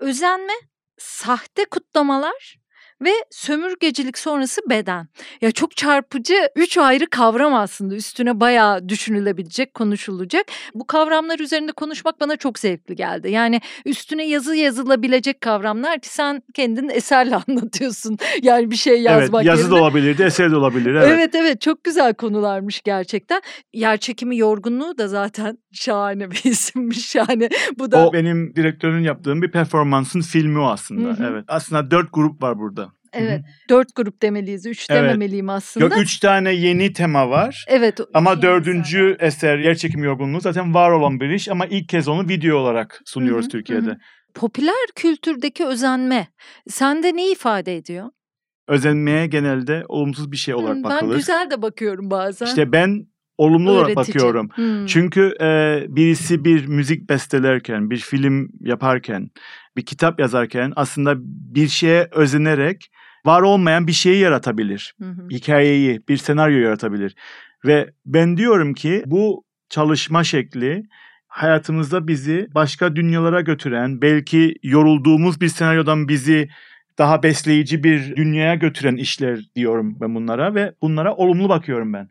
özenme, 0.00 0.52
sahte 0.98 1.64
kutlamalar 1.64 2.58
ve 3.04 3.10
sömürgecilik 3.30 4.18
sonrası 4.18 4.60
beden. 4.70 5.08
Ya 5.40 5.50
çok 5.50 5.76
çarpıcı 5.76 6.34
üç 6.56 6.78
ayrı 6.78 7.06
kavram 7.10 7.54
aslında 7.54 7.94
üstüne 7.94 8.40
bayağı 8.40 8.88
düşünülebilecek, 8.88 9.74
konuşulacak. 9.74 10.46
Bu 10.74 10.86
kavramlar 10.86 11.38
üzerinde 11.38 11.72
konuşmak 11.72 12.20
bana 12.20 12.36
çok 12.36 12.58
zevkli 12.58 12.96
geldi. 12.96 13.30
Yani 13.30 13.60
üstüne 13.84 14.28
yazı 14.28 14.56
yazılabilecek 14.56 15.40
kavramlar 15.40 16.00
ki 16.00 16.08
sen 16.08 16.42
kendin 16.54 16.88
eserle 16.92 17.36
anlatıyorsun. 17.48 18.18
Yani 18.42 18.70
bir 18.70 18.76
şey 18.76 19.02
yazmak 19.02 19.42
evet 19.42 19.46
yazı 19.46 19.62
yerine. 19.62 19.76
da 19.76 19.82
olabilirdi, 19.82 20.22
eser 20.22 20.50
de 20.50 20.56
olabilir. 20.56 20.94
Evet. 20.94 21.08
Evet. 21.12 21.34
evet 21.34 21.60
çok 21.60 21.84
güzel 21.84 22.14
konularmış 22.14 22.82
gerçekten. 22.82 23.42
Yerçekimi 23.72 24.38
yorgunluğu 24.38 24.98
da 24.98 25.08
zaten 25.08 25.58
şahane 25.72 26.30
bir 26.30 26.44
isimmiş 26.44 27.14
yani. 27.14 27.48
Bu 27.78 27.90
da 27.92 28.08
O 28.08 28.12
benim 28.12 28.56
direktörün 28.56 29.02
yaptığım 29.02 29.42
bir 29.42 29.50
performansın 29.50 30.20
filmi 30.20 30.58
o 30.58 30.64
aslında. 30.66 31.08
Hı 31.08 31.12
hı. 31.12 31.28
Evet. 31.32 31.44
Aslında 31.48 31.90
dört 31.90 32.12
grup 32.12 32.42
var 32.42 32.58
burada. 32.58 32.92
evet 33.12 33.40
dört 33.70 33.94
grup 33.96 34.22
demeliyiz. 34.22 34.66
Üç 34.66 34.86
Evet. 34.90 35.02
dememeliyim 35.02 35.48
aslında. 35.48 35.84
Yok 35.86 35.98
üç 35.98 36.18
tane 36.18 36.52
yeni 36.52 36.92
tema 36.92 37.30
var. 37.30 37.64
Evet. 37.68 38.00
Ama 38.14 38.42
dördüncü 38.42 39.16
eser 39.20 39.58
Yerçekim 39.58 40.04
Yorgunluğu 40.04 40.40
zaten 40.40 40.74
var 40.74 40.90
olan 40.90 41.20
bir 41.20 41.30
iş 41.30 41.48
ama 41.48 41.66
ilk 41.66 41.88
kez 41.88 42.08
onu 42.08 42.28
video 42.28 42.56
olarak 42.58 43.00
sunuyoruz 43.04 43.44
Hı 43.44 43.46
hı, 43.46 43.50
Türkiye'de. 43.50 43.90
hı. 43.90 43.96
Popüler 44.34 44.74
kültürdeki 44.96 45.66
özenme 45.66 46.28
sende 46.68 47.16
ne 47.16 47.30
ifade 47.30 47.76
ediyor? 47.76 48.06
Özenmeye 48.68 49.26
genelde 49.26 49.84
olumsuz 49.88 50.32
bir 50.32 50.36
şey 50.36 50.54
olarak 50.54 50.76
Hmm, 50.76 50.82
bakılır. 50.84 51.10
ben 51.10 51.16
güzel 51.16 51.50
de 51.50 51.62
bakıyorum 51.62 52.10
bazen. 52.10 52.46
İşte 52.46 52.72
ben 52.72 53.06
olumlu 53.38 53.70
olarak 53.70 53.96
bakıyorum. 53.96 54.48
Hmm. 54.54 54.86
Çünkü 54.86 55.34
e, 55.40 55.82
birisi 55.88 56.44
bir 56.44 56.66
müzik 56.66 57.08
bestelerken, 57.10 57.90
bir 57.90 57.96
film 57.96 58.48
yaparken, 58.60 59.30
bir 59.76 59.82
kitap 59.82 60.20
yazarken 60.20 60.72
aslında 60.76 61.14
bir 61.54 61.68
şeye 61.68 62.08
özenerek 62.12 62.90
var 63.26 63.42
olmayan 63.42 63.86
bir 63.86 63.92
şeyi 63.92 64.18
yaratabilir. 64.18 64.94
Hı 65.02 65.08
hı. 65.08 65.28
Hikayeyi, 65.30 66.00
bir 66.08 66.16
senaryo 66.16 66.58
yaratabilir. 66.58 67.14
Ve 67.64 67.90
ben 68.06 68.36
diyorum 68.36 68.74
ki 68.74 69.02
bu 69.06 69.44
çalışma 69.68 70.24
şekli 70.24 70.82
hayatımızda 71.28 72.08
bizi 72.08 72.48
başka 72.54 72.96
dünyalara 72.96 73.40
götüren, 73.40 74.02
belki 74.02 74.54
yorulduğumuz 74.62 75.40
bir 75.40 75.48
senaryodan 75.48 76.08
bizi 76.08 76.48
daha 76.98 77.22
besleyici 77.22 77.84
bir 77.84 78.16
dünyaya 78.16 78.54
götüren 78.54 78.96
işler 78.96 79.40
diyorum 79.56 79.96
ben 80.00 80.14
bunlara 80.14 80.54
ve 80.54 80.72
bunlara 80.82 81.14
olumlu 81.14 81.48
bakıyorum 81.48 81.92
ben. 81.92 82.08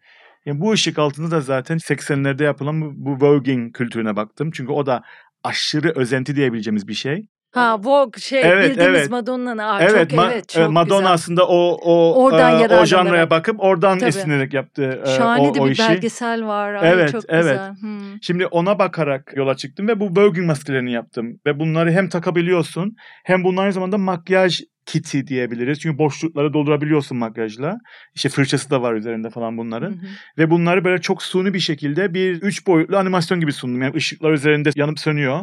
Yani 0.47 0.61
bu 0.61 0.71
ışık 0.71 0.99
altında 0.99 1.31
da 1.31 1.41
zaten 1.41 1.77
80'lerde 1.77 2.43
yapılan 2.43 2.81
bu, 2.81 2.93
bu 2.95 3.25
voguing 3.25 3.75
kültürüne 3.75 4.15
baktım. 4.15 4.51
Çünkü 4.53 4.71
o 4.71 4.85
da 4.85 5.03
aşırı 5.43 5.93
özenti 5.95 6.35
diyebileceğimiz 6.35 6.87
bir 6.87 6.93
şey. 6.93 7.27
Ha 7.51 7.77
Vogue 7.83 8.21
şey 8.21 8.41
Evet, 8.43 8.69
bildiğimiz 8.71 8.99
evet. 8.99 9.09
Madonna'nın. 9.11 9.57
Aa, 9.57 9.79
evet, 9.81 10.09
çok, 10.09 10.19
ma- 10.19 10.31
evet 10.33 10.49
çok 10.49 10.71
Madonna 10.71 10.97
güzel. 10.99 11.13
aslında 11.13 11.47
o 11.47 11.77
o 11.81 12.23
Oradan 12.23 12.69
e, 12.69 12.79
o 12.79 12.85
janraya 12.85 13.29
bakıp 13.29 13.55
oradan 13.59 13.97
Tabii. 13.99 14.09
esinlenerek 14.09 14.53
yaptı 14.53 15.01
e, 15.05 15.09
Şahane 15.09 15.41
o, 15.49 15.55
de 15.55 15.61
o 15.61 15.65
bir 15.65 15.71
işi. 15.71 15.89
belgesel 15.89 16.45
var. 16.45 16.73
Ay, 16.73 16.89
Evet, 16.93 17.11
çok 17.11 17.23
evet. 17.27 17.43
güzel. 17.43 17.75
Hmm. 17.81 17.99
Şimdi 18.21 18.45
ona 18.45 18.79
bakarak 18.79 19.33
yola 19.35 19.55
çıktım 19.55 19.87
ve 19.87 19.99
bu 19.99 20.05
voguing 20.05 20.47
maskelerini 20.47 20.91
yaptım. 20.91 21.39
Ve 21.45 21.59
bunları 21.59 21.91
hem 21.91 22.09
takabiliyorsun 22.09 22.95
hem 23.25 23.43
bunlar 23.43 23.63
aynı 23.63 23.73
zamanda 23.73 23.97
makyaj 23.97 24.61
kiti 24.85 25.27
diyebiliriz. 25.27 25.79
Çünkü 25.79 25.97
boşlukları 25.97 26.53
doldurabiliyorsun 26.53 27.17
makyajla. 27.17 27.77
İşte 28.15 28.29
fırçası 28.29 28.69
da 28.69 28.81
var 28.81 28.93
üzerinde 28.93 29.29
falan 29.29 29.57
bunların. 29.57 29.91
Hı 29.91 29.95
hı. 29.95 30.07
Ve 30.37 30.49
bunları 30.49 30.83
böyle 30.85 31.01
çok 31.01 31.23
suni 31.23 31.53
bir 31.53 31.59
şekilde 31.59 32.13
bir 32.13 32.41
üç 32.41 32.67
boyutlu 32.67 32.97
animasyon 32.97 33.39
gibi 33.39 33.53
sundum. 33.53 33.81
Yani 33.81 33.95
ışıklar 33.95 34.31
üzerinde 34.31 34.69
yanıp 34.75 34.99
sönüyor 34.99 35.39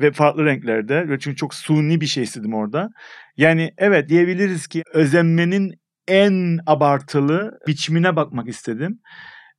ve 0.00 0.12
farklı 0.12 0.44
renklerde. 0.44 1.06
Çünkü 1.20 1.36
çok 1.36 1.54
suni 1.54 2.00
bir 2.00 2.06
şey 2.06 2.22
istedim 2.22 2.54
orada. 2.54 2.88
Yani 3.36 3.70
evet 3.78 4.08
diyebiliriz 4.08 4.66
ki 4.66 4.82
özenmenin 4.94 5.72
en 6.08 6.58
abartılı 6.66 7.58
biçimine 7.66 8.16
bakmak 8.16 8.48
istedim. 8.48 9.00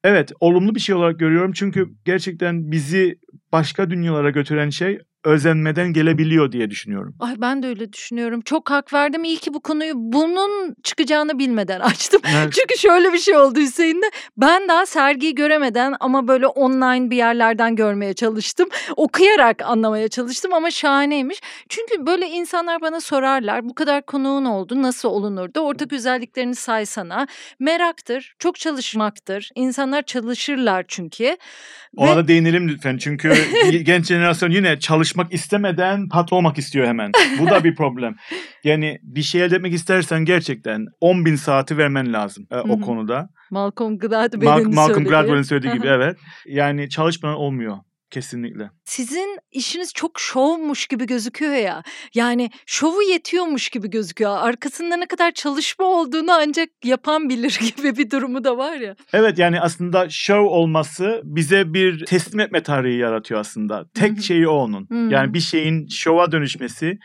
Evet 0.04 0.32
olumlu 0.40 0.76
bir 0.76 0.80
şey 0.80 0.96
olarak 0.96 1.20
görüyorum 1.20 1.52
çünkü 1.52 1.88
gerçekten 2.06 2.72
bizi 2.72 3.16
başka 3.52 3.90
dünyalara 3.90 4.30
götüren 4.30 4.70
şey 4.70 5.00
özenmeden 5.24 5.94
gelebiliyor 5.94 6.52
diye 6.52 6.70
düşünüyorum. 6.70 7.16
Ay 7.20 7.34
ben 7.38 7.64
de 7.64 7.68
öyle 7.68 7.94
düşünüyorum. 7.94 8.42
Çok 8.42 8.72
hak 8.72 8.94
verdim. 8.94 9.24
İyi 9.24 9.38
ki 9.38 9.54
bu 9.54 9.60
konuyu 9.60 9.94
bunun 9.96 10.76
çıkacağını 10.84 11.40
bilmeden 11.40 11.80
açtım. 11.80 12.22
Evet. 12.36 12.54
Çünkü 12.60 12.78
şöyle 12.80 13.14
bir 13.14 13.18
şey 13.18 13.38
oldu 13.38 13.60
Hüseyin'de. 13.60 14.06
Ben 14.38 14.68
daha 14.68 14.86
sergiyi 14.86 15.36
göremeden 15.36 15.96
ama 16.00 16.28
böyle 16.28 16.48
online 16.48 17.10
bir 17.10 17.18
yerlerden 17.18 17.76
görmeye 17.76 18.14
çalıştım. 18.14 18.70
Okuyarak 18.96 19.62
anlamaya 19.62 20.08
çalıştım 20.08 20.54
ama 20.54 20.72
şahaneymiş. 20.72 21.42
Çünkü 21.70 22.06
böyle 22.06 22.28
insanlar 22.28 22.82
bana 22.82 23.02
sorarlar. 23.02 23.70
Bu 23.70 23.76
kadar 23.76 24.06
konuğun 24.06 24.46
oldu. 24.46 24.82
Nasıl 24.82 25.10
olunurdu? 25.10 25.60
Ortak 25.60 25.94
özelliklerini 25.94 26.56
saysana. 26.56 27.28
Meraktır. 27.60 28.36
Çok 28.40 28.60
çalışmaktır. 28.60 29.50
İnsanlar 29.56 30.02
çalışırlar 30.02 30.86
çünkü. 30.88 31.38
Ona 31.98 32.12
Ve- 32.12 32.16
da 32.16 32.28
değinelim 32.28 32.70
lütfen 32.70 32.98
çünkü 32.98 33.34
genç 33.84 34.06
jenerasyon 34.06 34.52
yine 34.52 34.80
çalışmak 35.08 35.34
istemeden 35.34 36.08
patron 36.10 36.38
olmak 36.38 36.58
istiyor 36.58 36.88
hemen. 36.88 37.12
Bu 37.40 37.50
da 37.50 37.64
bir 37.64 37.76
problem. 37.76 38.16
Yani 38.64 38.98
bir 39.04 39.22
şey 39.22 39.44
elde 39.44 39.56
etmek 39.56 39.74
istersen 39.74 40.26
gerçekten 40.26 40.86
10 41.02 41.26
bin 41.26 41.36
saati 41.36 41.78
vermen 41.78 42.14
lazım 42.14 42.48
e, 42.52 42.58
o 42.58 42.82
konuda. 42.82 43.30
Malcolm 43.52 43.98
Gladwell'in 43.98 44.46
Malcolm, 44.46 44.76
Malcolm 44.76 44.94
söylediği. 44.94 45.10
Gladwell'in 45.10 45.42
söylediği 45.42 45.74
gibi 45.74 45.88
evet. 45.88 46.18
Yani 46.46 46.90
çalışmadan 46.90 47.38
olmuyor 47.38 47.78
kesinlikle. 48.12 48.70
Sizin 48.86 49.40
işiniz 49.52 49.94
çok 49.94 50.20
şovmuş 50.20 50.88
gibi 50.88 51.06
gözüküyor 51.06 51.54
ya. 51.54 51.84
Yani 52.14 52.50
şovu 52.66 53.02
yetiyormuş 53.02 53.70
gibi 53.70 53.90
gözüküyor. 53.90 54.38
Arkasında 54.38 54.98
ne 54.98 55.06
kadar 55.06 55.32
çalışma 55.32 55.86
olduğunu 55.86 56.32
ancak 56.32 56.70
yapan 56.84 57.30
bilir 57.30 57.60
gibi 57.78 57.98
bir 57.98 58.12
durumu 58.12 58.44
da 58.44 58.58
var 58.58 58.78
ya. 58.78 58.96
Evet 59.14 59.40
yani 59.40 59.62
aslında 59.62 60.10
show 60.10 60.48
olması 60.50 61.22
bize 61.24 61.74
bir 61.74 62.06
teslim 62.06 62.40
etme 62.40 62.64
tarihi 62.64 62.98
yaratıyor 62.98 63.40
aslında. 63.40 63.86
Tek 63.94 64.22
şeyi 64.22 64.48
o 64.48 64.54
onun. 64.54 65.10
Yani 65.10 65.34
bir 65.34 65.40
şeyin 65.40 65.88
show'a 65.88 66.32
dönüşmesi 66.32 66.98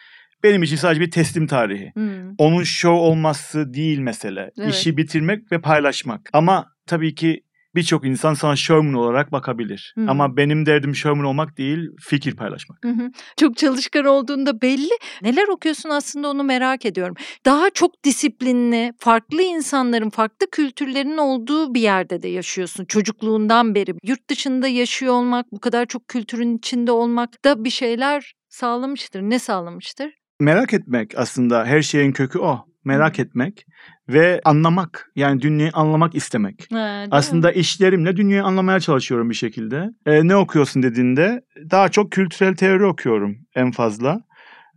benim 0.43 0.63
için 0.63 0.77
sadece 0.77 1.01
bir 1.01 1.11
teslim 1.11 1.47
tarihi. 1.47 1.91
Hmm. 1.95 2.35
Onun 2.39 2.63
show 2.63 3.01
olması 3.01 3.75
değil 3.75 3.99
mesele. 3.99 4.51
Evet. 4.59 4.75
İşi 4.75 4.97
bitirmek 4.97 5.53
ve 5.53 5.61
paylaşmak. 5.61 6.21
Ama 6.33 6.67
tabii 6.87 7.15
ki 7.15 7.43
birçok 7.75 8.07
insan 8.07 8.35
sana 8.35 8.57
showman 8.57 8.95
olarak 8.95 9.33
bakabilir. 9.33 9.95
Hı. 9.99 10.05
Ama 10.09 10.37
benim 10.37 10.67
derdim 10.67 10.95
showman 10.95 11.25
olmak 11.25 11.59
değil, 11.59 11.89
fikir 12.01 12.37
paylaşmak. 12.37 12.79
Hı 12.85 12.89
hı. 12.89 13.11
Çok 13.37 13.57
çalışkan 13.57 14.05
olduğunda 14.05 14.63
belli. 14.63 14.93
Neler 15.23 15.49
okuyorsun 15.49 15.91
aslında 15.91 16.29
onu 16.29 16.45
merak 16.45 16.87
ediyorum. 16.87 17.15
Daha 17.45 17.71
çok 17.71 18.05
disiplinli, 18.05 18.93
farklı 18.99 19.43
insanların, 19.43 20.11
farklı 20.11 20.47
kültürlerin 20.51 21.17
olduğu 21.17 21.75
bir 21.75 21.81
yerde 21.81 22.23
de 22.23 22.29
yaşıyorsun 22.29 22.85
çocukluğundan 22.85 23.75
beri. 23.75 23.95
Yurt 24.03 24.31
dışında 24.31 24.69
yaşıyor 24.69 25.15
olmak, 25.15 25.53
bu 25.53 25.61
kadar 25.61 25.87
çok 25.87 26.09
kültürün 26.09 26.57
içinde 26.57 26.93
olmak 26.93 27.45
da 27.45 27.65
bir 27.65 27.71
şeyler 27.71 28.33
sağlamıştır. 28.49 29.23
Ne 29.23 29.39
sağlamıştır? 29.39 30.13
Merak 30.41 30.73
etmek 30.73 31.19
aslında 31.19 31.65
her 31.65 31.83
şeyin 31.83 32.13
kökü 32.13 32.39
o. 32.39 32.72
Merak 32.85 33.19
etmek 33.19 33.67
ve 34.09 34.41
anlamak. 34.45 35.11
Yani 35.17 35.41
dünyayı 35.41 35.71
anlamak 35.75 36.15
istemek. 36.15 36.67
Ha, 36.73 36.77
değil 36.77 37.07
mi? 37.07 37.09
Aslında 37.11 37.53
işlerimle 37.53 38.17
dünyayı 38.17 38.45
anlamaya 38.45 38.81
çalışıyorum 38.81 39.31
bir 39.31 39.35
şekilde. 39.35 39.91
E, 40.07 40.29
ne 40.29 40.37
okuyorsun 40.37 40.83
dediğinde 40.83 41.43
daha 41.71 41.89
çok 41.89 42.13
kültürel 42.13 42.55
teori 42.57 42.85
okuyorum 42.85 43.37
en 43.55 43.71
fazla. 43.71 44.21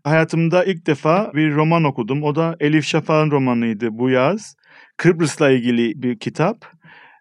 Hayatımda 0.03 0.63
ilk 0.63 0.87
defa 0.87 1.31
bir 1.33 1.55
roman 1.55 1.83
okudum. 1.83 2.23
O 2.23 2.35
da 2.35 2.55
Elif 2.59 2.85
Şafak'ın 2.85 3.31
romanıydı 3.31 3.87
bu 3.91 4.09
yaz. 4.09 4.55
Kıbrıs'la 4.97 5.49
ilgili 5.49 6.03
bir 6.03 6.19
kitap. 6.19 6.57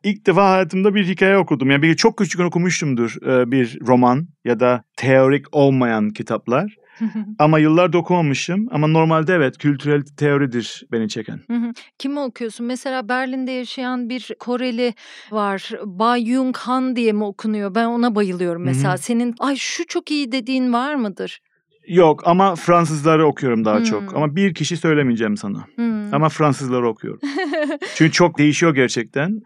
İlk 0.05 0.27
defa 0.27 0.51
hayatımda 0.51 0.95
bir 0.95 1.07
hikaye 1.07 1.37
okudum. 1.37 1.71
Yani 1.71 1.83
bir 1.83 1.97
çok 1.97 2.19
küçük 2.19 2.41
okumuştumdur 2.41 3.17
e, 3.27 3.51
bir 3.51 3.79
roman 3.87 4.29
ya 4.45 4.61
da 4.61 4.85
teorik 4.97 5.47
olmayan 5.53 6.11
kitaplar. 6.11 6.77
Ama 7.39 7.59
yıllardır 7.59 7.99
okumamışım. 7.99 8.69
Ama 8.71 8.87
normalde 8.87 9.35
evet 9.35 9.59
kültürel 9.59 10.03
teoridir 10.17 10.85
beni 10.93 11.09
çeken. 11.09 11.41
Kimi 11.99 12.21
okuyorsun? 12.21 12.67
Mesela 12.67 13.09
Berlin'de 13.09 13.51
yaşayan 13.53 14.09
bir 14.09 14.31
Koreli 14.39 14.95
var. 15.31 15.71
Bay 15.85 16.27
Jung 16.27 16.57
Han 16.57 16.97
diye 16.97 17.13
mi 17.13 17.25
okunuyor? 17.25 17.75
Ben 17.75 17.87
ona 17.87 18.15
bayılıyorum 18.15 18.63
mesela. 18.65 18.97
Senin 18.97 19.35
ay 19.39 19.57
şu 19.57 19.87
çok 19.87 20.11
iyi 20.11 20.33
dediğin 20.33 20.73
var 20.73 20.95
mıdır? 20.95 21.41
Yok 21.89 22.23
ama 22.27 22.55
Fransızları 22.55 23.27
okuyorum 23.27 23.65
daha 23.65 23.77
Hmm. 23.77 23.85
çok. 23.85 24.17
Ama 24.17 24.37
bir 24.37 24.55
kişi 24.55 24.77
söylemeyeceğim 24.77 25.37
sana. 25.37 25.67
Hmm. 25.75 26.15
Ama 26.15 26.29
Fransızları 26.29 26.89
okuyorum. 26.89 27.21
Çünkü 27.95 28.13
çok 28.13 28.39
değişiyor 28.39 28.75
gerçekten. 28.75 29.41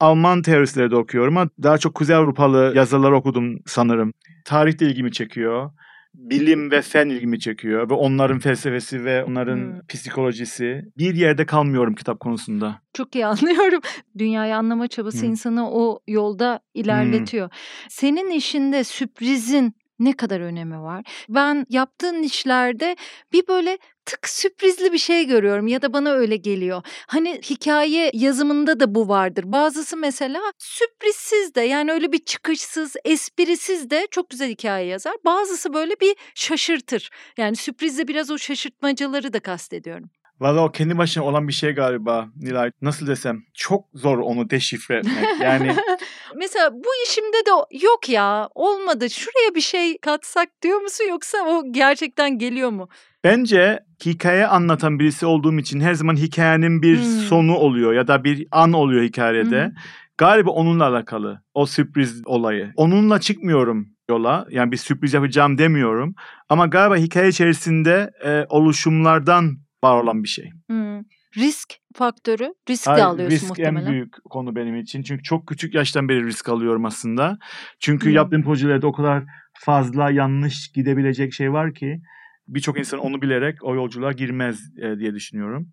Alman 0.00 0.42
teoristleri 0.42 0.90
de 0.90 0.96
okuyorum 0.96 1.36
ama 1.36 1.50
daha 1.62 1.78
çok 1.78 1.94
Kuzey 1.94 2.16
Avrupalı 2.16 2.72
yazarlar 2.76 3.12
okudum 3.12 3.58
sanırım. 3.66 4.12
Tarih 4.44 4.78
de 4.80 4.86
ilgimi 4.86 5.12
çekiyor. 5.12 5.70
Bilim 6.18 6.70
ve 6.70 6.82
fen 6.82 7.08
ilgimi 7.08 7.40
çekiyor 7.40 7.90
ve 7.90 7.94
onların 7.94 8.38
felsefesi 8.38 9.04
ve 9.04 9.24
onların 9.24 9.56
Hmm. 9.56 9.86
psikolojisi. 9.88 10.84
Bir 10.98 11.14
yerde 11.14 11.46
kalmıyorum 11.46 11.94
kitap 11.94 12.20
konusunda. 12.20 12.80
Çok 12.92 13.14
iyi 13.14 13.26
anlıyorum. 13.26 13.80
Dünyayı 14.18 14.56
anlama 14.56 14.88
çabası 14.88 15.22
Hı. 15.22 15.26
insanı 15.26 15.70
o 15.70 16.00
yolda 16.08 16.60
ilerletiyor. 16.74 17.50
Senin 17.88 18.30
işinde 18.30 18.84
sürprizin 18.84 19.72
ne 19.98 20.12
kadar 20.12 20.40
önemi 20.40 20.80
var? 20.80 21.04
Ben 21.28 21.66
yaptığın 21.68 22.22
işlerde 22.22 22.96
bir 23.32 23.48
böyle 23.48 23.78
tık 24.08 24.28
sürprizli 24.28 24.92
bir 24.92 24.98
şey 24.98 25.26
görüyorum 25.26 25.66
ya 25.66 25.82
da 25.82 25.92
bana 25.92 26.12
öyle 26.12 26.36
geliyor. 26.36 26.82
Hani 27.06 27.40
hikaye 27.50 28.10
yazımında 28.14 28.80
da 28.80 28.94
bu 28.94 29.08
vardır. 29.08 29.44
Bazısı 29.46 29.96
mesela 29.96 30.40
sürprizsiz 30.58 31.54
de 31.54 31.60
yani 31.60 31.92
öyle 31.92 32.12
bir 32.12 32.18
çıkışsız, 32.18 32.96
esprisiz 33.04 33.90
de 33.90 34.08
çok 34.10 34.30
güzel 34.30 34.50
hikaye 34.50 34.86
yazar. 34.86 35.16
Bazısı 35.24 35.74
böyle 35.74 36.00
bir 36.00 36.16
şaşırtır. 36.34 37.10
Yani 37.36 37.56
sürprizle 37.56 38.08
biraz 38.08 38.30
o 38.30 38.38
şaşırtmacaları 38.38 39.32
da 39.32 39.40
kastediyorum. 39.40 40.10
Valla 40.40 40.64
o 40.64 40.72
kendi 40.72 40.98
başına 40.98 41.24
olan 41.24 41.48
bir 41.48 41.52
şey 41.52 41.72
galiba 41.72 42.28
Nilay. 42.36 42.70
Nasıl 42.82 43.06
desem 43.06 43.42
çok 43.54 43.84
zor 43.94 44.18
onu 44.18 44.50
deşifre 44.50 44.96
etmek. 44.96 45.40
Yani 45.40 45.76
Mesela 46.36 46.72
bu 46.74 46.88
işimde 47.06 47.36
de 47.46 47.50
yok 47.84 48.08
ya 48.08 48.48
olmadı 48.54 49.10
şuraya 49.10 49.54
bir 49.54 49.60
şey 49.60 49.98
katsak 49.98 50.48
diyor 50.62 50.80
musun 50.80 51.04
yoksa 51.08 51.38
o 51.46 51.72
gerçekten 51.72 52.38
geliyor 52.38 52.70
mu? 52.70 52.88
Bence 53.24 53.80
hikaye 54.06 54.46
anlatan 54.46 54.98
birisi 54.98 55.26
olduğum 55.26 55.58
için 55.58 55.80
her 55.80 55.94
zaman 55.94 56.16
hikayenin 56.16 56.82
bir 56.82 56.96
Hmm. 56.98 57.04
sonu 57.04 57.54
oluyor 57.56 57.92
ya 57.92 58.08
da 58.08 58.24
bir 58.24 58.46
an 58.50 58.72
oluyor 58.72 59.02
hikayede. 59.02 59.64
Hı. 59.64 59.72
Galiba 60.18 60.50
onunla 60.50 60.86
alakalı 60.88 61.42
o 61.54 61.66
sürpriz 61.66 62.22
olayı. 62.26 62.72
Onunla 62.76 63.20
çıkmıyorum 63.20 63.88
yola. 64.10 64.46
Yani 64.50 64.72
bir 64.72 64.76
sürpriz 64.76 65.14
yapacağım 65.14 65.58
demiyorum. 65.58 66.14
Ama 66.48 66.66
galiba 66.66 66.96
hikaye 66.96 67.28
içerisinde 67.28 68.10
e, 68.24 68.46
oluşumlardan 68.48 69.58
var 69.84 70.02
olan 70.02 70.22
bir 70.22 70.28
şey. 70.28 70.50
Hmm. 70.66 70.98
Risk 71.36 71.74
faktörü, 71.94 72.54
risk 72.70 72.86
de 72.86 72.90
Hayır, 72.90 73.04
alıyorsun 73.04 73.34
risk 73.36 73.48
muhtemelen. 73.48 73.86
en 73.86 73.92
büyük 73.92 74.14
konu 74.30 74.56
benim 74.56 74.76
için. 74.76 75.02
Çünkü 75.02 75.22
çok 75.22 75.46
küçük 75.48 75.74
yaştan 75.74 76.08
beri 76.08 76.26
risk 76.26 76.48
alıyorum 76.48 76.84
aslında. 76.84 77.38
Çünkü 77.80 78.06
Hmm. 78.06 78.14
yaptığım 78.14 78.42
projelerde 78.42 78.86
o 78.86 78.92
kadar 78.92 79.24
fazla 79.60 80.10
yanlış 80.10 80.72
gidebilecek 80.72 81.32
şey 81.32 81.52
var 81.52 81.74
ki 81.74 82.00
birçok 82.48 82.78
insan 82.78 83.00
onu 83.00 83.22
bilerek 83.22 83.64
o 83.64 83.74
yolculuğa 83.74 84.12
girmez 84.12 84.78
e, 84.78 84.98
diye 84.98 85.14
düşünüyorum. 85.14 85.68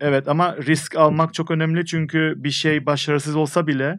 Evet 0.00 0.28
ama 0.28 0.56
risk 0.56 0.96
almak 0.96 1.34
çok 1.34 1.50
önemli 1.50 1.86
çünkü 1.86 2.34
bir 2.36 2.50
şey 2.50 2.86
başarısız 2.86 3.36
olsa 3.36 3.66
bile 3.66 3.98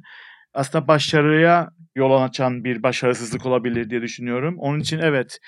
aslında 0.54 0.88
başarıya 0.88 1.70
yol 1.96 2.22
açan 2.22 2.64
bir 2.64 2.84
başarısızlık 2.84 3.46
olabilir 3.46 3.90
diye 3.90 4.02
düşünüyorum. 4.02 4.56
Onun 4.60 4.80
için 4.80 5.00
evet 5.00 5.40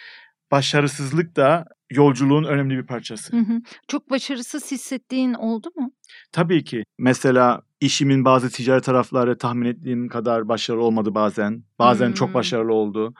başarısızlık 0.52 1.36
da 1.36 1.66
yolculuğun 1.92 2.44
önemli 2.44 2.78
bir 2.78 2.86
parçası. 2.88 3.38
Hı 3.38 3.40
hı. 3.42 3.62
Çok 3.88 4.10
başarısız 4.10 4.72
hissettiğin 4.72 5.34
oldu 5.34 5.70
mu? 5.76 5.92
Tabii 6.32 6.64
ki. 6.64 6.84
Mesela 7.00 7.62
işimin 7.82 8.26
bazı 8.26 8.50
ticari 8.50 8.82
tarafları 8.82 9.38
tahmin 9.38 9.66
ettiğim 9.66 10.08
kadar 10.08 10.48
başarılı 10.48 10.84
olmadı 10.84 11.16
bazen. 11.16 11.64
Bazen 11.80 12.08
Hmm. 12.08 12.14
çok 12.14 12.34
başarılı 12.34 12.74
oldu. 12.74 13.14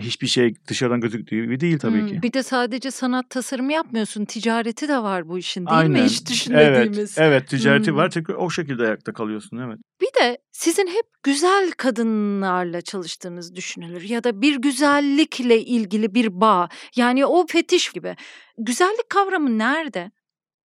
Hiçbir 0.00 0.26
şey 0.26 0.54
dışarıdan 0.68 1.00
gözüktüğü 1.00 1.42
gibi 1.44 1.60
değil 1.60 1.78
tabii 1.78 2.00
Hmm, 2.00 2.06
ki. 2.06 2.22
Bir 2.22 2.32
de 2.32 2.42
sadece 2.42 2.90
sanat 2.90 3.30
tasarımı 3.30 3.72
yapmıyorsun. 3.72 4.24
Ticareti 4.24 4.88
de 4.88 4.98
var 4.98 5.28
bu 5.28 5.38
işin 5.38 5.66
değil 5.66 5.76
mi? 5.88 5.94
Aynen. 5.96 6.04
Hiç 6.06 6.30
düşünmediğimiz. 6.30 7.18
Evet, 7.18 7.32
evet 7.32 7.48
ticareti 7.48 7.90
Hmm. 7.90 7.96
var. 7.96 8.10
Çünkü 8.10 8.32
o 8.34 8.50
şekilde 8.50 8.82
ayakta 8.82 9.12
kalıyorsun 9.12 9.56
evet. 9.58 9.78
Bir 10.00 10.20
de 10.20 10.38
sizin 10.52 10.86
hep 10.86 11.06
güzel 11.22 11.70
kadınlarla 11.76 12.80
çalıştığınız 12.80 13.54
düşünülür 13.56 14.02
ya 14.02 14.24
da 14.24 14.40
bir 14.42 14.56
güzellikle 14.56 15.60
ilgili 15.64 16.14
bir 16.14 16.40
bağ. 16.40 16.68
Yani 16.96 17.26
o 17.26 17.46
fetiş 17.46 17.88
gibi. 17.92 18.16
Güzellik 18.58 19.10
kavramı 19.10 19.58
nerede? 19.58 20.10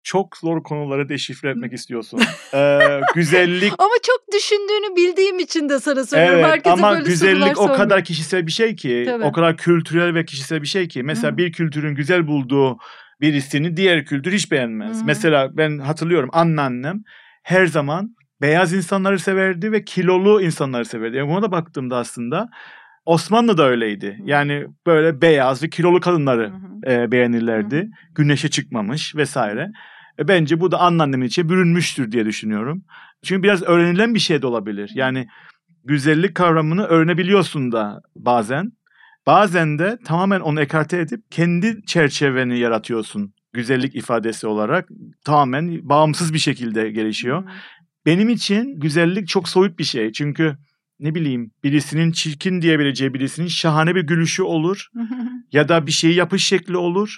Çok 0.05 0.37
zor 0.37 0.63
konuları 0.63 1.09
deşifre 1.09 1.49
etmek 1.49 1.73
istiyorsun. 1.73 2.19
Ee, 2.53 2.79
güzellik 3.15 3.73
Ama 3.77 3.93
çok 4.03 4.33
düşündüğünü 4.33 4.95
bildiğim 4.95 5.39
için 5.39 5.69
de 5.69 5.79
sana 5.79 6.05
soruyorum. 6.05 6.33
Evet 6.35 6.45
Herkese 6.45 6.73
ama 6.73 6.91
böyle 6.91 7.03
güzellik 7.03 7.61
o 7.61 7.73
kadar 7.73 8.03
kişisel 8.03 8.47
bir 8.47 8.51
şey 8.51 8.75
ki, 8.75 9.03
Tabii. 9.07 9.23
o 9.23 9.31
kadar 9.31 9.57
kültürel 9.57 10.15
ve 10.15 10.25
kişisel 10.25 10.61
bir 10.61 10.67
şey 10.67 10.87
ki. 10.87 11.03
Mesela 11.03 11.33
Hı. 11.33 11.37
bir 11.37 11.51
kültürün 11.51 11.95
güzel 11.95 12.27
bulduğu 12.27 12.77
birisini 13.21 13.77
diğer 13.77 14.05
kültür 14.05 14.31
hiç 14.31 14.51
beğenmez. 14.51 15.01
Hı. 15.01 15.05
Mesela 15.05 15.57
ben 15.57 15.77
hatırlıyorum 15.77 16.29
anneannem 16.33 17.03
her 17.43 17.65
zaman 17.65 18.15
beyaz 18.41 18.73
insanları 18.73 19.19
severdi 19.19 19.71
ve 19.71 19.83
kilolu 19.83 20.41
insanları 20.41 20.85
severdi. 20.85 21.17
Yani 21.17 21.29
buna 21.29 21.41
da 21.41 21.51
baktığımda 21.51 21.97
aslında 21.97 22.49
Osmanlı 23.05 23.57
da 23.57 23.67
öyleydi. 23.67 24.19
Yani 24.23 24.67
böyle 24.85 25.21
beyaz 25.21 25.63
ve 25.63 25.69
kilolu 25.69 25.99
kadınları 25.99 26.49
Hı 26.49 26.89
hı. 26.89 26.91
e, 26.91 27.11
beğenirlerdi. 27.11 27.89
Güneşe 28.15 28.49
çıkmamış 28.49 29.15
vesaire. 29.15 29.71
E, 30.19 30.27
bence 30.27 30.59
bu 30.59 30.71
da 30.71 30.79
anneannemin 30.79 31.27
içine 31.27 31.49
bürünmüştür 31.49 32.11
diye 32.11 32.25
düşünüyorum. 32.25 32.83
Çünkü 33.23 33.43
biraz 33.43 33.63
öğrenilen 33.63 34.13
bir 34.13 34.19
şey 34.19 34.41
de 34.41 34.47
olabilir. 34.47 34.91
Yani 34.93 35.27
güzellik 35.83 36.35
kavramını 36.35 36.83
öğrenebiliyorsun 36.85 37.71
da 37.71 38.01
bazen. 38.15 38.71
Bazen 39.27 39.79
de 39.79 39.97
tamamen 40.05 40.39
onu 40.39 40.61
ekarte 40.61 40.97
edip 40.97 41.31
kendi 41.31 41.85
çerçeveni 41.85 42.59
yaratıyorsun 42.59 43.33
güzellik 43.53 43.95
ifadesi 43.95 44.47
olarak. 44.47 44.89
Tamamen 45.25 45.89
bağımsız 45.89 46.33
bir 46.33 46.39
şekilde 46.39 46.91
gelişiyor. 46.91 47.43
Benim 48.05 48.29
için 48.29 48.79
güzellik 48.79 49.27
çok 49.27 49.49
soyut 49.49 49.79
bir 49.79 49.83
şey. 49.83 50.11
Çünkü 50.11 50.57
ne 50.99 51.15
bileyim 51.15 51.51
birisinin 51.63 52.11
çirkin 52.11 52.61
diyebileceği 52.61 53.13
birisinin 53.13 53.47
şahane 53.47 53.95
bir 53.95 54.01
gülüşü 54.01 54.43
olur 54.43 54.87
ya 55.51 55.69
da 55.69 55.87
bir 55.87 55.91
şeyi 55.91 56.15
yapış 56.15 56.45
şekli 56.45 56.77
olur 56.77 57.17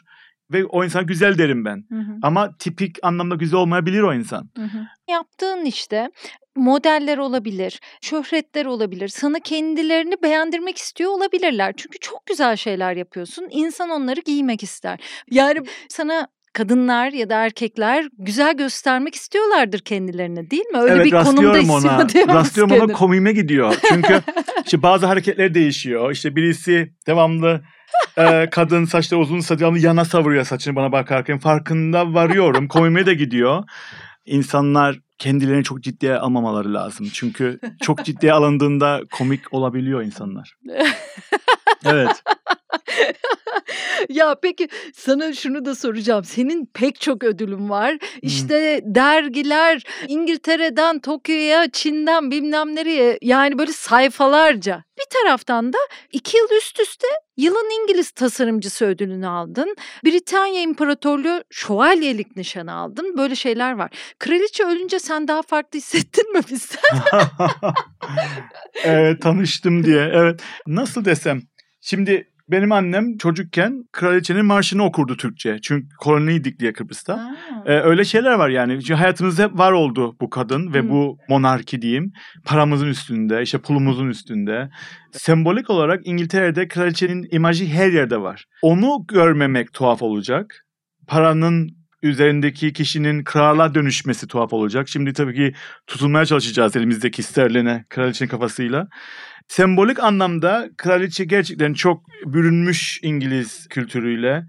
ve 0.51 0.65
o 0.65 0.83
insan 0.83 1.05
güzel 1.05 1.37
derim 1.37 1.65
ben. 1.65 1.83
Hı 1.89 1.99
hı. 1.99 2.11
Ama 2.21 2.57
tipik 2.59 2.97
anlamda 3.03 3.35
güzel 3.35 3.59
olmayabilir 3.59 4.01
o 4.01 4.13
insan. 4.13 4.49
Hı 4.57 4.63
hı. 4.63 4.87
Yaptığın 5.09 5.65
işte 5.65 6.09
modeller 6.55 7.17
olabilir, 7.17 7.79
şöhretler 8.01 8.65
olabilir. 8.65 9.07
Sana 9.07 9.39
kendilerini 9.39 10.15
beğendirmek 10.23 10.77
istiyor 10.77 11.11
olabilirler. 11.11 11.73
Çünkü 11.77 11.99
çok 11.99 12.25
güzel 12.25 12.55
şeyler 12.55 12.95
yapıyorsun. 12.95 13.47
İnsan 13.51 13.89
onları 13.89 14.19
giymek 14.19 14.63
ister. 14.63 14.99
Yani 15.31 15.59
sana 15.89 16.27
kadınlar 16.53 17.11
ya 17.11 17.29
da 17.29 17.45
erkekler 17.45 18.07
güzel 18.17 18.57
göstermek 18.57 19.15
istiyorlardır 19.15 19.79
kendilerini 19.79 20.51
değil 20.51 20.65
mi? 20.65 20.77
Öyle 20.77 20.93
evet 20.93 21.05
bir 21.05 21.11
konumda 21.11 21.57
rastlıyorum 21.57 21.69
ona. 21.69 22.03
hissediyor 22.05 22.27
Rastlıyorum 22.27 22.81
ona 22.81 22.93
komiğime 22.93 23.31
gidiyor. 23.31 23.75
Çünkü 23.89 24.21
işte 24.65 24.81
bazı 24.81 25.05
hareketler 25.05 25.53
değişiyor. 25.53 26.11
İşte 26.11 26.35
birisi 26.35 26.93
devamlı 27.07 27.61
e, 28.17 28.49
kadın 28.49 28.85
saçları 28.85 29.21
uzunsa 29.21 29.59
devamlı 29.59 29.79
yana 29.79 30.05
savuruyor 30.05 30.43
saçını 30.43 30.75
bana 30.75 30.91
bakarken. 30.91 31.39
Farkında 31.39 32.13
varıyorum. 32.13 32.67
Komiğime 32.67 33.05
de 33.05 33.13
gidiyor. 33.13 33.63
İnsanlar 34.25 34.99
kendilerini 35.17 35.63
çok 35.63 35.83
ciddiye 35.83 36.17
almamaları 36.17 36.73
lazım. 36.73 37.07
Çünkü 37.13 37.59
çok 37.81 38.05
ciddiye 38.05 38.33
alındığında 38.33 39.01
komik 39.11 39.53
olabiliyor 39.53 40.01
insanlar. 40.01 40.55
Evet. 41.85 42.23
ya 44.09 44.36
peki 44.41 44.68
sana 44.93 45.34
şunu 45.34 45.65
da 45.65 45.76
soracağım. 45.76 46.24
Senin 46.24 46.65
pek 46.65 47.01
çok 47.01 47.24
ödülün 47.24 47.70
var. 47.70 47.97
İşte 48.22 48.82
dergiler 48.84 49.84
İngiltere'den 50.07 50.99
Tokyo'ya, 50.99 51.72
Çin'den 51.72 52.32
bilmem 52.32 52.76
nereye 52.76 53.18
yani 53.22 53.57
böyle 53.57 53.72
sayfalarca. 53.72 54.84
Bir 54.97 55.05
taraftan 55.09 55.74
da 55.74 55.78
iki 56.11 56.38
yıl 56.38 56.47
üst 56.57 56.80
üste 56.80 57.07
yılın 57.38 57.82
İngiliz 57.82 58.11
tasarımcısı 58.11 58.86
ödülünü 58.86 59.28
aldın. 59.28 59.76
Britanya 60.05 60.61
İmparatorluğu 60.61 61.43
şövalyelik 61.49 62.36
nişanı 62.36 62.74
aldın. 62.74 63.18
Böyle 63.18 63.36
şeyler 63.36 63.72
var. 63.72 63.91
Kraliçe 64.20 64.63
ölünce 64.63 64.99
sen 64.99 65.28
daha 65.28 65.41
farklı 65.41 65.78
hissettin 65.80 66.34
mi 66.34 66.41
bizden? 66.51 67.01
evet 68.84 69.22
tanıştım 69.22 69.84
diye. 69.84 70.11
Evet. 70.13 70.41
Nasıl 70.68 71.05
desem. 71.05 71.41
Şimdi 71.82 72.32
benim 72.51 72.71
annem 72.71 73.17
çocukken 73.17 73.83
kraliçenin 73.91 74.45
marşını 74.45 74.83
okurdu 74.83 75.17
Türkçe. 75.17 75.57
Çünkü 75.61 75.87
koloniydik 75.99 76.59
diye 76.59 76.73
Kıbrıs'ta. 76.73 77.35
Ee, 77.65 77.73
öyle 77.73 78.05
şeyler 78.05 78.33
var 78.33 78.49
yani. 78.49 78.81
Çünkü 78.81 78.93
hayatımızda 78.93 79.43
hep 79.43 79.57
var 79.57 79.71
oldu 79.71 80.15
bu 80.21 80.29
kadın 80.29 80.73
ve 80.73 80.79
Hı. 80.79 80.89
bu 80.89 81.17
monarki 81.29 81.81
diyeyim. 81.81 82.11
Paramızın 82.45 82.87
üstünde, 82.87 83.41
işte 83.41 83.57
pulumuzun 83.57 84.07
üstünde. 84.09 84.69
Sembolik 85.11 85.69
olarak 85.69 86.07
İngiltere'de 86.07 86.67
kraliçenin 86.67 87.27
imajı 87.31 87.65
her 87.65 87.91
yerde 87.91 88.21
var. 88.21 88.45
Onu 88.61 89.05
görmemek 89.07 89.73
tuhaf 89.73 90.01
olacak. 90.01 90.65
Paranın 91.07 91.77
üzerindeki 92.03 92.73
kişinin 92.73 93.23
krala 93.23 93.75
dönüşmesi 93.75 94.27
tuhaf 94.27 94.53
olacak. 94.53 94.89
Şimdi 94.89 95.13
tabii 95.13 95.35
ki 95.35 95.53
tutulmaya 95.87 96.25
çalışacağız 96.25 96.75
elimizdeki 96.75 97.23
sterline 97.23 97.85
kraliçenin 97.89 98.29
kafasıyla. 98.29 98.87
Sembolik 99.47 99.99
anlamda 99.99 100.69
kraliçe 100.77 101.25
gerçekten 101.25 101.73
çok 101.73 102.03
bürünmüş 102.25 102.99
İngiliz 103.03 103.67
kültürüyle. 103.67 104.45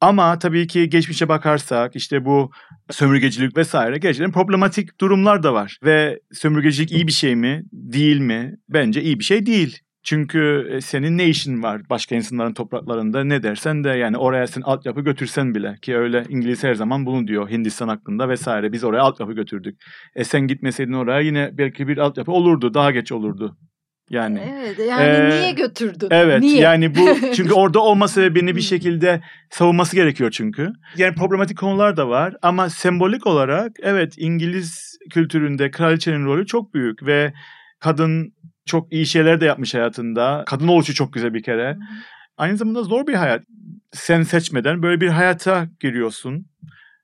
Ama 0.00 0.38
tabii 0.38 0.66
ki 0.66 0.88
geçmişe 0.88 1.28
bakarsak 1.28 1.96
işte 1.96 2.24
bu 2.24 2.50
sömürgecilik 2.90 3.56
vesaire 3.56 3.98
gerçekten 3.98 4.32
problematik 4.32 5.00
durumlar 5.00 5.42
da 5.42 5.54
var. 5.54 5.78
Ve 5.84 6.20
sömürgecilik 6.32 6.92
iyi 6.92 7.06
bir 7.06 7.12
şey 7.12 7.36
mi 7.36 7.62
değil 7.72 8.20
mi? 8.20 8.56
Bence 8.68 9.02
iyi 9.02 9.18
bir 9.18 9.24
şey 9.24 9.46
değil. 9.46 9.78
Çünkü 10.02 10.68
e, 10.72 10.80
senin 10.80 11.18
ne 11.18 11.28
işin 11.28 11.62
var 11.62 11.82
başka 11.90 12.16
insanların 12.16 12.54
topraklarında 12.54 13.24
ne 13.24 13.42
dersen 13.42 13.84
de 13.84 13.88
yani 13.88 14.16
oraya 14.16 14.46
sen 14.46 14.60
altyapı 14.60 15.00
götürsen 15.00 15.54
bile 15.54 15.76
ki 15.82 15.96
öyle 15.96 16.24
İngiliz 16.28 16.64
her 16.64 16.74
zaman 16.74 17.06
bunu 17.06 17.26
diyor 17.26 17.50
Hindistan 17.50 17.88
hakkında 17.88 18.28
vesaire 18.28 18.72
biz 18.72 18.84
oraya 18.84 19.02
altyapı 19.02 19.32
götürdük. 19.32 19.80
E 20.14 20.24
sen 20.24 20.46
gitmeseydin 20.46 20.92
oraya 20.92 21.20
yine 21.20 21.50
belki 21.52 21.88
bir 21.88 21.98
altyapı 21.98 22.32
olurdu 22.32 22.74
daha 22.74 22.90
geç 22.90 23.12
olurdu. 23.12 23.56
Yani 24.10 24.40
Evet 24.60 24.78
yani 24.88 25.02
Ee, 25.02 25.30
niye 25.30 25.52
götürdün? 25.52 26.08
Evet 26.10 26.40
Niye? 26.40 26.60
yani 26.60 26.94
bu 26.94 27.18
çünkü 27.34 27.52
orada 27.52 27.80
olma 27.80 28.08
sebebini 28.08 28.56
bir 28.56 28.60
şekilde 28.60 29.20
savunması 29.50 29.96
gerekiyor 29.96 30.30
çünkü. 30.30 30.72
Yani 30.96 31.14
problematik 31.14 31.58
konular 31.58 31.96
da 31.96 32.08
var 32.08 32.34
ama 32.42 32.70
sembolik 32.70 33.26
olarak 33.26 33.72
evet 33.82 34.14
İngiliz 34.16 34.98
kültüründe 35.10 35.70
kraliçenin 35.70 36.24
rolü 36.24 36.46
çok 36.46 36.74
büyük 36.74 37.06
ve 37.06 37.32
kadın 37.80 38.34
çok 38.66 38.92
iyi 38.92 39.06
şeyler 39.06 39.40
de 39.40 39.44
yapmış 39.44 39.74
hayatında. 39.74 40.44
Kadın 40.46 40.68
oluşu 40.68 40.94
çok 40.94 41.12
güzel 41.12 41.34
bir 41.34 41.42
kere. 41.42 41.76
Aynı 42.36 42.56
zamanda 42.56 42.82
zor 42.82 43.06
bir 43.06 43.14
hayat. 43.14 43.42
Sen 43.92 44.22
seçmeden 44.22 44.82
böyle 44.82 45.00
bir 45.00 45.08
hayata 45.08 45.68
giriyorsun. 45.80 46.46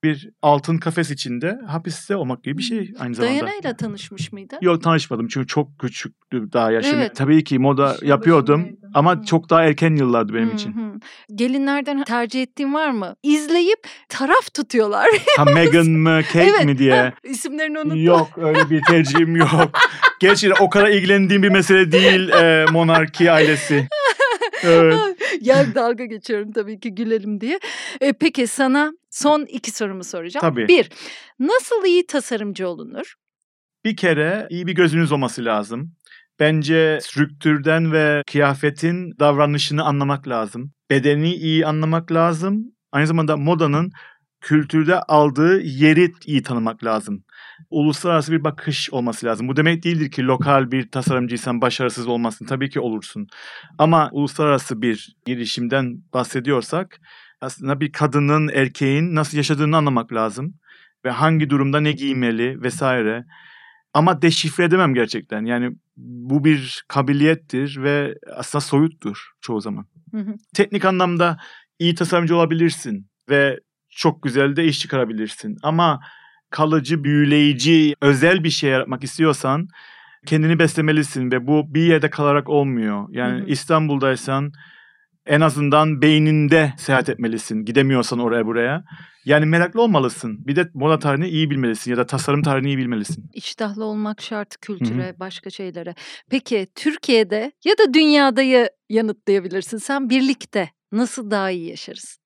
Bir 0.07 0.29
altın 0.43 0.79
kafes 0.79 1.11
içinde 1.11 1.59
hapiste 1.67 2.17
olmak 2.17 2.45
gibi 2.45 2.59
bir 2.59 2.63
şey 2.63 2.93
aynı 2.99 3.15
zamanda. 3.15 3.35
Dayana'yla 3.35 3.77
tanışmış 3.77 4.33
mıydın? 4.33 4.59
Yok 4.63 4.83
tanışmadım 4.83 5.29
çünkü 5.29 5.47
çok 5.47 5.79
küçüktü 5.79 6.53
daha 6.53 6.71
yaşım. 6.71 6.99
Evet. 6.99 7.17
Tabii 7.17 7.45
ki 7.45 7.59
moda 7.59 7.95
İşin 7.95 8.07
yapıyordum 8.07 8.61
başındaydı. 8.63 8.91
ama 8.95 9.17
Hı. 9.17 9.25
çok 9.25 9.51
daha 9.51 9.65
erken 9.65 9.97
yıllardı 9.97 10.35
benim 10.35 10.51
Hı 10.51 10.55
için. 10.55 11.03
Gelinlerden 11.35 12.05
tercih 12.05 12.43
ettiğin 12.43 12.75
var 12.75 12.91
mı? 12.91 13.17
İzleyip 13.23 13.79
taraf 14.09 14.55
tutuyorlar. 14.55 15.09
Ha 15.37 15.45
Meghan 15.45 15.87
mı, 15.87 16.21
Kate 16.33 16.41
Evet. 16.51 16.65
mi 16.65 16.79
diye. 16.79 17.13
İsimlerini 17.25 17.79
unuttum. 17.79 18.05
Yok 18.05 18.29
öyle 18.39 18.71
bir 18.71 18.83
tercihim 18.83 19.37
yok. 19.37 19.71
Gerçekten 20.21 20.65
o 20.65 20.71
kadar 20.71 20.89
ilgilendiğim 20.89 21.43
bir 21.43 21.49
mesele 21.49 21.93
değil 21.93 22.29
e, 22.29 22.65
monarki 22.73 23.31
ailesi. 23.33 23.89
Evet. 24.65 24.99
ya 25.41 25.75
dalga 25.75 26.05
geçiyorum 26.05 26.53
tabii 26.53 26.81
ki 26.81 26.95
gülelim 26.95 27.41
diye. 27.41 27.61
E, 28.01 28.13
peki 28.13 28.47
sana 28.47 28.93
son 29.11 29.45
iki 29.45 29.71
sorumu 29.71 30.05
soracağım. 30.05 30.41
Tabii. 30.41 30.69
Bir, 30.69 30.91
nasıl 31.39 31.85
iyi 31.85 32.07
tasarımcı 32.07 32.69
olunur? 32.69 33.15
Bir 33.85 33.97
kere 33.97 34.47
iyi 34.51 34.67
bir 34.67 34.73
gözünüz 34.75 35.13
olması 35.13 35.45
lazım. 35.45 35.93
Bence 36.41 36.99
strüktürden 37.03 37.93
ve 37.93 38.23
kıyafetin 38.27 39.19
davranışını 39.19 39.85
anlamak 39.85 40.29
lazım. 40.29 40.73
Bedeni 40.91 41.35
iyi 41.35 41.67
anlamak 41.67 42.13
lazım. 42.13 42.73
Aynı 42.93 43.07
zamanda 43.07 43.37
modanın 43.37 43.93
kültürde 44.41 45.01
aldığı 45.01 45.61
yeri 45.61 46.13
iyi 46.27 46.43
tanımak 46.43 46.85
lazım. 46.85 47.25
Uluslararası 47.71 48.33
bir 48.33 48.45
bakış 48.45 48.91
olması 48.91 49.27
lazım. 49.27 49.49
Bu 49.49 49.57
demek 49.57 49.85
değildir 49.85 50.11
ki 50.11 50.23
lokal 50.23 50.71
bir 50.71 50.91
tasarımcıysan 50.91 51.61
başarısız 51.61 52.09
olmasın. 52.09 52.47
Tabii 52.47 52.71
ki 52.71 52.81
olursun. 52.81 53.27
Ama 53.79 54.11
uluslararası 54.13 54.83
bir 54.83 55.17
girişimden 55.27 56.03
bahsediyorsak 56.15 57.01
aslında 57.41 57.81
bir 57.81 57.93
kadının, 57.93 58.49
erkeğin 58.49 59.15
nasıl 59.15 59.37
yaşadığını 59.37 59.77
anlamak 59.77 60.13
lazım. 60.13 60.55
Ve 61.05 61.11
hangi 61.11 61.51
durumda 61.51 61.81
ne 61.81 61.93
giymeli 61.93 62.63
vesaire. 62.63 63.25
Ama 63.95 64.23
deşifre 64.23 64.65
edemem 64.65 64.95
gerçekten. 64.95 65.45
Yani 65.45 65.77
bu 65.97 66.45
bir 66.45 66.85
kabiliyettir 66.89 67.83
ve 67.83 68.15
aslında 68.37 68.63
soyuttur 68.63 69.31
çoğu 69.41 69.61
zaman. 69.61 69.87
Hı 70.11 70.21
hı. 70.21 70.35
Teknik 70.55 70.85
anlamda 70.85 71.37
iyi 71.79 71.95
tasarımcı 71.95 72.37
olabilirsin 72.37 73.07
ve 73.31 73.61
çok 73.91 74.23
güzel 74.23 74.57
de 74.57 74.65
iş 74.65 74.79
çıkarabilirsin. 74.79 75.57
Ama 75.63 76.01
kalıcı, 76.51 77.05
büyüleyici, 77.05 77.95
özel 78.03 78.45
bir 78.45 78.51
şey 78.51 78.71
yaratmak 78.71 79.05
istiyorsan 79.05 79.69
kendini 80.27 80.59
beslemelisin 80.59 81.31
ve 81.31 81.47
bu 81.47 81.75
bir 81.75 81.83
yerde 81.83 82.11
kalarak 82.11 82.49
olmuyor. 82.49 83.07
Yani 83.11 83.41
Hı 83.41 83.45
hı. 83.45 83.49
İstanbul'daysan 83.49 84.53
en 85.27 85.41
azından 85.41 86.03
beyninde 86.03 86.73
seyahat 86.79 87.09
etmelisin. 87.09 87.65
Gidemiyorsan 87.65 88.19
oraya 88.19 88.47
buraya. 88.47 88.85
Yani 89.25 89.47
meraklı 89.47 89.83
olmalısın. 89.83 90.47
Bir 90.47 90.57
de 90.57 90.71
moda 90.75 90.99
tarihini 90.99 91.29
iyi 91.29 91.51
bilmelisin 91.51 91.91
ya 91.91 91.97
da 91.97 92.07
tasarım 92.07 92.43
tarihini 92.43 92.69
iyi 92.69 92.79
bilmelisin. 92.79 93.31
İştahlı 93.35 93.85
olmak 93.85 94.23
şart 94.23 94.57
kültüre, 94.61 95.15
başka 95.21 95.51
şeylere. 95.51 95.95
Peki 96.31 96.67
Türkiye'de 96.75 97.53
ya 97.65 97.79
da 97.79 97.95
dünyadayı 97.95 98.69
yanıtlayabilirsin. 98.89 99.79
Sen 99.79 100.11
birlikte 100.11 100.71
nasıl 100.93 101.31
daha 101.31 101.51
iyi 101.51 101.69
yaşarız? 101.69 102.19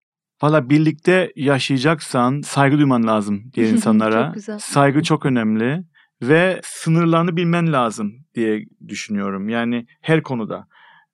Valla 0.42 0.70
birlikte 0.70 1.32
yaşayacaksan 1.36 2.40
saygı 2.40 2.78
duyman 2.78 3.06
lazım 3.06 3.42
diye 3.52 3.68
insanlara. 3.70 4.26
Çok 4.26 4.34
güzel. 4.34 4.58
Saygı 4.58 5.02
çok 5.02 5.26
önemli 5.26 5.84
ve 6.22 6.60
sınırlarını 6.64 7.36
bilmen 7.36 7.72
lazım 7.72 8.12
diye 8.34 8.64
düşünüyorum. 8.88 9.48
Yani 9.48 9.86
her 10.00 10.22
konuda. 10.22 10.66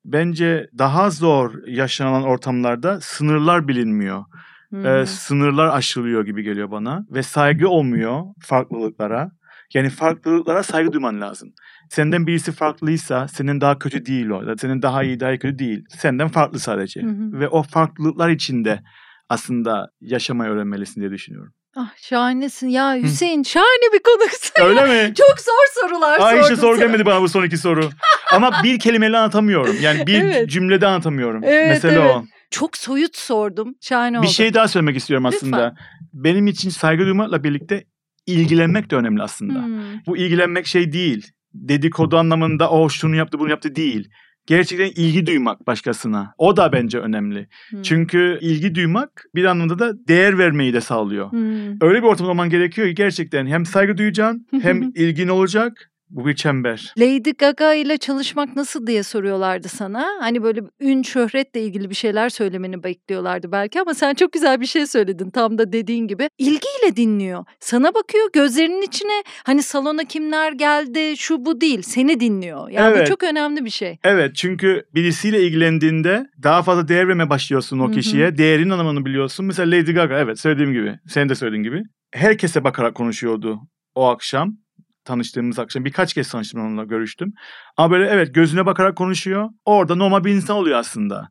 Bence 0.05 0.69
daha 0.79 1.11
zor 1.11 1.67
yaşanan 1.67 2.23
ortamlarda 2.23 3.01
sınırlar 3.01 3.69
bilinmiyor. 3.69 4.25
Hı 4.71 4.89
Ee, 4.89 5.07
sınırlar 5.07 5.77
aşılıyor 5.77 6.25
gibi 6.27 6.43
geliyor 6.43 6.71
bana 6.71 7.07
ve 7.11 7.23
saygı 7.23 7.69
olmuyor 7.69 8.23
farklılıklara. 8.41 9.31
Yani 9.75 9.91
farklılıklara 9.91 10.63
saygı 10.63 10.93
duyman 10.93 11.21
lazım. 11.21 11.53
Senden 11.91 12.27
birisi 12.27 12.53
farklıysa 12.53 13.29
senin 13.29 13.61
daha 13.61 13.79
kötü 13.79 14.07
değil 14.07 14.29
o. 14.29 14.57
Senin 14.59 14.83
daha 14.83 15.03
iyi 15.03 15.21
daha 15.21 15.33
iyi 15.33 15.39
kötü 15.39 15.59
değil. 15.59 15.85
Senden 15.89 16.29
farklı 16.29 16.59
sadece. 16.59 17.03
Hı 17.03 17.07
hı. 17.07 17.41
Ve 17.41 17.49
o 17.49 17.63
farklılıklar 17.63 18.31
içinde 18.31 18.83
aslında 19.29 19.91
yaşamayı 20.01 20.51
öğrenmelisin 20.51 21.01
diye 21.01 21.11
düşünüyorum. 21.11 21.53
Ah 21.77 21.97
şahanesin 21.97 22.69
ya 22.69 22.97
Hüseyin 22.97 23.43
şahane 23.43 23.93
bir 23.93 24.03
konuksun. 24.03 24.53
Öyle 24.63 24.87
mi? 24.87 25.15
Çok 25.19 25.41
zor 25.41 25.83
sorular 25.89 26.21
Ayşe 26.21 26.43
sordum 26.43 26.57
sor 26.57 26.75
sana. 26.77 26.85
demedi 26.85 27.07
bana 27.07 27.23
bu 27.23 27.29
son 27.29 27.45
iki 27.45 27.59
soru. 27.59 27.91
Ama 28.33 28.51
bir 28.65 28.79
kelimeyle 28.79 29.19
anlatamıyorum. 29.19 29.77
Yani 29.81 30.07
bir 30.07 30.23
Evet. 30.23 30.51
cümlede 30.51 30.87
anlatamıyorum. 30.87 31.45
Evet, 31.45 31.69
Mesele 31.69 31.93
evet. 32.01 32.11
o. 32.11 32.25
Çok 32.51 32.77
soyut 32.77 33.17
sordum. 33.17 33.75
Şahane 33.81 34.19
oldu. 34.19 34.27
Bir 34.27 34.31
şey 34.33 34.55
daha 34.55 34.69
söylemek 34.69 34.97
istiyorum 34.97 35.27
aslında. 35.27 35.57
Lütfen. 35.57 35.77
Benim 36.13 36.47
için 36.47 36.71
saygı 36.71 37.05
duymakla 37.05 37.45
birlikte 37.45 37.85
ilgilenmek 38.27 38.91
de 38.91 38.97
önemli 38.97 39.23
aslında. 39.23 39.65
Hmm. 39.65 39.83
Bu 40.07 40.17
ilgilenmek 40.17 40.67
şey 40.67 40.93
değil. 40.93 41.27
Dedikodu 41.55 42.17
anlamında 42.19 42.71
o 42.71 42.89
şunu 42.89 43.17
yaptı 43.17 43.39
bunu 43.39 43.51
yaptı 43.51 43.77
değil. 43.77 44.09
Gerçekten 44.47 45.03
ilgi 45.03 45.27
duymak 45.27 45.67
başkasına. 45.67 46.35
O 46.39 46.57
da 46.57 46.73
bence 46.73 46.99
önemli. 46.99 47.49
Hmm. 47.71 47.83
Çünkü 47.83 48.39
ilgi 48.41 48.75
duymak 48.75 49.25
bir 49.35 49.45
anlamda 49.45 49.79
da 49.79 50.09
değer 50.09 50.39
vermeyi 50.39 50.73
de 50.73 50.81
sağlıyor. 50.81 51.33
Hmm. 51.33 51.77
Öyle 51.81 52.03
bir 52.03 52.07
ortam 52.07 52.29
olman 52.29 52.51
gerekiyor 52.51 52.89
ki 52.89 52.95
gerçekten 52.95 53.47
hem 53.47 53.67
saygı 53.67 53.97
duyacaksın 53.97 54.47
hem 54.63 54.83
ilgin 54.95 55.29
olacak. 55.29 55.91
Bu 56.11 56.27
bir 56.27 56.35
çember. 56.35 56.95
Lady 56.99 57.31
Gaga 57.31 57.75
ile 57.75 57.99
çalışmak 57.99 58.57
nasıl 58.57 58.87
diye 58.87 59.03
soruyorlardı 59.03 59.69
sana. 59.69 60.07
Hani 60.21 60.43
böyle 60.43 60.61
ün 60.81 61.03
şöhretle 61.03 61.63
ilgili 61.63 61.91
bir 61.91 61.95
şeyler 61.95 62.29
söylemeni 62.29 62.83
bekliyorlardı 62.83 63.53
belki 63.53 63.81
ama 63.81 63.95
sen 63.95 64.15
çok 64.15 64.33
güzel 64.33 64.61
bir 64.61 64.67
şey 64.67 64.87
söyledin 64.87 65.31
tam 65.31 65.59
da 65.59 65.73
dediğin 65.73 66.07
gibi. 66.09 66.29
İlgiyle 66.39 66.97
dinliyor. 66.97 67.45
Sana 67.61 67.95
bakıyor 67.95 68.29
gözlerinin 68.33 68.83
içine 68.83 69.23
hani 69.45 69.63
salona 69.63 70.05
kimler 70.05 70.53
geldi 70.53 71.17
şu 71.17 71.45
bu 71.45 71.61
değil 71.61 71.83
seni 71.83 72.21
dinliyor. 72.21 72.71
Yani 72.71 72.95
Evet. 72.97 73.07
bu 73.07 73.11
çok 73.11 73.23
önemli 73.23 73.65
bir 73.65 73.71
şey. 73.71 73.99
Evet 74.05 74.37
çünkü 74.37 74.83
birisiyle 74.95 75.43
ilgilendiğinde 75.43 76.27
daha 76.43 76.63
fazla 76.63 76.89
değer 76.89 77.09
vermeye 77.09 77.31
başlıyorsun 77.31 77.79
o 77.79 77.91
kişiye. 77.91 78.39
Değerin 78.39 78.71
anlamını 78.71 79.05
biliyorsun. 79.05 79.47
Mesela 79.47 79.77
Lady 79.77 79.93
Gaga 79.93 80.19
evet 80.19 80.41
söylediğim 80.41 80.73
gibi. 80.73 80.99
Senin 81.09 81.29
de 81.29 81.35
söylediğin 81.35 81.63
gibi. 81.63 81.83
Herkese 82.15 82.65
bakarak 82.65 82.95
konuşuyordu 82.95 83.61
o 83.95 84.05
akşam. 84.05 84.66
Tanıştığımız 85.07 85.59
akşam. 85.59 85.85
Birkaç 85.85 86.15
kez 86.15 86.31
tanıştım 86.31 86.61
onunla 86.61 86.85
görüştüm. 86.85 87.33
Ama 87.77 87.91
böyle 87.91 88.07
evet 88.07 88.35
gözüne 88.35 88.67
bakarak 88.67 88.97
konuşuyor. 88.97 89.49
Orada 89.65 89.95
normal 89.95 90.25
bir 90.25 90.31
insan 90.31 90.57
oluyor 90.57 90.79
aslında. 90.79 91.29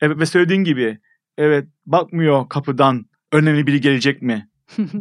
Evet 0.00 0.18
ve 0.18 0.26
söylediğin 0.26 0.64
gibi 0.64 0.98
evet 1.38 1.68
bakmıyor 1.86 2.48
kapıdan 2.48 3.04
önemli 3.32 3.66
biri 3.66 3.80
gelecek 3.80 4.22
mi? 4.22 4.48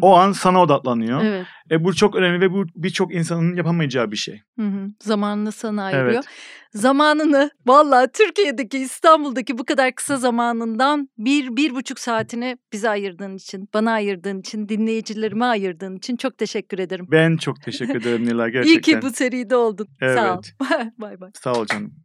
O 0.02 0.16
an 0.16 0.32
sana 0.32 0.62
odaklanıyor. 0.62 1.24
evet. 1.24 1.46
E, 1.72 1.84
bu 1.84 1.96
çok 1.96 2.16
önemli 2.16 2.42
ve 2.42 2.52
bu 2.52 2.66
birçok 2.76 3.14
insanın 3.14 3.56
yapamayacağı 3.56 4.12
bir 4.12 4.16
şey. 4.16 4.42
Hı 4.60 4.66
hı. 4.66 4.88
Zamanını 5.04 5.52
sana 5.52 5.84
ayırıyor. 5.84 6.14
Evet. 6.14 6.26
Zamanını 6.74 7.52
valla 7.66 8.08
Türkiye'deki 8.08 8.78
İstanbul'daki 8.78 9.58
bu 9.58 9.66
kadar 9.66 9.96
kısa 9.96 10.18
zamanından 10.18 11.10
bir, 11.18 11.56
bir 11.56 11.76
buçuk 11.76 12.00
saatini 12.00 12.58
bize 12.74 12.90
ayırdığın 12.90 13.36
için, 13.36 13.70
bana 13.74 13.92
ayırdığın 13.92 14.40
için, 14.40 14.70
dinleyicilerime 14.70 15.46
ayırdığın 15.46 15.98
için 15.98 16.18
çok 16.18 16.38
teşekkür 16.38 16.80
ederim. 16.80 17.08
Ben 17.12 17.38
çok 17.38 17.62
teşekkür 17.62 18.02
ederim 18.02 18.26
Nila 18.26 18.50
gerçekten. 18.50 18.80
İyi 18.80 18.82
ki 18.82 19.08
bu 19.08 19.14
seride 19.14 19.56
oldun. 19.56 19.88
Sağ 20.00 20.34
ol. 20.38 20.42
Evet. 20.72 20.92
bay 20.98 21.22
bay. 21.22 21.30
Sağ 21.34 21.54
ol 21.54 21.66
canım. 21.66 22.05